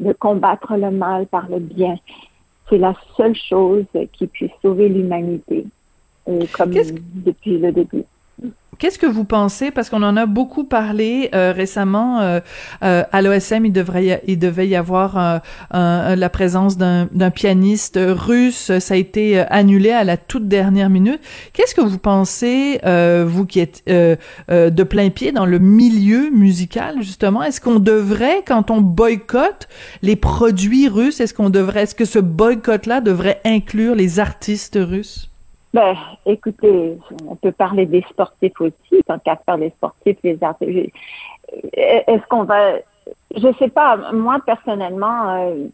de 0.00 0.12
combattre 0.12 0.76
le 0.76 0.90
mal 0.90 1.26
par 1.26 1.48
le 1.48 1.58
bien 1.58 1.96
c'est 2.68 2.78
la 2.78 2.94
seule 3.16 3.36
chose 3.36 3.84
qui 4.12 4.26
puisse 4.26 4.50
sauver 4.62 4.88
l'humanité, 4.88 5.66
euh, 6.28 6.44
comme 6.52 6.72
depuis 6.72 7.58
le 7.58 7.72
début. 7.72 8.04
Qu'est-ce 8.78 8.98
que 8.98 9.06
vous 9.06 9.24
pensez? 9.24 9.70
Parce 9.70 9.90
qu'on 9.90 10.02
en 10.02 10.16
a 10.16 10.26
beaucoup 10.26 10.64
parlé 10.64 11.30
euh, 11.34 11.52
récemment 11.52 12.20
euh, 12.20 12.40
euh, 12.82 13.04
à 13.12 13.22
l'OSM 13.22 13.66
il 13.66 13.72
devrait 13.72 14.22
il 14.26 14.38
devait 14.38 14.66
y 14.66 14.76
avoir 14.76 15.42
la 15.70 16.28
présence 16.30 16.76
d'un 16.76 17.30
pianiste 17.30 17.98
russe. 18.00 18.78
Ça 18.78 18.94
a 18.94 18.96
été 18.96 19.38
annulé 19.38 19.90
à 19.90 20.04
la 20.04 20.16
toute 20.16 20.48
dernière 20.48 20.90
minute. 20.90 21.20
Qu'est-ce 21.52 21.74
que 21.74 21.80
vous 21.80 21.98
pensez 21.98 22.80
vous 23.26 23.46
qui 23.46 23.60
êtes 23.60 23.82
de 23.86 24.82
plein 24.82 25.10
pied 25.10 25.32
dans 25.32 25.46
le 25.46 25.58
milieu 25.58 26.30
musical 26.30 27.02
justement? 27.02 27.42
Est-ce 27.42 27.60
qu'on 27.60 27.78
devrait 27.78 28.42
quand 28.46 28.70
on 28.70 28.80
boycotte 28.80 29.68
les 30.02 30.16
produits 30.16 30.88
russes 30.88 31.20
est-ce 31.20 31.34
qu'on 31.34 31.50
devrait 31.50 31.82
est-ce 31.82 31.94
que 31.94 32.04
ce 32.04 32.18
boycott 32.18 32.86
là 32.86 33.00
devrait 33.00 33.40
inclure 33.44 33.94
les 33.94 34.20
artistes 34.20 34.78
russes? 34.80 35.30
Ben, 35.74 35.96
écoutez, 36.24 36.96
on 37.28 37.34
peut 37.34 37.50
parler 37.50 37.84
des 37.84 38.02
sportifs 38.02 38.60
aussi, 38.60 39.02
tant 39.06 39.18
qu'à 39.18 39.34
faire 39.44 39.56
les 39.56 39.70
sportifs, 39.70 40.16
les 40.22 40.38
artistes. 40.40 40.92
Est-ce 41.72 42.24
qu'on 42.28 42.44
va, 42.44 42.74
je 43.36 43.52
sais 43.58 43.70
pas, 43.70 44.12
moi 44.12 44.38
personnellement, 44.46 45.30
euh, 45.30 45.66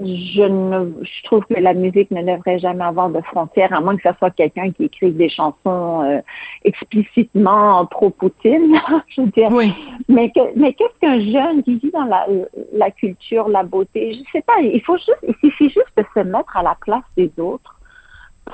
je 0.00 0.42
ne, 0.42 1.04
je 1.04 1.22
trouve 1.22 1.44
que 1.44 1.54
la 1.54 1.72
musique 1.72 2.10
ne 2.10 2.20
devrait 2.22 2.58
jamais 2.58 2.82
avoir 2.82 3.10
de 3.10 3.20
frontières, 3.20 3.72
à 3.72 3.80
moins 3.80 3.96
que 3.96 4.02
ce 4.02 4.18
soit 4.18 4.30
quelqu'un 4.30 4.72
qui 4.72 4.86
écrive 4.86 5.16
des 5.16 5.28
chansons 5.28 6.02
euh, 6.02 6.20
explicitement 6.64 7.86
pro-Poutine, 7.86 8.74
je 9.08 9.20
veux 9.20 9.28
dire. 9.28 9.52
Oui. 9.52 9.72
Mais, 10.08 10.32
mais 10.56 10.72
qu'est-ce 10.72 10.98
qu'un 11.00 11.20
jeune 11.20 11.62
qui 11.62 11.76
vit 11.76 11.92
dans 11.92 12.06
la, 12.06 12.26
la 12.72 12.90
culture, 12.90 13.48
la 13.48 13.62
beauté, 13.62 14.14
je 14.14 14.30
sais 14.32 14.42
pas, 14.42 14.60
il 14.60 14.82
faut 14.82 14.96
juste, 14.96 15.24
il 15.28 15.36
suffit 15.36 15.70
juste 15.70 15.96
de 15.96 16.04
se 16.12 16.20
mettre 16.24 16.56
à 16.56 16.64
la 16.64 16.76
place 16.80 17.04
des 17.16 17.30
autres 17.38 17.76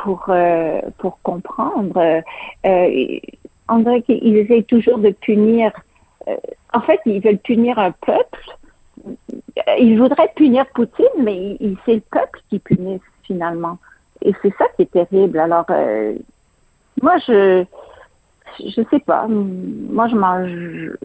pour, 0.02 0.26
euh, 0.28 0.80
pour 0.98 1.18
comprendre. 1.22 2.22
Euh, 2.64 3.18
on 3.68 3.78
dirait 3.78 4.02
qu'ils 4.02 4.36
essayent 4.36 4.64
toujours 4.64 4.98
de 4.98 5.10
punir. 5.10 5.72
Euh, 6.28 6.36
en 6.72 6.80
fait, 6.80 7.00
ils 7.06 7.20
veulent 7.20 7.38
punir 7.38 7.78
un 7.78 7.90
peuple. 7.92 8.56
Ils 9.78 9.98
voudraient 9.98 10.32
punir 10.34 10.66
Poutine, 10.74 11.06
mais 11.18 11.56
c'est 11.84 11.94
le 11.94 12.02
peuple 12.10 12.40
qui 12.48 12.58
punit 12.58 13.00
finalement. 13.22 13.78
Et 14.22 14.32
c'est 14.42 14.54
ça 14.56 14.66
qui 14.76 14.82
est 14.82 14.90
terrible. 14.90 15.38
Alors, 15.38 15.66
moi, 17.02 17.18
je 17.26 17.64
je 18.60 18.82
sais 18.90 19.00
pas. 19.00 19.26
Moi, 19.28 20.08
je 20.08 20.16
mange. 20.16 20.96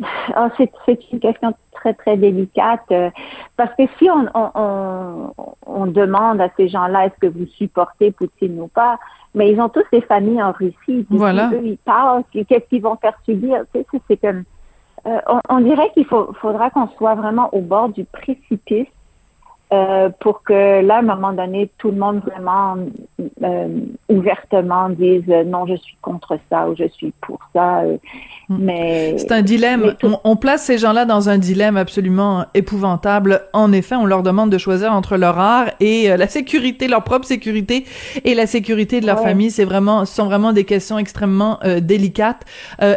Oh, 0.00 0.46
c'est 0.56 0.70
une 1.12 1.18
question 1.18 1.54
très, 1.72 1.92
très 1.94 2.16
délicate 2.16 2.84
euh, 2.92 3.10
parce 3.56 3.74
que 3.76 3.82
si 3.98 4.08
on, 4.08 4.26
on, 4.34 5.32
on, 5.66 5.86
demande 5.86 6.40
à 6.40 6.48
ces 6.56 6.68
gens-là 6.68 7.06
est-ce 7.06 7.18
que 7.20 7.26
vous 7.26 7.46
supportez 7.46 8.12
Poutine 8.12 8.60
ou 8.60 8.68
pas, 8.68 8.98
mais 9.34 9.50
ils 9.50 9.60
ont 9.60 9.68
tous 9.68 9.84
des 9.90 10.00
familles 10.00 10.42
en 10.42 10.52
Russie. 10.52 11.04
Voilà. 11.10 11.50
Eux, 11.52 11.62
ils 11.64 11.78
parlent, 11.78 12.22
qu'est-ce 12.32 12.68
qu'ils 12.68 12.82
vont 12.82 12.96
faire 12.96 13.18
subir? 13.24 13.64
c'est 13.72 14.16
comme, 14.18 14.44
euh, 15.06 15.20
on, 15.26 15.40
on, 15.48 15.60
dirait 15.60 15.90
qu'il 15.94 16.04
faut, 16.04 16.32
faudra 16.34 16.70
qu'on 16.70 16.88
soit 16.96 17.16
vraiment 17.16 17.52
au 17.52 17.60
bord 17.60 17.88
du 17.88 18.04
précipice 18.04 18.86
euh, 19.72 20.08
pour 20.20 20.42
que 20.42 20.80
là, 20.80 20.96
à 20.96 20.98
un 20.98 21.02
moment 21.02 21.32
donné, 21.32 21.70
tout 21.78 21.90
le 21.90 21.98
monde 21.98 22.20
vraiment 22.20 22.76
euh, 23.42 23.68
ouvertement 24.08 24.88
dise 24.88 25.24
euh, 25.28 25.44
non, 25.44 25.66
je 25.66 25.74
suis 25.74 25.96
contre 26.00 26.38
ça 26.50 26.68
ou 26.68 26.74
je 26.76 26.88
suis 26.88 27.12
pour 27.20 27.38
ça. 27.52 27.80
Euh, 27.80 27.98
hmm. 28.48 28.56
mais 28.58 29.18
c'est 29.18 29.32
un 29.32 29.42
dilemme. 29.42 29.94
On, 30.02 30.18
on, 30.24 30.36
place 30.36 30.62
ces 30.62 30.78
gens-là 30.78 31.04
dans 31.04 31.28
un 31.28 31.36
dilemme 31.36 31.76
absolument 31.76 32.46
épouvantable. 32.54 33.42
En 33.52 33.72
effet, 33.72 33.96
on 33.96 34.06
leur 34.06 34.22
demande 34.22 34.50
de 34.50 34.58
choisir 34.58 34.92
entre 34.92 35.16
leur 35.16 35.38
art 35.38 35.66
et 35.80 36.16
la 36.16 36.28
sécurité, 36.28 36.88
leur 36.88 37.04
propre 37.04 37.26
sécurité 37.26 37.84
et 38.24 38.34
la 38.34 38.46
sécurité 38.46 39.00
de 39.00 39.06
leur 39.06 39.20
famille. 39.20 39.50
C'est 39.50 39.64
vraiment, 39.64 40.04
ce 40.04 40.14
sont 40.14 40.26
vraiment 40.26 40.52
des 40.52 40.64
questions 40.64 40.98
extrêmement 40.98 41.58
délicates. 41.82 42.44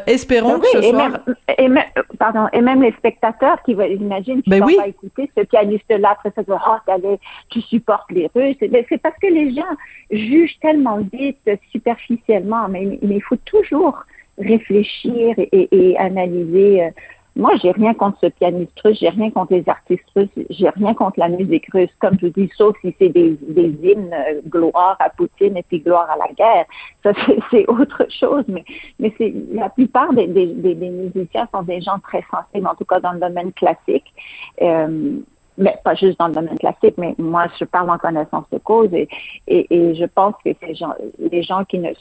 espérons 0.07 0.53
ben 0.53 0.59
que 0.59 0.67
ce 0.67 0.77
et 0.77 0.89
soir. 0.91 1.09
Même, 1.09 1.35
et 1.57 1.67
même, 1.67 1.83
pardon, 2.17 2.47
et 2.53 2.61
même 2.61 2.81
les 2.81 2.93
spectateurs 2.93 3.61
qui 3.63 3.73
veulent, 3.73 3.91
imagine, 3.91 4.41
qui 4.41 4.49
ben 4.49 4.61
vont 4.61 4.75
pas 4.77 4.87
écouter 4.87 5.29
ce 5.35 5.43
pianiste-là 5.43 6.11
après 6.11 6.31
ça 6.35 6.43
oh, 6.67 7.17
tu 7.49 7.61
supportes 7.61 8.11
les 8.11 8.29
Russes. 8.33 8.57
C'est 8.59 9.01
parce 9.01 9.17
que 9.21 9.27
les 9.27 9.53
gens 9.53 9.63
jugent 10.11 10.59
tellement 10.59 10.99
vite, 11.11 11.49
superficiellement, 11.71 12.67
mais, 12.69 12.99
il 13.01 13.21
faut 13.21 13.37
toujours 13.45 14.03
réfléchir 14.37 15.35
et, 15.37 15.95
analyser. 15.97 16.91
Moi, 17.37 17.51
j'ai 17.61 17.71
rien 17.71 17.93
contre 17.93 18.17
ce 18.19 18.27
pianiste 18.27 18.77
russe, 18.83 18.97
j'ai 18.99 19.07
rien 19.07 19.31
contre 19.31 19.53
les 19.53 19.67
artistes 19.69 20.03
russes, 20.17 20.27
j'ai 20.49 20.67
rien 20.67 20.93
contre 20.93 21.17
la 21.17 21.29
musique 21.29 21.65
russe, 21.71 21.89
comme 21.99 22.17
je 22.21 22.27
dis, 22.27 22.49
sauf 22.57 22.75
si 22.81 22.93
c'est 22.99 23.07
des, 23.07 23.37
hymnes 23.57 24.13
euh, 24.13 24.41
gloire 24.49 24.97
à 24.99 25.09
Poutine 25.09 25.55
et 25.55 25.63
puis 25.63 25.79
gloire 25.79 26.09
à 26.11 26.17
la 26.17 26.27
guerre. 26.33 26.65
Ça, 27.03 27.13
c'est 27.51 27.65
autre 27.69 28.05
chose, 28.09 28.43
mais, 28.49 28.65
c'est 29.17 29.33
la 29.53 29.69
plupart 29.69 30.11
des, 30.11 30.27
musiciens 30.27 31.47
sont 31.53 31.63
des 31.63 31.79
gens 31.79 31.99
très 31.99 32.23
sensibles, 32.29 32.67
en 32.67 32.75
tout 32.75 32.85
cas 32.85 32.99
dans 32.99 33.13
le 33.13 33.19
domaine 33.21 33.53
classique. 33.53 34.13
Euh, 34.61 35.21
mais 35.61 35.77
pas 35.83 35.95
juste 35.95 36.19
dans 36.19 36.27
le 36.27 36.33
domaine 36.33 36.57
classique, 36.57 36.95
mais 36.97 37.15
moi, 37.17 37.45
je 37.57 37.65
parle 37.65 37.89
en 37.89 37.97
connaissance 37.97 38.45
de 38.51 38.57
cause 38.57 38.89
et, 38.93 39.07
et, 39.47 39.95
je 39.95 40.05
pense 40.05 40.33
que 40.43 40.49
ces 40.59 40.75
gens, 40.75 40.93
les 41.19 41.43
gens 41.43 41.63
qui 41.63 41.79
ne 41.79 41.93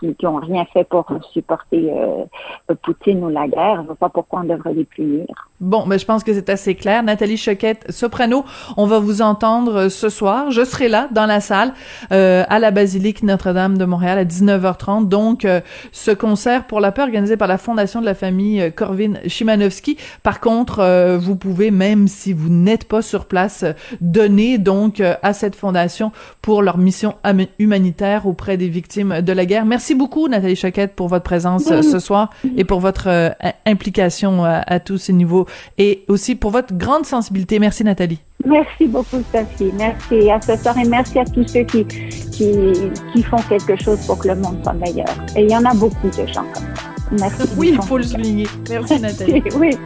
qui 0.00 0.24
n'ont 0.24 0.40
rien 0.40 0.64
fait 0.64 0.82
pour 0.82 1.06
supporter 1.32 1.92
euh, 1.92 2.74
Poutine 2.82 3.24
ou 3.24 3.28
la 3.28 3.46
guerre. 3.46 3.76
Je 3.76 3.80
ne 3.82 3.86
vois 3.86 3.94
pas 3.94 4.08
pourquoi 4.08 4.40
on 4.40 4.44
devrait 4.44 4.74
les 4.74 4.84
punir. 4.84 5.26
Bon, 5.62 5.86
mais 5.86 5.96
je 5.96 6.04
pense 6.04 6.24
que 6.24 6.34
c'est 6.34 6.50
assez 6.50 6.74
clair. 6.74 7.04
Nathalie 7.04 7.36
Choquette, 7.36 7.86
soprano, 7.88 8.44
on 8.76 8.86
va 8.86 8.98
vous 8.98 9.22
entendre 9.22 9.82
euh, 9.82 9.88
ce 9.88 10.08
soir. 10.08 10.50
Je 10.50 10.64
serai 10.64 10.88
là, 10.88 11.08
dans 11.12 11.24
la 11.24 11.40
salle, 11.40 11.72
euh, 12.10 12.42
à 12.48 12.58
la 12.58 12.72
Basilique 12.72 13.22
Notre-Dame 13.22 13.78
de 13.78 13.84
Montréal 13.84 14.18
à 14.18 14.24
19h30. 14.24 15.06
Donc, 15.06 15.44
euh, 15.44 15.60
ce 15.92 16.10
concert 16.10 16.66
pour 16.66 16.80
la 16.80 16.90
paix 16.90 17.02
organisé 17.02 17.36
par 17.36 17.46
la 17.46 17.58
Fondation 17.58 18.00
de 18.00 18.06
la 18.06 18.14
famille 18.14 18.72
Corvin 18.74 19.12
Chimanovski. 19.28 19.96
Par 20.24 20.40
contre, 20.40 21.16
vous 21.18 21.36
pouvez, 21.36 21.70
même 21.70 22.08
si 22.08 22.32
vous 22.32 22.48
n'êtes 22.48 22.84
pas 22.88 23.00
sur 23.00 23.26
place, 23.26 23.64
donner 24.00 24.58
donc 24.58 25.00
à 25.00 25.32
cette 25.32 25.54
fondation 25.54 26.10
pour 26.40 26.62
leur 26.62 26.78
mission 26.78 27.14
humanitaire 27.60 28.26
auprès 28.26 28.56
des 28.56 28.68
victimes 28.68 29.20
de 29.20 29.32
la 29.32 29.46
guerre. 29.46 29.64
Merci 29.64 29.94
beaucoup, 29.94 30.26
Nathalie 30.26 30.56
Choquette, 30.56 30.94
pour 30.94 31.06
votre 31.06 31.24
présence 31.24 31.64
ce 31.64 31.98
soir 32.00 32.30
et 32.56 32.64
pour 32.64 32.80
votre 32.80 33.34
implication 33.64 34.44
à 34.44 34.80
tous 34.80 34.98
ces 34.98 35.12
niveaux 35.12 35.46
et 35.78 36.04
aussi 36.08 36.34
pour 36.34 36.50
votre 36.50 36.74
grande 36.74 37.06
sensibilité. 37.06 37.58
Merci 37.58 37.84
Nathalie. 37.84 38.20
Merci 38.44 38.86
beaucoup, 38.86 39.22
Sophie. 39.32 39.72
Merci 39.76 40.30
à 40.30 40.40
ce 40.40 40.56
soir 40.56 40.76
et 40.78 40.84
merci 40.88 41.18
à 41.18 41.24
tous 41.24 41.46
ceux 41.46 41.62
qui, 41.62 41.84
qui, 41.86 42.72
qui 43.12 43.22
font 43.22 43.36
quelque 43.48 43.80
chose 43.82 43.98
pour 44.06 44.18
que 44.18 44.28
le 44.28 44.34
monde 44.36 44.58
soit 44.62 44.72
meilleur. 44.72 45.06
Et 45.36 45.42
il 45.44 45.50
y 45.50 45.56
en 45.56 45.64
a 45.64 45.74
beaucoup 45.74 46.08
de 46.08 46.26
gens 46.26 46.44
comme 46.52 46.64
ça. 46.74 46.92
Merci. 47.12 47.42
Oui, 47.56 47.70
il 47.78 47.82
faut 47.86 47.98
le 47.98 48.04
souligner. 48.04 48.46
Merci, 48.70 48.98
Nathalie. 49.00 49.42
oui, 49.56 49.76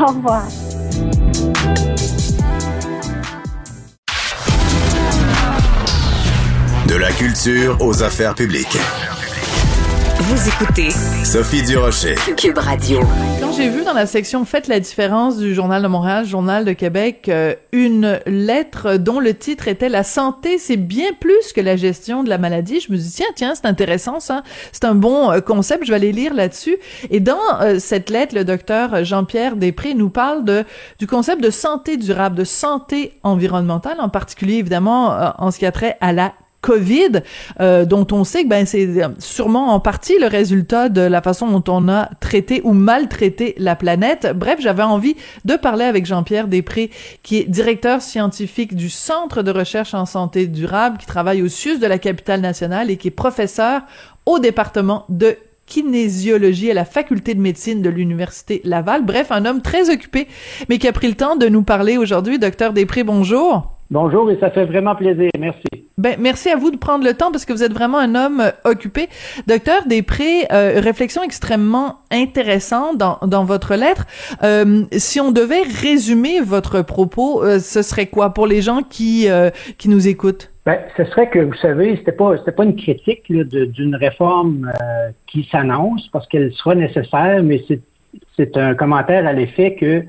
au 0.00 0.06
revoir. 0.06 0.42
De 6.88 6.96
la 6.96 7.10
culture 7.12 7.76
aux 7.80 8.02
affaires 8.02 8.34
publiques. 8.34 8.76
Vous 10.26 10.48
écoutez 10.48 10.88
Sophie 11.22 11.62
Durocher. 11.62 12.14
Cube 12.38 12.56
Radio. 12.56 13.00
Quand 13.42 13.52
j'ai 13.52 13.68
vu 13.68 13.84
dans 13.84 13.92
la 13.92 14.06
section 14.06 14.46
Faites 14.46 14.68
la 14.68 14.80
différence 14.80 15.36
du 15.36 15.54
Journal 15.54 15.82
de 15.82 15.86
Montréal, 15.86 16.24
Journal 16.24 16.64
de 16.64 16.72
Québec, 16.72 17.26
euh, 17.28 17.54
une 17.72 18.18
lettre 18.24 18.96
dont 18.96 19.20
le 19.20 19.34
titre 19.34 19.68
était 19.68 19.90
La 19.90 20.02
santé, 20.02 20.56
c'est 20.56 20.78
bien 20.78 21.10
plus 21.20 21.52
que 21.54 21.60
la 21.60 21.76
gestion 21.76 22.24
de 22.24 22.30
la 22.30 22.38
maladie, 22.38 22.80
je 22.80 22.90
me 22.90 22.96
dis 22.96 23.12
tiens, 23.12 23.26
tiens, 23.36 23.54
c'est 23.54 23.66
intéressant 23.66 24.18
ça, 24.18 24.42
c'est 24.72 24.86
un 24.86 24.94
bon 24.94 25.30
euh, 25.30 25.40
concept, 25.42 25.84
je 25.84 25.90
vais 25.90 25.96
aller 25.96 26.12
lire 26.12 26.32
là-dessus. 26.32 26.78
Et 27.10 27.20
dans 27.20 27.60
euh, 27.60 27.78
cette 27.78 28.08
lettre, 28.08 28.34
le 28.34 28.46
docteur 28.46 29.04
Jean-Pierre 29.04 29.56
Després 29.56 29.92
nous 29.92 30.08
parle 30.08 30.46
de 30.46 30.64
du 30.98 31.06
concept 31.06 31.42
de 31.42 31.50
santé 31.50 31.98
durable, 31.98 32.34
de 32.34 32.44
santé 32.44 33.12
environnementale, 33.24 33.96
en 33.98 34.08
particulier 34.08 34.54
évidemment 34.54 35.34
en 35.36 35.50
ce 35.50 35.58
qui 35.58 35.66
a 35.66 35.72
trait 35.72 35.98
à 36.00 36.14
la 36.14 36.32
COVID, 36.64 37.20
euh, 37.60 37.84
dont 37.84 38.06
on 38.10 38.24
sait 38.24 38.44
que 38.44 38.48
ben 38.48 38.64
c'est 38.64 38.88
sûrement 39.18 39.74
en 39.74 39.80
partie 39.80 40.18
le 40.18 40.28
résultat 40.28 40.88
de 40.88 41.02
la 41.02 41.20
façon 41.20 41.50
dont 41.50 41.70
on 41.70 41.90
a 41.90 42.08
traité 42.20 42.62
ou 42.64 42.72
maltraité 42.72 43.54
la 43.58 43.76
planète. 43.76 44.32
Bref, 44.34 44.60
j'avais 44.60 44.82
envie 44.82 45.14
de 45.44 45.56
parler 45.56 45.84
avec 45.84 46.06
Jean-Pierre 46.06 46.48
Després, 46.48 46.90
qui 47.22 47.36
est 47.36 47.44
directeur 47.44 48.00
scientifique 48.00 48.74
du 48.74 48.88
Centre 48.88 49.42
de 49.42 49.50
recherche 49.50 49.92
en 49.92 50.06
santé 50.06 50.46
durable, 50.46 50.96
qui 50.96 51.04
travaille 51.04 51.42
au 51.42 51.48
sud 51.48 51.80
de 51.80 51.86
la 51.86 51.98
capitale 51.98 52.40
nationale 52.40 52.90
et 52.90 52.96
qui 52.96 53.08
est 53.08 53.10
professeur 53.10 53.82
au 54.24 54.38
département 54.38 55.04
de 55.10 55.36
kinésiologie 55.66 56.70
à 56.70 56.74
la 56.74 56.86
faculté 56.86 57.34
de 57.34 57.40
médecine 57.40 57.82
de 57.82 57.90
l'université 57.90 58.62
Laval. 58.64 59.04
Bref, 59.04 59.30
un 59.30 59.44
homme 59.44 59.60
très 59.60 59.90
occupé, 59.90 60.28
mais 60.70 60.78
qui 60.78 60.88
a 60.88 60.92
pris 60.92 61.08
le 61.08 61.14
temps 61.14 61.36
de 61.36 61.46
nous 61.46 61.62
parler 61.62 61.98
aujourd'hui. 61.98 62.38
Docteur 62.38 62.72
Després, 62.72 63.04
bonjour. 63.04 63.74
Bonjour 63.94 64.28
et 64.28 64.36
ça 64.40 64.50
fait 64.50 64.64
vraiment 64.64 64.96
plaisir. 64.96 65.30
Merci. 65.38 65.68
Ben, 65.98 66.16
merci 66.18 66.50
à 66.50 66.56
vous 66.56 66.72
de 66.72 66.76
prendre 66.76 67.04
le 67.04 67.14
temps 67.14 67.30
parce 67.30 67.44
que 67.44 67.52
vous 67.52 67.62
êtes 67.62 67.72
vraiment 67.72 67.98
un 67.98 68.16
homme 68.16 68.40
euh, 68.40 68.50
occupé. 68.64 69.06
Docteur 69.46 69.86
Després, 69.86 70.52
euh, 70.52 70.80
réflexion 70.80 71.22
extrêmement 71.22 71.98
intéressante 72.10 72.98
dans, 72.98 73.18
dans 73.22 73.44
votre 73.44 73.76
lettre. 73.76 74.04
Euh, 74.42 74.82
si 74.90 75.20
on 75.20 75.30
devait 75.30 75.62
résumer 75.62 76.40
votre 76.40 76.82
propos, 76.82 77.44
ce 77.60 77.82
serait 77.82 78.06
quoi 78.06 78.34
pour 78.34 78.48
les 78.48 78.62
gens 78.62 78.82
qui, 78.82 79.28
qui 79.78 79.88
nous 79.88 80.08
écoutent? 80.08 80.50
Ben, 80.66 80.78
ce 80.96 81.04
serait 81.04 81.30
que, 81.30 81.38
vous 81.38 81.54
savez, 81.54 81.94
c'était 81.96 82.10
pas, 82.10 82.36
c'était 82.38 82.50
pas 82.50 82.64
une 82.64 82.74
critique 82.74 83.30
d'une 83.30 83.94
réforme 83.94 84.72
qui 85.28 85.48
s'annonce 85.52 86.08
parce 86.12 86.26
qu'elle 86.26 86.52
sera 86.52 86.74
nécessaire, 86.74 87.44
mais 87.44 87.62
c'est, 87.68 87.80
c'est 88.36 88.56
un 88.56 88.74
commentaire 88.74 89.24
à 89.24 89.32
l'effet 89.32 89.76
que 89.76 90.02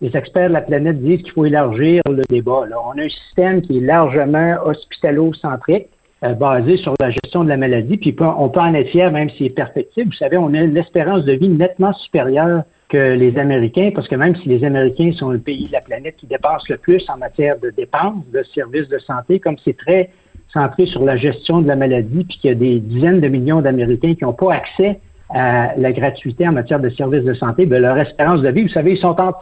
les 0.00 0.14
experts 0.16 0.48
de 0.48 0.54
la 0.54 0.60
planète 0.60 1.02
disent 1.02 1.22
qu'il 1.22 1.32
faut 1.32 1.46
élargir 1.46 2.02
le 2.08 2.22
débat. 2.28 2.66
Là. 2.68 2.76
On 2.86 2.98
a 2.98 3.04
un 3.04 3.08
système 3.08 3.62
qui 3.62 3.78
est 3.78 3.80
largement 3.80 4.56
hospitalo-centrique, 4.64 5.88
euh, 6.24 6.34
basé 6.34 6.76
sur 6.78 6.94
la 7.00 7.10
gestion 7.10 7.44
de 7.44 7.48
la 7.48 7.56
maladie, 7.56 7.96
puis 7.96 8.14
on 8.20 8.48
peut 8.48 8.60
en 8.60 8.74
être 8.74 8.88
fier 8.88 9.10
même 9.10 9.30
s'il 9.30 9.46
est 9.46 9.50
perfectible. 9.50 10.10
Vous 10.10 10.16
savez, 10.16 10.36
on 10.36 10.52
a 10.54 10.60
une 10.60 10.76
espérance 10.76 11.24
de 11.24 11.32
vie 11.32 11.48
nettement 11.48 11.92
supérieure 11.94 12.62
que 12.88 13.14
les 13.14 13.36
Américains, 13.36 13.90
parce 13.94 14.06
que 14.06 14.14
même 14.14 14.36
si 14.36 14.48
les 14.48 14.64
Américains 14.64 15.12
sont 15.12 15.30
le 15.30 15.38
pays 15.38 15.66
de 15.66 15.72
la 15.72 15.80
planète 15.80 16.16
qui 16.16 16.26
dépense 16.26 16.68
le 16.68 16.76
plus 16.76 17.04
en 17.10 17.16
matière 17.16 17.58
de 17.58 17.70
dépenses 17.70 18.24
de 18.32 18.42
services 18.54 18.88
de 18.88 18.98
santé, 18.98 19.40
comme 19.40 19.56
c'est 19.64 19.76
très 19.76 20.10
centré 20.52 20.86
sur 20.86 21.04
la 21.04 21.16
gestion 21.16 21.60
de 21.60 21.68
la 21.68 21.76
maladie, 21.76 22.24
puis 22.24 22.38
qu'il 22.38 22.50
y 22.50 22.52
a 22.52 22.56
des 22.56 22.78
dizaines 22.78 23.20
de 23.20 23.28
millions 23.28 23.60
d'Américains 23.60 24.14
qui 24.14 24.24
n'ont 24.24 24.32
pas 24.32 24.54
accès 24.54 25.00
à 25.28 25.74
la 25.76 25.92
gratuité 25.92 26.46
en 26.48 26.52
matière 26.52 26.78
de 26.80 26.88
services 26.90 27.24
de 27.24 27.34
santé, 27.34 27.66
ben 27.66 27.82
leur 27.82 27.98
espérance 27.98 28.40
de 28.42 28.48
vie, 28.48 28.62
vous 28.62 28.68
savez, 28.68 28.92
ils 28.92 28.98
sont 28.98 29.20
en, 29.20 29.32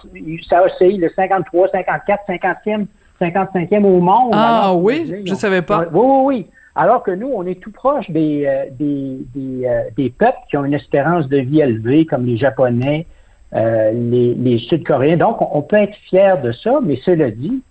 ça 0.49 0.65
oscille 0.65 0.99
le 0.99 1.11
53, 1.15 1.69
54, 1.69 2.23
50e, 2.29 2.87
55e 3.21 3.85
au 3.85 4.01
monde. 4.01 4.31
Ah 4.33 4.63
Alors, 4.65 4.83
oui, 4.83 5.13
je 5.25 5.33
on- 5.33 5.37
savais 5.37 5.63
pas. 5.63 5.87
Oui, 5.93 6.01
oui, 6.03 6.23
oui. 6.25 6.47
Alors 6.77 7.03
que 7.05 7.11
nous, 7.13 7.31
on 7.33 7.47
est 7.47 7.61
tout 7.61 7.71
proche 7.71 8.11
des, 8.11 8.45
euh, 8.47 8.65
des, 8.79 9.19
des, 9.35 9.67
euh, 9.67 9.83
des 9.97 10.11
peuples 10.11 10.39
qui 10.51 10.57
ont 10.57 10.65
une 10.65 10.75
espérance 10.75 11.29
de 11.29 11.37
vie 11.39 11.61
élevée, 11.61 12.05
comme 12.07 12.27
les 12.27 12.37
Japonais, 12.37 13.07
euh, 13.55 13.93
les, 13.93 14.35
les 14.35 14.59
Sud-Coréens. 14.59 15.19
Donc, 15.19 15.41
on, 15.41 15.59
on 15.59 15.63
peut 15.63 15.77
être 15.77 15.95
fier 16.09 16.41
de 16.43 16.51
ça, 16.51 16.81
mais 16.83 16.97
cela 17.05 17.31
dit, 17.31 17.63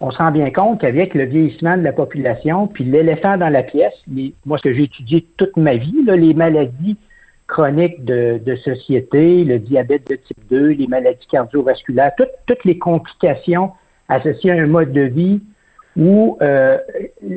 on 0.00 0.10
se 0.10 0.18
rend 0.18 0.32
bien 0.32 0.50
compte 0.50 0.80
qu'avec 0.80 1.14
le 1.14 1.24
vieillissement 1.24 1.76
de 1.76 1.82
la 1.82 1.92
population, 1.92 2.66
puis 2.66 2.82
l'éléphant 2.82 3.36
dans 3.36 3.48
la 3.48 3.62
pièce, 3.62 3.94
les- 4.12 4.34
moi, 4.44 4.58
ce 4.58 4.64
que 4.64 4.74
j'ai 4.74 4.84
étudié 4.84 5.24
toute 5.36 5.56
ma 5.56 5.74
vie, 5.76 6.02
là, 6.04 6.16
les 6.16 6.34
maladies 6.34 6.96
chroniques 7.48 8.04
de, 8.04 8.38
de 8.44 8.56
société, 8.56 9.42
le 9.44 9.58
diabète 9.58 10.08
de 10.08 10.16
type 10.16 10.38
2, 10.50 10.68
les 10.68 10.86
maladies 10.86 11.26
cardiovasculaires, 11.30 12.12
toutes, 12.16 12.28
toutes 12.46 12.64
les 12.64 12.78
complications 12.78 13.72
associées 14.08 14.52
à 14.52 14.54
un 14.54 14.66
mode 14.66 14.92
de 14.92 15.00
vie 15.02 15.40
où 15.96 16.38
euh, 16.42 16.78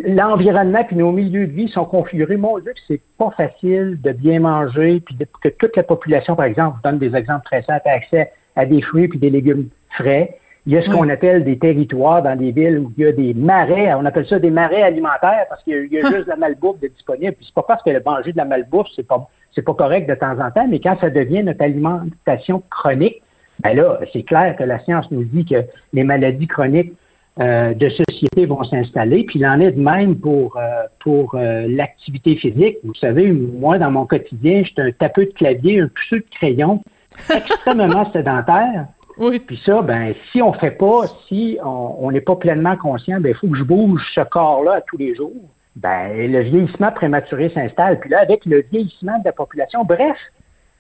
l'environnement 0.08 0.84
puis 0.84 0.96
nos 0.96 1.12
milieux 1.12 1.48
de 1.48 1.52
vie 1.52 1.70
sont 1.70 1.86
configurés. 1.86 2.38
Mon 2.38 2.60
Dieu, 2.60 2.74
que 2.74 2.80
c'est 2.88 3.02
pas 3.18 3.32
facile 3.36 4.00
de 4.02 4.12
bien 4.12 4.40
manger, 4.40 5.02
puis 5.04 5.16
de- 5.16 5.26
que 5.42 5.50
toute 5.50 5.76
la 5.76 5.84
population, 5.84 6.36
par 6.36 6.46
exemple, 6.46 6.78
je 6.84 6.90
donne 6.90 7.00
des 7.00 7.16
exemples 7.16 7.46
très 7.46 7.64
simples, 7.64 7.88
a 7.88 7.92
accès 7.94 8.32
à 8.56 8.66
des 8.66 8.82
fruits 8.82 9.08
puis 9.08 9.20
des 9.20 9.30
légumes 9.30 9.70
frais. 9.92 10.38
Il 10.68 10.74
y 10.74 10.78
a 10.78 10.84
ce 10.84 10.90
qu'on 10.92 11.10
appelle 11.10 11.44
des 11.44 11.58
territoires 11.58 12.22
dans 12.22 12.36
des 12.38 12.52
villes 12.52 12.78
où 12.78 12.92
il 12.96 13.04
y 13.04 13.08
a 13.08 13.12
des 13.12 13.34
marais, 13.34 13.96
on 13.96 14.06
appelle 14.06 14.28
ça 14.28 14.38
des 14.38 14.52
marais 14.52 14.84
alimentaires 14.84 15.46
parce 15.50 15.64
qu'il 15.64 15.74
y 15.74 15.78
a, 15.78 15.80
il 15.82 15.92
y 15.94 15.98
a 15.98 16.02
juste 16.12 16.26
de 16.26 16.30
la 16.30 16.36
malbouffe 16.36 16.80
de 16.80 16.88
disponible. 16.88 17.34
Puis 17.34 17.46
c'est 17.48 17.56
pas 17.56 17.64
parce 17.68 17.82
que 17.82 17.90
le 17.90 18.02
manger 18.06 18.32
de 18.32 18.38
la 18.38 18.46
malbouffe, 18.46 18.88
c'est 18.96 19.08
pas 19.08 19.28
c'est 19.54 19.62
pas 19.62 19.74
correct 19.74 20.10
de 20.10 20.16
temps 20.16 20.40
en 20.40 20.52
temps, 20.52 20.68
mais 20.68 20.80
quand 20.80 20.98
ça 21.00 21.10
devient 21.10 21.44
notre 21.44 21.62
alimentation 21.64 22.64
chronique, 22.70 23.22
ben 23.60 23.76
là, 23.76 24.00
c'est 24.12 24.24
clair 24.24 24.56
que 24.56 24.64
la 24.64 24.80
science 24.80 25.10
nous 25.12 25.24
dit 25.24 25.46
que 25.46 25.64
les 25.94 26.04
maladies 26.04 26.48
chroniques 26.48 26.94
euh, 27.40 27.74
de 27.74 27.90
société 27.90 28.46
vont 28.46 28.64
s'installer. 28.64 29.24
Puis 29.24 29.40
il 29.40 29.46
en 29.46 29.60
est 29.60 29.72
de 29.72 29.80
même 29.80 30.18
pour, 30.18 30.58
euh, 30.58 30.84
pour 31.00 31.36
euh, 31.36 31.66
l'activité 31.70 32.36
physique. 32.36 32.78
Vous 32.84 32.94
savez, 32.96 33.32
moi, 33.32 33.78
dans 33.78 33.92
mon 33.92 34.06
quotidien, 34.06 34.64
j'étais 34.66 34.82
un 34.82 34.92
tapeux 34.92 35.26
de 35.26 35.32
clavier, 35.32 35.80
un 35.80 35.88
puceux 35.88 36.20
de 36.20 36.36
crayon, 36.36 36.84
extrêmement 37.30 38.12
sédentaire. 38.12 38.88
Oui. 39.18 39.40
Puis 39.40 39.62
ça, 39.66 39.82
ben, 39.82 40.14
si 40.32 40.42
on 40.42 40.52
fait 40.54 40.72
pas, 40.72 41.04
si 41.28 41.58
on 41.64 41.96
on 42.00 42.12
n'est 42.12 42.22
pas 42.22 42.36
pleinement 42.36 42.76
conscient, 42.76 43.22
ben, 43.22 43.30
il 43.30 43.36
faut 43.36 43.48
que 43.48 43.58
je 43.58 43.64
bouge 43.64 44.02
ce 44.14 44.22
corps-là 44.22 44.74
à 44.74 44.82
tous 44.82 44.98
les 44.98 45.16
jours. 45.16 45.32
Ben, 45.76 46.10
le 46.32 46.42
vieillissement 46.42 46.92
prématuré 46.92 47.50
s'installe. 47.54 48.00
Puis 48.00 48.10
là, 48.10 48.20
avec 48.20 48.46
le 48.46 48.64
vieillissement 48.72 49.18
de 49.20 49.26
la 49.26 49.32
population, 49.32 49.84
bref, 49.86 50.18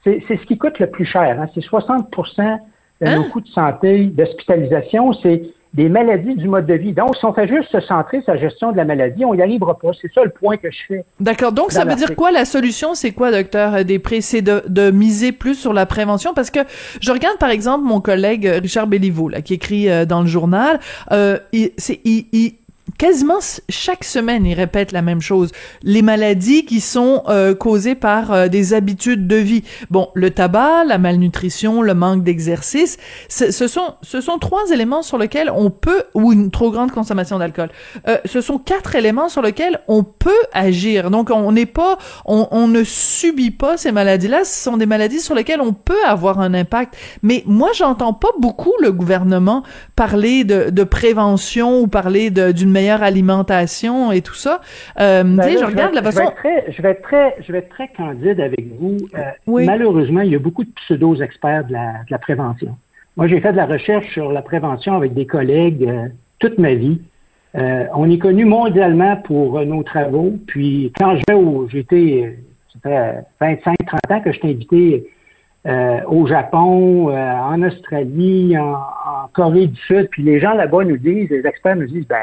c'est 0.03 0.21
ce 0.27 0.45
qui 0.45 0.57
coûte 0.57 0.79
le 0.79 0.89
plus 0.89 1.05
cher. 1.05 1.39
hein. 1.39 1.47
C'est 1.53 1.61
60 1.61 2.09
de 3.01 3.07
nos 3.07 3.23
coûts 3.25 3.41
de 3.41 3.47
santé, 3.47 4.05
d'hospitalisation, 4.05 5.13
c'est 5.13 5.43
des 5.73 5.87
maladies 5.87 6.35
du 6.35 6.49
mode 6.49 6.65
de 6.65 6.73
vie. 6.73 6.91
Donc, 6.91 7.15
si 7.15 7.23
on 7.23 7.31
fait 7.33 7.47
juste 7.47 7.71
se 7.71 7.79
centrer 7.79 8.21
sur 8.23 8.33
la 8.33 8.39
gestion 8.41 8.73
de 8.73 8.77
la 8.77 8.83
maladie, 8.83 9.23
on 9.23 9.33
n'y 9.33 9.41
arrivera 9.41 9.79
pas. 9.79 9.91
C'est 10.01 10.11
ça 10.13 10.21
le 10.21 10.29
point 10.29 10.57
que 10.57 10.69
je 10.69 10.77
fais. 10.85 11.05
D'accord. 11.21 11.53
Donc, 11.53 11.71
ça 11.71 11.85
veut 11.85 11.95
dire 11.95 12.13
quoi 12.13 12.29
la 12.31 12.43
solution? 12.43 12.93
C'est 12.93 13.13
quoi, 13.13 13.31
docteur 13.31 13.85
Després? 13.85 14.19
C'est 14.19 14.41
de, 14.41 14.63
de 14.67 14.91
miser 14.91 15.31
plus 15.31 15.55
sur 15.55 15.71
la 15.71 15.85
prévention? 15.85 16.33
Parce 16.33 16.51
que 16.51 16.59
je 16.99 17.09
regarde, 17.13 17.37
par 17.37 17.51
exemple, 17.51 17.85
mon 17.85 18.01
collègue 18.01 18.45
euh, 18.45 18.59
Richard 18.61 18.85
Béliveau, 18.87 19.29
là, 19.29 19.41
qui 19.41 19.53
écrit 19.53 19.89
euh, 19.89 20.03
dans 20.05 20.19
le 20.19 20.27
journal, 20.27 20.77
euh, 21.13 21.37
il, 21.53 21.71
c'est, 21.77 22.01
il, 22.03 22.25
il- 22.33 22.55
quasiment 23.01 23.39
chaque 23.67 24.03
semaine, 24.03 24.45
il 24.45 24.53
répète 24.53 24.91
la 24.91 25.01
même 25.01 25.21
chose. 25.21 25.51
Les 25.81 26.03
maladies 26.03 26.65
qui 26.65 26.79
sont 26.79 27.23
euh, 27.29 27.55
causées 27.55 27.95
par 27.95 28.31
euh, 28.31 28.47
des 28.47 28.75
habitudes 28.75 29.25
de 29.25 29.37
vie. 29.37 29.63
Bon, 29.89 30.09
le 30.13 30.29
tabac, 30.29 30.83
la 30.83 30.99
malnutrition, 30.99 31.81
le 31.81 31.95
manque 31.95 32.23
d'exercice, 32.23 32.97
ce 33.27 33.49
sont, 33.49 33.95
ce 34.03 34.21
sont 34.21 34.37
trois 34.37 34.69
éléments 34.69 35.01
sur 35.01 35.17
lesquels 35.17 35.49
on 35.49 35.71
peut, 35.71 36.03
ou 36.13 36.31
une 36.31 36.51
trop 36.51 36.69
grande 36.69 36.91
consommation 36.91 37.39
d'alcool. 37.39 37.69
Euh, 38.07 38.19
ce 38.25 38.39
sont 38.39 38.59
quatre 38.59 38.93
éléments 38.93 39.29
sur 39.29 39.41
lesquels 39.41 39.79
on 39.87 40.03
peut 40.03 40.29
agir. 40.53 41.09
Donc, 41.09 41.31
on 41.31 41.51
n'est 41.51 41.65
pas, 41.65 41.97
on, 42.25 42.67
ne 42.67 42.83
subit 42.83 43.49
pas 43.49 43.77
ces 43.77 43.91
maladies-là. 43.91 44.43
Ce 44.43 44.63
sont 44.63 44.77
des 44.77 44.85
maladies 44.85 45.21
sur 45.21 45.33
lesquelles 45.33 45.61
on 45.61 45.73
peut 45.73 46.05
avoir 46.05 46.39
un 46.39 46.53
impact. 46.53 46.95
Mais 47.23 47.41
moi, 47.47 47.69
j'entends 47.73 48.13
pas 48.13 48.29
beaucoup 48.39 48.73
le 48.79 48.91
gouvernement 48.91 49.63
parler 49.95 50.43
de, 50.43 50.83
prévention 50.83 51.81
ou 51.81 51.87
parler 51.87 52.29
d'une 52.29 52.69
meilleure 52.69 52.90
alimentation 52.99 54.11
et 54.11 54.21
tout 54.21 54.33
ça. 54.35 54.61
Euh, 54.99 55.23
Ben 55.23 55.37
là, 55.37 55.47
je 55.59 55.65
regarde 55.65 55.93
vais- 55.95 56.01
la 56.01 56.09
je 56.11 56.15
vais 56.17 56.23
être 56.23 56.35
très, 56.35 56.71
je 56.71 56.81
vais 56.81 56.89
être 56.91 57.01
très, 57.01 57.35
je 57.39 57.51
vais 57.51 57.57
être 57.59 57.69
très 57.69 57.87
candide 57.89 58.39
avec 58.41 58.65
vous. 58.79 58.97
Euh, 59.15 59.21
Oui. 59.47 59.65
Malheureusement, 59.65 60.21
il 60.21 60.31
y 60.31 60.35
a 60.35 60.39
beaucoup 60.39 60.63
de 60.63 60.71
pseudo-experts 60.71 61.65
de 61.65 61.73
la, 61.73 61.91
de 62.05 62.11
la 62.11 62.17
prévention. 62.19 62.75
Moi, 63.17 63.27
j'ai 63.27 63.39
fait 63.41 63.51
de 63.51 63.57
la 63.57 63.65
recherche 63.65 64.07
sur 64.13 64.31
la 64.31 64.41
prévention 64.41 64.95
avec 64.95 65.13
des 65.13 65.25
collègues 65.25 65.85
euh, 65.87 66.07
toute 66.39 66.57
ma 66.57 66.73
vie. 66.73 67.01
Euh, 67.55 67.85
on 67.93 68.09
est 68.09 68.17
connu 68.17 68.45
mondialement 68.45 69.17
pour 69.17 69.59
euh, 69.59 69.65
nos 69.65 69.83
travaux. 69.83 70.33
Puis 70.47 70.91
quand 70.97 71.15
je 71.17 71.21
vais 71.27 71.33
au, 71.35 71.67
j'étais, 71.69 72.39
ça 72.73 72.79
fait 72.89 73.23
25, 73.39 73.75
30 73.85 73.99
ans 74.11 74.21
que 74.21 74.31
je 74.31 74.39
t'ai 74.39 74.49
invité 74.51 75.07
au 76.07 76.25
Japon, 76.25 77.13
en 77.15 77.61
Australie, 77.61 78.57
en, 78.57 78.71
en 78.73 79.27
Corée 79.33 79.67
du 79.67 79.79
Sud, 79.81 80.07
puis 80.09 80.23
les 80.23 80.39
gens 80.39 80.53
là-bas 80.55 80.83
nous 80.85 80.97
disent, 80.97 81.29
les 81.29 81.45
experts 81.45 81.75
nous 81.75 81.85
disent, 81.85 82.07
ben, 82.07 82.17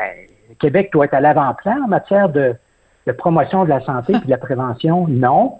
Québec 0.58 0.90
doit 0.92 1.06
être 1.06 1.14
à 1.14 1.20
l'avant-plan 1.20 1.76
en 1.84 1.88
matière 1.88 2.28
de, 2.28 2.54
de 3.06 3.12
promotion 3.12 3.64
de 3.64 3.68
la 3.70 3.80
santé 3.80 4.12
et 4.14 4.24
de 4.26 4.30
la 4.30 4.38
prévention. 4.38 5.06
Non, 5.08 5.58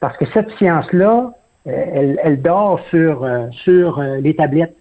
parce 0.00 0.16
que 0.16 0.24
cette 0.32 0.50
science-là, 0.52 1.32
euh, 1.66 1.70
elle, 1.94 2.20
elle 2.22 2.40
dort 2.42 2.80
sur, 2.90 3.24
euh, 3.24 3.46
sur 3.64 3.98
euh, 3.98 4.16
les 4.18 4.34
tablettes. 4.34 4.76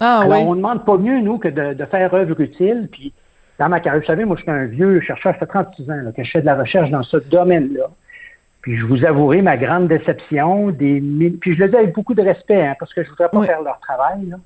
Ah, 0.00 0.20
Alors, 0.22 0.38
oui. 0.38 0.44
on 0.46 0.50
ne 0.52 0.56
demande 0.56 0.84
pas 0.84 0.96
mieux, 0.98 1.20
nous, 1.20 1.38
que 1.38 1.48
de, 1.48 1.72
de 1.74 1.84
faire 1.86 2.12
œuvre 2.12 2.38
utile. 2.40 2.88
Puis, 2.92 3.12
dans 3.58 3.68
ma 3.68 3.80
carrière, 3.80 4.00
vous 4.02 4.06
savez, 4.06 4.24
moi, 4.24 4.36
je 4.36 4.42
suis 4.42 4.50
un 4.50 4.66
vieux 4.66 5.00
chercheur, 5.00 5.32
ça 5.34 5.38
fait 5.38 5.46
36 5.46 5.90
ans 5.90 5.94
là, 6.04 6.12
que 6.12 6.22
je 6.22 6.30
fais 6.30 6.40
de 6.40 6.46
la 6.46 6.56
recherche 6.56 6.90
dans 6.90 7.02
ce 7.02 7.16
domaine-là. 7.16 7.86
Puis, 8.60 8.76
je 8.76 8.84
vous 8.84 9.04
avouerai 9.04 9.40
ma 9.42 9.56
grande 9.56 9.86
déception. 9.88 10.70
Des, 10.70 11.00
puis, 11.40 11.54
je 11.54 11.62
le 11.62 11.68
dis 11.70 11.76
avec 11.76 11.94
beaucoup 11.94 12.12
de 12.14 12.22
respect, 12.22 12.66
hein, 12.66 12.74
parce 12.78 12.92
que 12.92 13.02
je 13.04 13.08
voudrais 13.08 13.28
pas 13.28 13.38
Oui. 13.38 13.46
faire 13.46 13.62
leur 13.62 13.78
travail. 13.80 14.26
là. 14.26 14.36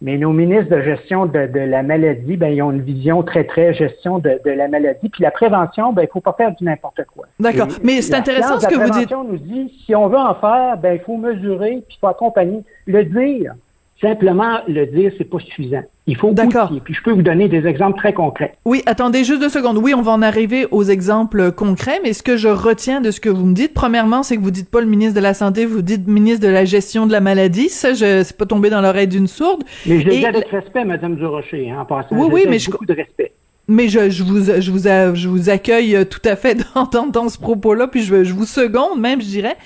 Mais 0.00 0.16
nos 0.16 0.32
ministres 0.32 0.70
de 0.74 0.80
gestion 0.80 1.26
de, 1.26 1.46
de 1.46 1.58
la 1.60 1.82
maladie, 1.82 2.36
ben, 2.36 2.48
ils 2.54 2.62
ont 2.62 2.70
une 2.70 2.82
vision 2.82 3.22
très, 3.24 3.44
très 3.44 3.74
gestion 3.74 4.18
de, 4.20 4.40
de 4.44 4.50
la 4.50 4.68
maladie. 4.68 5.08
Puis, 5.08 5.22
la 5.22 5.32
prévention, 5.32 5.92
ben, 5.92 6.02
il 6.02 6.08
faut 6.08 6.20
pas 6.20 6.34
faire 6.34 6.54
du 6.54 6.64
n'importe 6.64 7.00
quoi. 7.12 7.26
D'accord. 7.40 7.66
Mais 7.82 8.00
c'est 8.00 8.12
la 8.12 8.18
intéressant 8.18 8.60
ce 8.60 8.68
que 8.68 8.74
la 8.76 8.86
vous 8.86 8.90
dites. 8.92 9.08
prévention 9.08 9.24
nous 9.24 9.38
dit, 9.38 9.82
si 9.84 9.94
on 9.96 10.08
veut 10.08 10.18
en 10.18 10.34
faire, 10.36 10.76
ben, 10.78 10.94
il 10.94 11.00
faut 11.00 11.16
mesurer, 11.16 11.82
puis 11.88 11.96
il 11.96 12.00
faut 12.00 12.06
accompagner. 12.06 12.62
Le 12.86 13.04
dire, 13.04 13.54
simplement 14.00 14.60
le 14.68 14.86
dire, 14.86 15.12
c'est 15.18 15.28
pas 15.28 15.38
suffisant. 15.40 15.82
Il 16.06 16.16
faut 16.16 16.30
D'accord. 16.32 16.72
Puis 16.84 16.94
je 16.94 17.02
peux 17.02 17.10
vous 17.10 17.22
donner 17.22 17.48
des 17.48 17.66
exemples 17.66 17.98
très 17.98 18.12
concrets. 18.14 18.54
Oui, 18.64 18.82
attendez 18.86 19.24
juste 19.24 19.40
deux 19.40 19.48
secondes. 19.48 19.76
Oui, 19.78 19.92
on 19.94 20.00
va 20.02 20.12
en 20.12 20.22
arriver 20.22 20.66
aux 20.70 20.84
exemples 20.84 21.52
concrets, 21.52 22.00
mais 22.02 22.12
ce 22.12 22.22
que 22.22 22.36
je 22.36 22.48
retiens 22.48 23.00
de 23.00 23.10
ce 23.10 23.20
que 23.20 23.28
vous 23.28 23.44
me 23.44 23.54
dites, 23.54 23.74
premièrement, 23.74 24.22
c'est 24.22 24.36
que 24.36 24.42
vous 24.42 24.50
dites 24.50 24.70
pas 24.70 24.80
le 24.80 24.86
ministre 24.86 25.14
de 25.16 25.20
la 25.20 25.34
Santé, 25.34 25.66
vous 25.66 25.82
dites 25.82 26.06
ministre 26.06 26.46
de 26.46 26.50
la 26.52 26.64
gestion 26.64 27.06
de 27.06 27.12
la 27.12 27.20
maladie. 27.20 27.68
Ça, 27.68 27.92
je, 27.92 28.22
c'est 28.22 28.36
pas 28.36 28.46
tombé 28.46 28.70
dans 28.70 28.80
l'oreille 28.80 29.08
d'une 29.08 29.26
sourde. 29.26 29.64
Mais 29.86 30.00
je 30.00 30.06
le 30.06 30.12
dis 30.12 30.24
avec 30.26 30.48
respect, 30.48 30.84
Madame 30.84 31.16
Durocher, 31.16 31.70
hein, 31.70 31.80
en 31.80 31.84
passant. 31.84 32.08
Oui, 32.12 32.26
Je 32.28 32.34
oui, 32.34 32.42
mais 32.48 32.58
je- 32.58 32.70
beaucoup 32.70 32.86
de 32.86 32.94
respect. 32.94 33.32
Mais 33.70 33.88
je, 33.88 34.08
je 34.08 34.24
vous, 34.24 34.44
je 34.60 34.70
vous, 34.70 35.14
je 35.14 35.28
vous 35.28 35.50
accueille 35.50 36.06
tout 36.08 36.22
à 36.24 36.36
fait 36.36 36.54
dans, 36.74 36.84
dans, 36.84 37.06
dans 37.06 37.28
ce 37.28 37.38
propos-là, 37.38 37.86
puis 37.86 38.00
je, 38.02 38.24
je 38.24 38.32
vous 38.32 38.46
seconde 38.46 38.98
même, 38.98 39.20
je 39.20 39.26
dirais. 39.26 39.56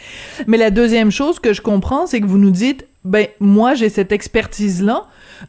Mais 0.48 0.56
la 0.56 0.70
deuxième 0.70 1.12
chose 1.12 1.38
que 1.38 1.52
je 1.52 1.60
comprends, 1.62 2.06
c'est 2.08 2.20
que 2.20 2.26
vous 2.26 2.38
nous 2.38 2.50
dites, 2.50 2.84
ben 3.04 3.26
moi 3.40 3.74
j'ai 3.74 3.88
cette 3.88 4.12
expertise-là, 4.12 5.04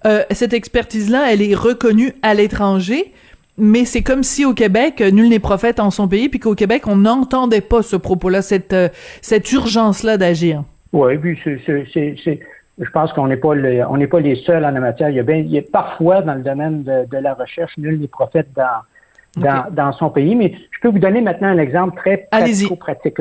euh, 0.06 0.24
cette 0.32 0.54
expertise-là, 0.54 1.32
elle 1.32 1.42
est 1.42 1.56
reconnue 1.56 2.14
à 2.22 2.34
l'étranger, 2.34 3.14
mais 3.58 3.86
c'est 3.86 4.02
comme 4.02 4.24
si 4.24 4.46
au 4.46 4.54
Québec, 4.54 5.02
euh, 5.02 5.12
nul 5.12 5.30
n'est 5.30 5.40
prophète 5.40 5.80
en 5.80 5.92
son 5.92 6.08
pays, 6.08 6.30
puis 6.30 6.40
qu'au 6.40 6.56
Québec 6.56 6.88
on 6.88 6.96
n'entendait 6.96 7.62
pas 7.62 7.84
ce 7.84 7.96
propos-là, 7.96 8.42
cette, 8.42 8.74
euh, 8.74 8.90
cette 9.22 9.52
urgence-là 9.52 10.18
d'agir. 10.18 10.64
Oui, 10.94 11.18
puis 11.18 11.40
c'est, 11.44 11.60
c'est, 11.66 11.86
c'est, 11.94 12.16
c'est- 12.24 12.40
je 12.80 12.90
pense 12.90 13.14
qu'on 13.14 13.28
n'est 13.28 13.38
pas 13.38 13.54
le- 13.54 13.86
on 13.88 13.98
n'est 13.98 14.08
pas 14.08 14.20
les 14.20 14.36
seuls 14.36 14.66
en 14.66 14.72
la 14.72 14.80
matière. 14.80 15.10
Il 15.10 15.16
y 15.16 15.20
a 15.20 15.24
bien, 15.24 15.38
il 15.38 15.52
y 15.52 15.60
a 15.60 15.62
parfois 15.62 16.22
dans 16.24 16.34
le 16.34 16.42
domaine 16.42 16.82
de, 16.84 17.06
de 17.12 17.18
la 17.18 17.36
recherche, 17.36 17.78
nul 17.78 18.00
n'est 18.00 18.08
prophète 18.08 18.48
dans, 18.56 19.42
dans, 19.44 19.66
dans 19.72 19.92
son 19.94 20.10
pays. 20.10 20.36
Mais 20.36 20.54
je 20.72 20.80
peux 20.82 20.88
vous 20.90 20.98
donner 21.00 21.22
maintenant 21.22 21.50
un 21.50 21.60
exemple 21.60 21.98
très. 21.98 22.28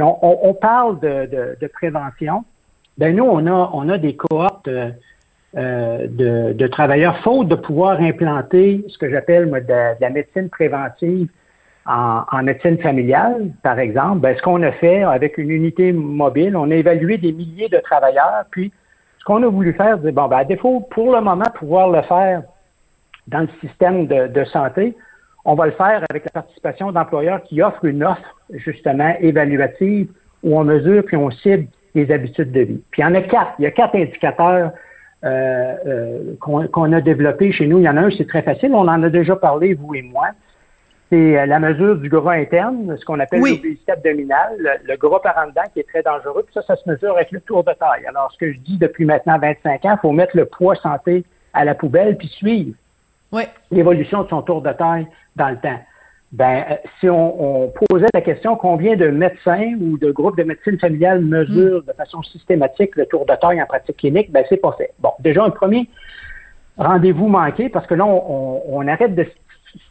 On, 0.02 0.18
on- 0.22 0.38
on 0.42 0.54
parle 0.54 1.00
de, 1.00 1.26
de, 1.30 1.56
de 1.60 1.66
prévention. 1.66 2.44
Ben 2.98 3.16
nous, 3.16 3.24
on 3.24 3.46
a, 3.46 3.70
on 3.72 3.88
a 3.88 3.98
des 3.98 4.16
cohortes 4.16 4.68
euh, 4.68 4.90
euh, 5.56 6.06
de, 6.54 6.66
travailleurs, 6.66 7.18
faute 7.18 7.48
de 7.48 7.54
pouvoir 7.54 8.00
implanter 8.00 8.84
ce 8.88 8.98
que 8.98 9.10
j'appelle 9.10 9.50
de, 9.50 10.00
la 10.00 10.10
médecine 10.10 10.48
préventive 10.48 11.28
en, 11.86 12.22
en 12.30 12.42
médecine 12.42 12.78
familiale, 12.78 13.50
par 13.62 13.78
exemple, 13.78 14.20
ben, 14.20 14.36
ce 14.36 14.42
qu'on 14.42 14.62
a 14.62 14.72
fait 14.72 15.02
avec 15.02 15.36
une 15.36 15.50
unité 15.50 15.92
mobile, 15.92 16.56
on 16.56 16.70
a 16.70 16.74
évalué 16.74 17.18
des 17.18 17.32
milliers 17.32 17.68
de 17.68 17.78
travailleurs, 17.78 18.44
puis 18.50 18.72
ce 19.18 19.24
qu'on 19.24 19.42
a 19.42 19.48
voulu 19.48 19.72
faire, 19.72 19.98
c'est 20.02 20.12
bon, 20.12 20.28
ben, 20.28 20.38
à 20.38 20.44
défaut, 20.44 20.80
pour 20.90 21.14
le 21.14 21.20
moment, 21.20 21.50
pouvoir 21.54 21.90
le 21.90 22.02
faire 22.02 22.42
dans 23.26 23.40
le 23.40 23.48
système 23.60 24.06
de, 24.06 24.28
de 24.28 24.44
santé, 24.44 24.96
on 25.44 25.54
va 25.54 25.66
le 25.66 25.72
faire 25.72 26.04
avec 26.08 26.24
la 26.24 26.30
participation 26.30 26.92
d'employeurs 26.92 27.42
qui 27.42 27.60
offrent 27.62 27.84
une 27.84 28.04
offre, 28.04 28.36
justement, 28.54 29.14
évaluative, 29.20 30.08
où 30.42 30.58
on 30.58 30.64
mesure 30.64 31.04
puis 31.04 31.16
on 31.16 31.30
cible 31.30 31.66
les 31.94 32.10
habitudes 32.12 32.52
de 32.52 32.60
vie. 32.60 32.82
Puis 32.90 33.02
il 33.02 33.04
y 33.04 33.08
en 33.08 33.14
a 33.14 33.22
quatre. 33.22 33.52
Il 33.58 33.62
y 33.62 33.66
a 33.66 33.70
quatre 33.70 33.94
indicateurs 33.96 34.72
euh, 35.24 35.74
euh, 35.86 36.34
qu'on 36.40 36.92
a 36.92 37.00
développés 37.00 37.52
chez 37.52 37.66
nous. 37.66 37.78
Il 37.78 37.84
y 37.84 37.88
en 37.88 37.96
a 37.96 38.00
un, 38.02 38.10
c'est 38.10 38.26
très 38.26 38.42
facile. 38.42 38.72
On 38.74 38.88
en 38.88 39.02
a 39.02 39.08
déjà 39.08 39.36
parlé, 39.36 39.74
vous 39.74 39.94
et 39.94 40.02
moi. 40.02 40.28
C'est 41.10 41.38
euh, 41.38 41.46
la 41.46 41.60
mesure 41.60 41.96
du 41.96 42.08
gras 42.08 42.32
interne, 42.32 42.96
ce 42.98 43.04
qu'on 43.04 43.20
appelle 43.20 43.42
Oui. 43.42 43.56
l'obésité 43.56 43.92
abdominale, 43.92 44.54
le, 44.58 44.70
le 44.88 44.96
gras 44.96 45.20
par 45.20 45.36
en 45.38 45.48
dedans 45.48 45.62
qui 45.72 45.80
est 45.80 45.88
très 45.88 46.02
dangereux. 46.02 46.42
Puis 46.44 46.54
ça, 46.54 46.62
ça 46.62 46.74
se 46.76 46.88
mesure 46.88 47.14
avec 47.14 47.30
le 47.30 47.40
tour 47.40 47.62
de 47.62 47.72
taille. 47.72 48.06
Alors, 48.08 48.32
ce 48.32 48.38
que 48.38 48.50
je 48.52 48.58
dis 48.60 48.78
depuis 48.78 49.04
maintenant 49.04 49.38
25 49.38 49.84
ans, 49.84 49.94
il 49.96 50.00
faut 50.00 50.12
mettre 50.12 50.36
le 50.36 50.46
poids 50.46 50.74
santé 50.76 51.24
à 51.52 51.64
la 51.66 51.74
poubelle 51.74 52.16
puis 52.16 52.28
suivre 52.28 52.74
Ouais. 53.30 53.48
l'évolution 53.70 54.24
de 54.24 54.28
son 54.28 54.42
tour 54.42 54.60
de 54.62 54.72
taille 54.72 55.06
dans 55.36 55.48
le 55.50 55.56
temps. 55.56 55.78
Ben, 56.32 56.64
euh, 56.70 56.76
si 56.98 57.10
on, 57.10 57.70
posait 57.90 58.08
la 58.14 58.22
question 58.22 58.56
combien 58.56 58.96
de 58.96 59.08
médecins 59.08 59.74
ou 59.78 59.98
de 59.98 60.10
groupes 60.10 60.38
de 60.38 60.44
médecine 60.44 60.78
familiale 60.78 61.20
mesurent 61.20 61.82
de 61.82 61.92
façon 61.92 62.22
systématique 62.22 62.96
le 62.96 63.04
tour 63.04 63.26
de 63.26 63.34
taille 63.34 63.62
en 63.62 63.66
pratique 63.66 63.98
clinique, 63.98 64.32
ben 64.32 64.42
c'est 64.48 64.56
pas 64.56 64.72
fait. 64.72 64.94
Bon, 64.98 65.10
déjà 65.20 65.44
un 65.44 65.50
premier 65.50 65.90
rendez-vous 66.78 67.28
manqué 67.28 67.68
parce 67.68 67.86
que 67.86 67.94
là 67.94 68.06
on, 68.06 68.88
arrête 68.88 69.14
de 69.14 69.26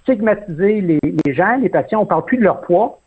stigmatiser 0.01 0.81
les, 0.81 1.33
gens, 1.33 1.57
les 1.57 1.69
patients, 1.69 2.01
on 2.01 2.05
parle 2.07 2.25
plus 2.25 2.37
de 2.37 2.43
leur 2.43 2.61
poids, 2.61 2.99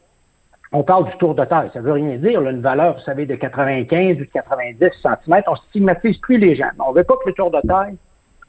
on 0.71 0.85
parle 0.85 1.11
du 1.11 1.17
tour 1.19 1.35
de 1.35 1.45
taille. 1.45 1.71
Ça 1.73 1.81
veut 1.81 1.93
rien 1.93 2.17
dire, 2.17 2.41
une 2.41 2.61
valeur, 2.61 2.95
vous 2.95 3.03
savez, 3.03 3.27
de 3.27 3.35
95 3.35 4.17
ou 4.17 4.21
de 4.21 4.25
90 4.25 4.79
cm, 5.03 5.43
on 5.49 5.57
stigmatise 5.57 6.19
plus 6.19 6.39
les 6.39 6.55
gens. 6.55 6.71
On 6.79 6.93
veut 6.93 7.05
pas 7.05 7.15
que 7.17 7.29
le 7.29 7.35
tour 7.35 7.51
de 7.51 7.61
taille 7.67 7.97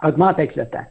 augmente 0.04 0.38
avec 0.38 0.56
le 0.56 0.68
temps. 0.68 0.86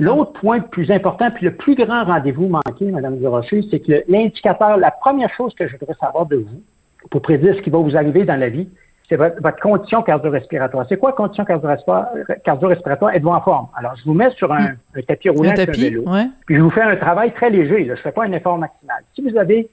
L'autre 0.00 0.32
point 0.32 0.58
le 0.58 0.64
plus 0.64 0.90
important, 0.90 1.30
puis 1.30 1.44
le 1.44 1.54
plus 1.54 1.76
grand 1.76 2.04
rendez-vous 2.04 2.48
manqué, 2.48 2.86
Mme 2.86 3.18
Durocher, 3.18 3.62
c'est 3.70 3.80
que 3.80 4.02
l'indicateur, 4.08 4.76
la 4.76 4.90
première 4.90 5.32
chose 5.34 5.54
que 5.54 5.68
je 5.68 5.76
voudrais 5.76 5.94
savoir 6.00 6.26
de 6.26 6.36
vous, 6.36 6.62
pour 7.10 7.22
prédire 7.22 7.54
ce 7.54 7.60
qui 7.60 7.70
va 7.70 7.78
vous 7.78 7.96
arriver 7.96 8.24
dans 8.24 8.34
la 8.38 8.48
vie, 8.48 8.68
c'est 9.08 9.14
votre, 9.14 9.40
votre 9.40 9.60
condition 9.60 10.02
cardio-respiratoire. 10.02 10.84
C'est 10.88 10.96
quoi 10.96 11.12
condition 11.12 11.44
cardio-respiratoire? 11.44 12.08
cardio-respiratoire? 12.44 13.14
Êtes-vous 13.14 13.28
en 13.30 13.40
forme? 13.40 13.68
Alors, 13.76 13.94
je 13.96 14.04
vous 14.04 14.14
mets 14.14 14.30
sur 14.30 14.52
un, 14.52 14.70
un 14.96 15.02
tapis 15.06 15.28
roulant 15.28 15.50
Un 15.50 15.54
tapis, 15.54 15.82
vélo. 15.82 16.02
ouais. 16.08 16.26
Puis 16.46 16.56
je 16.56 16.60
vous 16.60 16.70
fais 16.70 16.82
un 16.82 16.96
travail 16.96 17.32
très 17.32 17.50
léger. 17.50 17.84
Là. 17.84 17.94
Je 17.94 18.00
ne 18.00 18.02
fais 18.02 18.10
pas 18.10 18.24
un 18.24 18.32
effort 18.32 18.58
maximal. 18.58 18.96
Si 19.14 19.22
vous 19.22 19.36
avez 19.36 19.68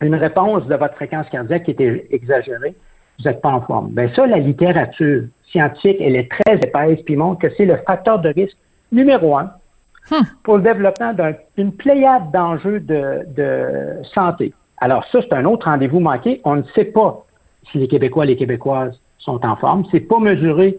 une 0.00 0.14
réponse 0.14 0.66
de 0.66 0.74
votre 0.76 0.94
fréquence 0.94 1.28
cardiaque 1.28 1.64
qui 1.64 1.72
était 1.72 2.06
exagérée, 2.10 2.74
vous 3.18 3.28
n'êtes 3.28 3.42
pas 3.42 3.50
en 3.50 3.60
forme. 3.60 3.90
Ben 3.90 4.08
ça, 4.14 4.26
la 4.26 4.38
littérature 4.38 5.24
scientifique, 5.50 5.98
elle 6.00 6.16
est 6.16 6.30
très 6.30 6.54
épaisse, 6.56 7.00
puis 7.04 7.16
montre 7.16 7.40
que 7.40 7.48
c'est 7.56 7.66
le 7.66 7.76
facteur 7.86 8.20
de 8.20 8.30
risque 8.30 8.56
numéro 8.92 9.36
un 9.36 9.50
pour 10.42 10.56
le 10.56 10.62
développement 10.62 11.12
d'un- 11.12 11.34
d'une 11.56 11.72
pléiade 11.72 12.30
d'enjeux 12.32 12.80
de, 12.80 13.26
de 13.36 14.02
santé. 14.14 14.54
Alors 14.78 15.04
ça, 15.12 15.20
c'est 15.20 15.32
un 15.34 15.44
autre 15.44 15.66
rendez-vous 15.68 16.00
manqué. 16.00 16.40
On 16.44 16.56
ne 16.56 16.62
sait 16.74 16.84
pas 16.86 17.24
si 17.70 17.78
les 17.78 17.88
Québécois 17.88 18.24
et 18.24 18.28
les 18.28 18.36
Québécoises 18.36 18.98
sont 19.18 19.44
en 19.44 19.56
forme. 19.56 19.84
C'est 19.90 20.00
pas 20.00 20.18
mesuré 20.18 20.78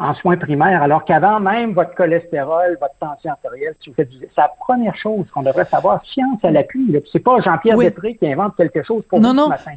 en 0.00 0.12
soins 0.14 0.36
primaires, 0.36 0.82
alors 0.82 1.04
qu'avant 1.04 1.38
même 1.38 1.72
votre 1.72 1.94
cholestérol, 1.94 2.76
votre 2.80 2.96
tension 2.98 3.30
artérielle, 3.30 3.74
si 3.80 3.90
vous 3.90 3.94
faites 3.94 4.08
du... 4.08 4.18
c'est 4.18 4.28
la 4.40 4.50
première 4.58 4.96
chose 4.96 5.24
qu'on 5.32 5.42
devrait 5.42 5.66
savoir, 5.66 6.04
science 6.04 6.44
à 6.44 6.50
l'appui. 6.50 6.96
C'est 7.12 7.20
pas 7.20 7.38
Jean-Pierre 7.40 7.76
Oui. 7.76 7.84
Després 7.84 8.16
qui 8.16 8.26
invente 8.32 8.56
quelque 8.56 8.82
chose 8.82 9.04
pour 9.08 9.20
Non, 9.20 9.28
vous 9.28 9.34
non. 9.36 9.44
ce 9.44 9.48
matin. 9.50 9.70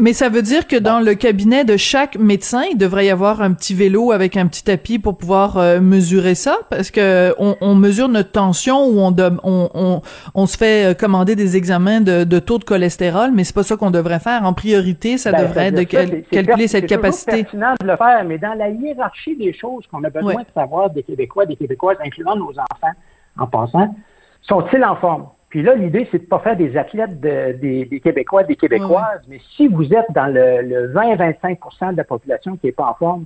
Mais 0.00 0.12
ça 0.12 0.28
veut 0.28 0.42
dire 0.42 0.68
que 0.68 0.76
dans 0.76 1.00
le 1.00 1.14
cabinet 1.16 1.64
de 1.64 1.76
chaque 1.76 2.16
médecin, 2.16 2.62
il 2.70 2.78
devrait 2.78 3.06
y 3.06 3.10
avoir 3.10 3.42
un 3.42 3.52
petit 3.52 3.74
vélo 3.74 4.12
avec 4.12 4.36
un 4.36 4.46
petit 4.46 4.62
tapis 4.62 5.00
pour 5.00 5.18
pouvoir 5.18 5.56
euh, 5.58 5.80
mesurer 5.80 6.36
ça, 6.36 6.56
parce 6.70 6.92
que 6.92 7.34
on, 7.40 7.56
on 7.60 7.74
mesure 7.74 8.08
notre 8.08 8.30
tension 8.30 8.86
ou 8.86 9.00
on, 9.00 9.12
on, 9.42 9.68
on, 9.74 10.02
on 10.36 10.46
se 10.46 10.56
fait 10.56 10.92
euh, 10.92 10.94
commander 10.94 11.34
des 11.34 11.56
examens 11.56 12.00
de, 12.00 12.22
de 12.22 12.38
taux 12.38 12.58
de 12.58 12.64
cholestérol, 12.64 13.32
mais 13.34 13.42
c'est 13.42 13.54
pas 13.56 13.64
ça 13.64 13.76
qu'on 13.76 13.90
devrait 13.90 14.20
faire. 14.20 14.44
En 14.44 14.52
priorité, 14.52 15.18
ça 15.18 15.32
Ben, 15.32 15.42
devrait 15.42 15.66
être 15.66 15.74
de 15.74 15.80
ça, 15.90 16.06
c'est- 16.06 16.24
c'est 16.30 16.44
calculer 16.44 16.68
cette 16.68 16.82
c'est 16.84 16.86
capacité. 16.86 17.42
pertinent 17.42 17.74
de 17.80 17.84
le 17.86 17.96
faire, 17.96 18.24
mais 18.24 18.38
dans 18.38 18.54
la 18.54 18.68
hiérarchie 18.68 19.34
des 19.34 19.52
choses 19.52 19.84
qu'on 19.90 20.04
a 20.04 20.10
besoin 20.10 20.32
Ouais. 20.34 20.44
de 20.44 20.52
savoir 20.54 20.90
des 20.90 21.02
Québécois, 21.02 21.44
des 21.44 21.56
Québécoises, 21.56 21.96
incluant 22.04 22.36
nos 22.36 22.50
enfants 22.52 22.92
en 23.36 23.48
passant, 23.48 23.92
sont-ils 24.42 24.84
en 24.84 24.94
forme? 24.94 25.26
Puis 25.50 25.62
là, 25.62 25.74
l'idée, 25.74 26.06
c'est 26.10 26.18
de 26.18 26.22
ne 26.24 26.28
pas 26.28 26.40
faire 26.40 26.56
des 26.56 26.76
athlètes 26.76 27.20
de- 27.20 27.52
des, 27.52 27.84
des 27.86 28.00
Québécois, 28.00 28.44
des 28.44 28.54
Québécoises, 28.56 29.22
mais 29.28 29.40
si 29.56 29.66
vous 29.66 29.92
êtes 29.94 30.10
dans 30.14 30.26
le, 30.26 30.60
le 30.62 30.92
20-25% 30.92 31.92
de 31.92 31.96
la 31.96 32.04
population 32.04 32.56
qui 32.56 32.66
n'est 32.66 32.72
pas 32.72 32.86
en 32.90 32.94
forme, 32.94 33.24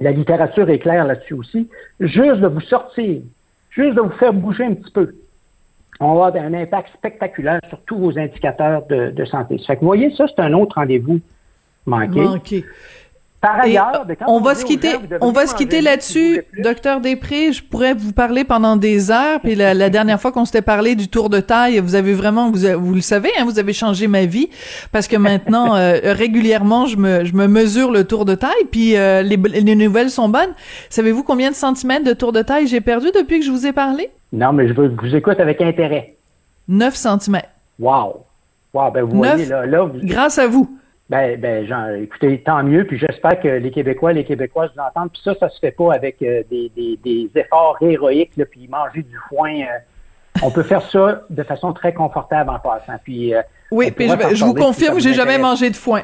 la 0.00 0.12
littérature 0.12 0.68
est 0.70 0.78
claire 0.78 1.04
là-dessus 1.04 1.34
aussi, 1.34 1.68
juste 2.00 2.40
de 2.40 2.46
vous 2.46 2.60
sortir, 2.60 3.22
juste 3.70 3.94
de 3.96 4.00
vous 4.00 4.10
faire 4.10 4.32
bouger 4.32 4.64
un 4.64 4.74
petit 4.74 4.90
peu, 4.92 5.14
on 6.00 6.14
va 6.14 6.26
avoir 6.26 6.44
un 6.44 6.54
impact 6.54 6.88
spectaculaire 6.94 7.60
sur 7.68 7.80
tous 7.82 7.98
vos 7.98 8.18
indicateurs 8.18 8.86
de, 8.86 9.10
de 9.10 9.24
santé. 9.24 9.58
Ça 9.58 9.66
fait 9.66 9.74
que 9.76 9.80
vous 9.80 9.86
voyez, 9.86 10.14
ça, 10.16 10.26
c'est 10.28 10.40
un 10.42 10.52
autre 10.54 10.76
rendez-vous 10.76 11.20
manqué. 11.86 12.20
Manqué. 12.20 12.64
Par 13.42 13.58
ailleurs, 13.60 14.04
ben, 14.06 14.16
on 14.28 14.40
va 14.40 14.54
se 14.54 14.64
quitter, 14.64 14.92
gens, 14.92 14.98
on 15.20 15.32
va 15.32 15.48
se 15.48 15.54
quitter 15.56 15.80
là-dessus, 15.80 16.44
docteur 16.58 17.00
Després. 17.00 17.52
Je 17.52 17.60
pourrais 17.60 17.92
vous 17.92 18.12
parler 18.12 18.44
pendant 18.44 18.76
des 18.76 19.10
heures. 19.10 19.40
Puis 19.40 19.56
la, 19.56 19.74
la 19.74 19.90
dernière 19.90 20.20
fois 20.20 20.30
qu'on 20.30 20.44
s'était 20.44 20.62
parlé 20.62 20.94
du 20.94 21.08
tour 21.08 21.28
de 21.28 21.40
taille, 21.40 21.80
vous 21.80 21.96
avez 21.96 22.14
vraiment, 22.14 22.52
vous, 22.52 22.60
vous 22.78 22.94
le 22.94 23.00
savez, 23.00 23.30
hein, 23.38 23.44
vous 23.44 23.58
avez 23.58 23.72
changé 23.72 24.06
ma 24.06 24.26
vie 24.26 24.48
parce 24.92 25.08
que 25.08 25.16
maintenant 25.16 25.74
euh, 25.76 25.98
régulièrement, 26.04 26.86
je 26.86 26.96
me, 26.96 27.24
je 27.24 27.34
me 27.34 27.48
mesure 27.48 27.90
le 27.90 28.04
tour 28.04 28.24
de 28.24 28.36
taille. 28.36 28.64
Puis 28.70 28.96
euh, 28.96 29.22
les, 29.22 29.36
les 29.36 29.74
nouvelles 29.74 30.10
sont 30.10 30.28
bonnes. 30.28 30.54
Savez-vous 30.88 31.24
combien 31.24 31.50
de 31.50 31.56
centimètres 31.56 32.04
de 32.04 32.12
tour 32.12 32.30
de 32.30 32.42
taille 32.42 32.68
j'ai 32.68 32.80
perdu 32.80 33.08
depuis 33.12 33.40
que 33.40 33.44
je 33.44 33.50
vous 33.50 33.66
ai 33.66 33.72
parlé? 33.72 34.10
Non, 34.32 34.52
mais 34.52 34.68
je 34.68 34.72
veux- 34.72 34.94
vous 35.02 35.16
écoute 35.16 35.40
avec 35.40 35.60
intérêt. 35.60 36.14
9 36.68 36.94
centimètres. 36.94 37.48
Wow. 37.80 38.24
Wow, 38.72 38.90
ben 38.92 39.02
vous 39.02 39.16
voyez, 39.16 39.46
là, 39.46 39.66
là 39.66 39.82
vous- 39.82 39.98
Grâce 40.04 40.38
à 40.38 40.46
vous. 40.46 40.70
Ben, 41.12 41.38
ben, 41.38 41.66
genre, 41.66 41.88
écoutez, 41.90 42.38
tant 42.40 42.62
mieux, 42.62 42.86
puis 42.86 42.98
j'espère 42.98 43.38
que 43.38 43.46
les 43.46 43.70
Québécois, 43.70 44.14
les 44.14 44.24
Québécoises 44.24 44.70
vous 44.74 44.80
entendent. 44.82 45.12
Puis 45.12 45.20
ça, 45.22 45.34
ça 45.38 45.50
se 45.50 45.58
fait 45.58 45.70
pas 45.70 45.92
avec 45.92 46.16
euh, 46.22 46.42
des, 46.50 46.72
des, 46.74 46.98
des 47.04 47.28
efforts 47.38 47.76
héroïques, 47.82 48.34
là, 48.38 48.46
puis 48.50 48.66
manger 48.66 49.02
du 49.02 49.14
foin. 49.28 49.52
euh, 49.52 50.42
on 50.42 50.50
peut 50.50 50.62
faire 50.62 50.80
ça 50.90 51.20
de 51.28 51.42
façon 51.42 51.74
très 51.74 51.92
confortable 51.92 52.48
en 52.48 52.58
passant. 52.58 52.98
Puis, 53.04 53.34
euh, 53.34 53.42
Oui, 53.70 53.90
puis 53.90 54.08
je, 54.08 54.36
je 54.36 54.42
vous 54.42 54.54
confirme, 54.54 54.98
j'ai 55.00 55.12
jamais 55.12 55.36
mangé 55.36 55.68
de 55.68 55.76
foin. 55.76 56.00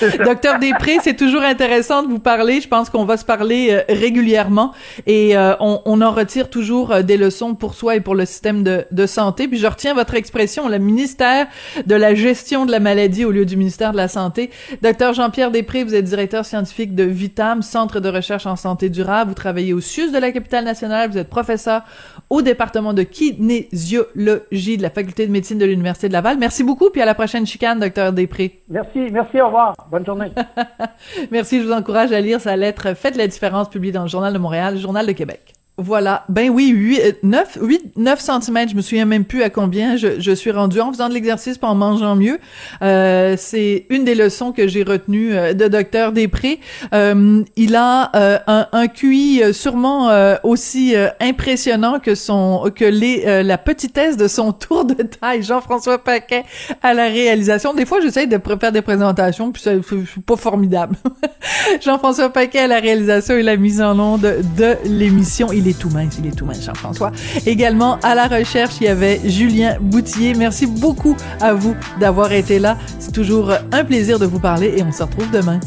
Docteur 0.24 0.58
Després, 0.58 0.98
c'est 1.02 1.16
toujours 1.16 1.42
intéressant 1.42 2.02
de 2.02 2.08
vous 2.08 2.18
parler. 2.18 2.60
Je 2.60 2.68
pense 2.68 2.90
qu'on 2.90 3.04
va 3.04 3.16
se 3.16 3.24
parler 3.24 3.68
euh, 3.70 3.82
régulièrement 3.88 4.72
et 5.06 5.36
euh, 5.36 5.54
on, 5.60 5.80
on 5.84 6.00
en 6.00 6.10
retire 6.10 6.50
toujours 6.50 6.92
euh, 6.92 7.02
des 7.02 7.16
leçons 7.16 7.54
pour 7.54 7.74
soi 7.74 7.96
et 7.96 8.00
pour 8.00 8.14
le 8.14 8.24
système 8.24 8.62
de, 8.62 8.84
de 8.90 9.06
santé. 9.06 9.48
Puis 9.48 9.58
je 9.58 9.66
retiens 9.66 9.94
votre 9.94 10.14
expression, 10.14 10.68
le 10.68 10.78
ministère 10.78 11.46
de 11.86 11.94
la 11.94 12.14
gestion 12.14 12.66
de 12.66 12.70
la 12.70 12.80
maladie 12.80 13.24
au 13.24 13.30
lieu 13.30 13.44
du 13.44 13.56
ministère 13.56 13.92
de 13.92 13.96
la 13.96 14.08
santé. 14.08 14.50
Docteur 14.82 15.12
Jean-Pierre 15.14 15.50
Després, 15.50 15.84
vous 15.84 15.94
êtes 15.94 16.04
directeur 16.04 16.44
scientifique 16.44 16.94
de 16.94 17.04
Vitam, 17.04 17.62
Centre 17.62 18.00
de 18.00 18.08
recherche 18.08 18.46
en 18.46 18.56
santé 18.56 18.88
durable. 18.88 19.30
Vous 19.30 19.34
travaillez 19.34 19.72
au 19.72 19.80
CIUS 19.80 20.12
de 20.12 20.18
la 20.18 20.32
capitale 20.32 20.64
nationale. 20.64 21.10
Vous 21.10 21.18
êtes 21.18 21.30
professeur 21.30 21.82
au 22.30 22.42
département 22.42 22.94
de 22.94 23.02
kinésiologie 23.02 24.76
de 24.76 24.82
la 24.82 24.90
faculté 24.90 25.26
de 25.26 25.32
médecine 25.32 25.58
de 25.58 25.66
l'Université 25.66 26.08
de 26.08 26.12
Laval. 26.12 26.38
Merci 26.38 26.64
beaucoup, 26.64 26.90
puis 26.90 27.02
à 27.02 27.04
la 27.04 27.14
prochaine 27.14 27.46
chicane, 27.46 27.78
docteur 27.78 28.12
Després. 28.12 28.62
Merci, 28.68 29.10
merci, 29.10 29.40
au 29.40 29.46
revoir. 29.46 29.74
Bonne 29.90 30.04
journée. 30.06 30.32
Merci, 31.30 31.60
je 31.60 31.66
vous 31.66 31.72
encourage 31.72 32.12
à 32.12 32.20
lire 32.20 32.40
sa 32.40 32.56
lettre 32.56 32.94
Faites 32.94 33.16
la 33.16 33.26
différence 33.26 33.68
publiée 33.68 33.92
dans 33.92 34.02
le 34.02 34.08
Journal 34.08 34.32
de 34.32 34.38
Montréal, 34.38 34.78
Journal 34.78 35.06
de 35.06 35.12
Québec. 35.12 35.51
Voilà. 35.78 36.24
Ben 36.28 36.50
oui, 36.50 36.68
8, 36.68 37.22
9, 37.22 37.58
8, 37.62 37.96
9 37.96 38.20
cm, 38.20 38.68
je 38.68 38.76
me 38.76 38.82
souviens 38.82 39.06
même 39.06 39.24
plus 39.24 39.42
à 39.42 39.48
combien 39.48 39.96
je, 39.96 40.20
je 40.20 40.32
suis 40.32 40.50
rendu 40.50 40.78
en 40.80 40.92
faisant 40.92 41.08
de 41.08 41.14
l'exercice 41.14 41.56
pas 41.56 41.68
en 41.68 41.74
mangeant 41.74 42.14
mieux. 42.14 42.38
Euh, 42.82 43.36
c'est 43.38 43.86
une 43.88 44.04
des 44.04 44.14
leçons 44.14 44.52
que 44.52 44.68
j'ai 44.68 44.82
retenues 44.82 45.34
euh, 45.34 45.54
de 45.54 45.68
Docteur 45.68 46.12
Després. 46.12 46.60
Euh, 46.92 47.42
il 47.56 47.74
a 47.74 48.10
un, 48.46 48.66
un 48.70 48.86
QI 48.86 49.42
sûrement 49.52 50.10
aussi 50.42 50.94
impressionnant 51.20 52.00
que 52.00 52.14
son 52.14 52.70
que 52.74 52.84
les 52.84 53.42
la 53.42 53.56
petitesse 53.56 54.16
de 54.16 54.28
son 54.28 54.52
tour 54.52 54.84
de 54.84 55.02
taille. 55.02 55.42
Jean-François 55.42 55.98
Paquet 55.98 56.44
à 56.82 56.92
la 56.92 57.06
réalisation. 57.06 57.72
Des 57.72 57.86
fois, 57.86 58.00
j'essaie 58.02 58.26
de 58.26 58.38
faire 58.60 58.72
des 58.72 58.82
présentations, 58.82 59.52
puis 59.52 59.62
c'est 59.62 59.80
pas 60.26 60.36
formidable. 60.36 60.96
Jean-François 61.80 62.30
Paquet 62.30 62.60
à 62.60 62.66
la 62.66 62.78
réalisation 62.78 63.36
et 63.36 63.42
la 63.42 63.56
mise 63.56 63.80
en 63.80 63.98
onde 63.98 64.20
de 64.56 64.76
l'émission. 64.84 65.50
Il 65.62 65.68
est 65.68 65.78
tout 65.78 65.90
mince, 65.90 66.16
il 66.18 66.26
est 66.26 66.34
tout 66.34 66.44
mince, 66.44 66.64
Jean-François. 66.64 67.12
Également, 67.46 68.00
à 68.02 68.16
la 68.16 68.26
recherche, 68.26 68.74
il 68.80 68.84
y 68.84 68.88
avait 68.88 69.20
Julien 69.24 69.76
Boutier. 69.80 70.34
Merci 70.34 70.66
beaucoup 70.66 71.16
à 71.40 71.54
vous 71.54 71.76
d'avoir 72.00 72.32
été 72.32 72.58
là. 72.58 72.76
C'est 72.98 73.12
toujours 73.12 73.52
un 73.70 73.84
plaisir 73.84 74.18
de 74.18 74.26
vous 74.26 74.40
parler 74.40 74.74
et 74.76 74.82
on 74.82 74.90
se 74.90 75.04
retrouve 75.04 75.30
demain. 75.30 75.60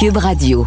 Cube 0.00 0.16
Radio. 0.16 0.66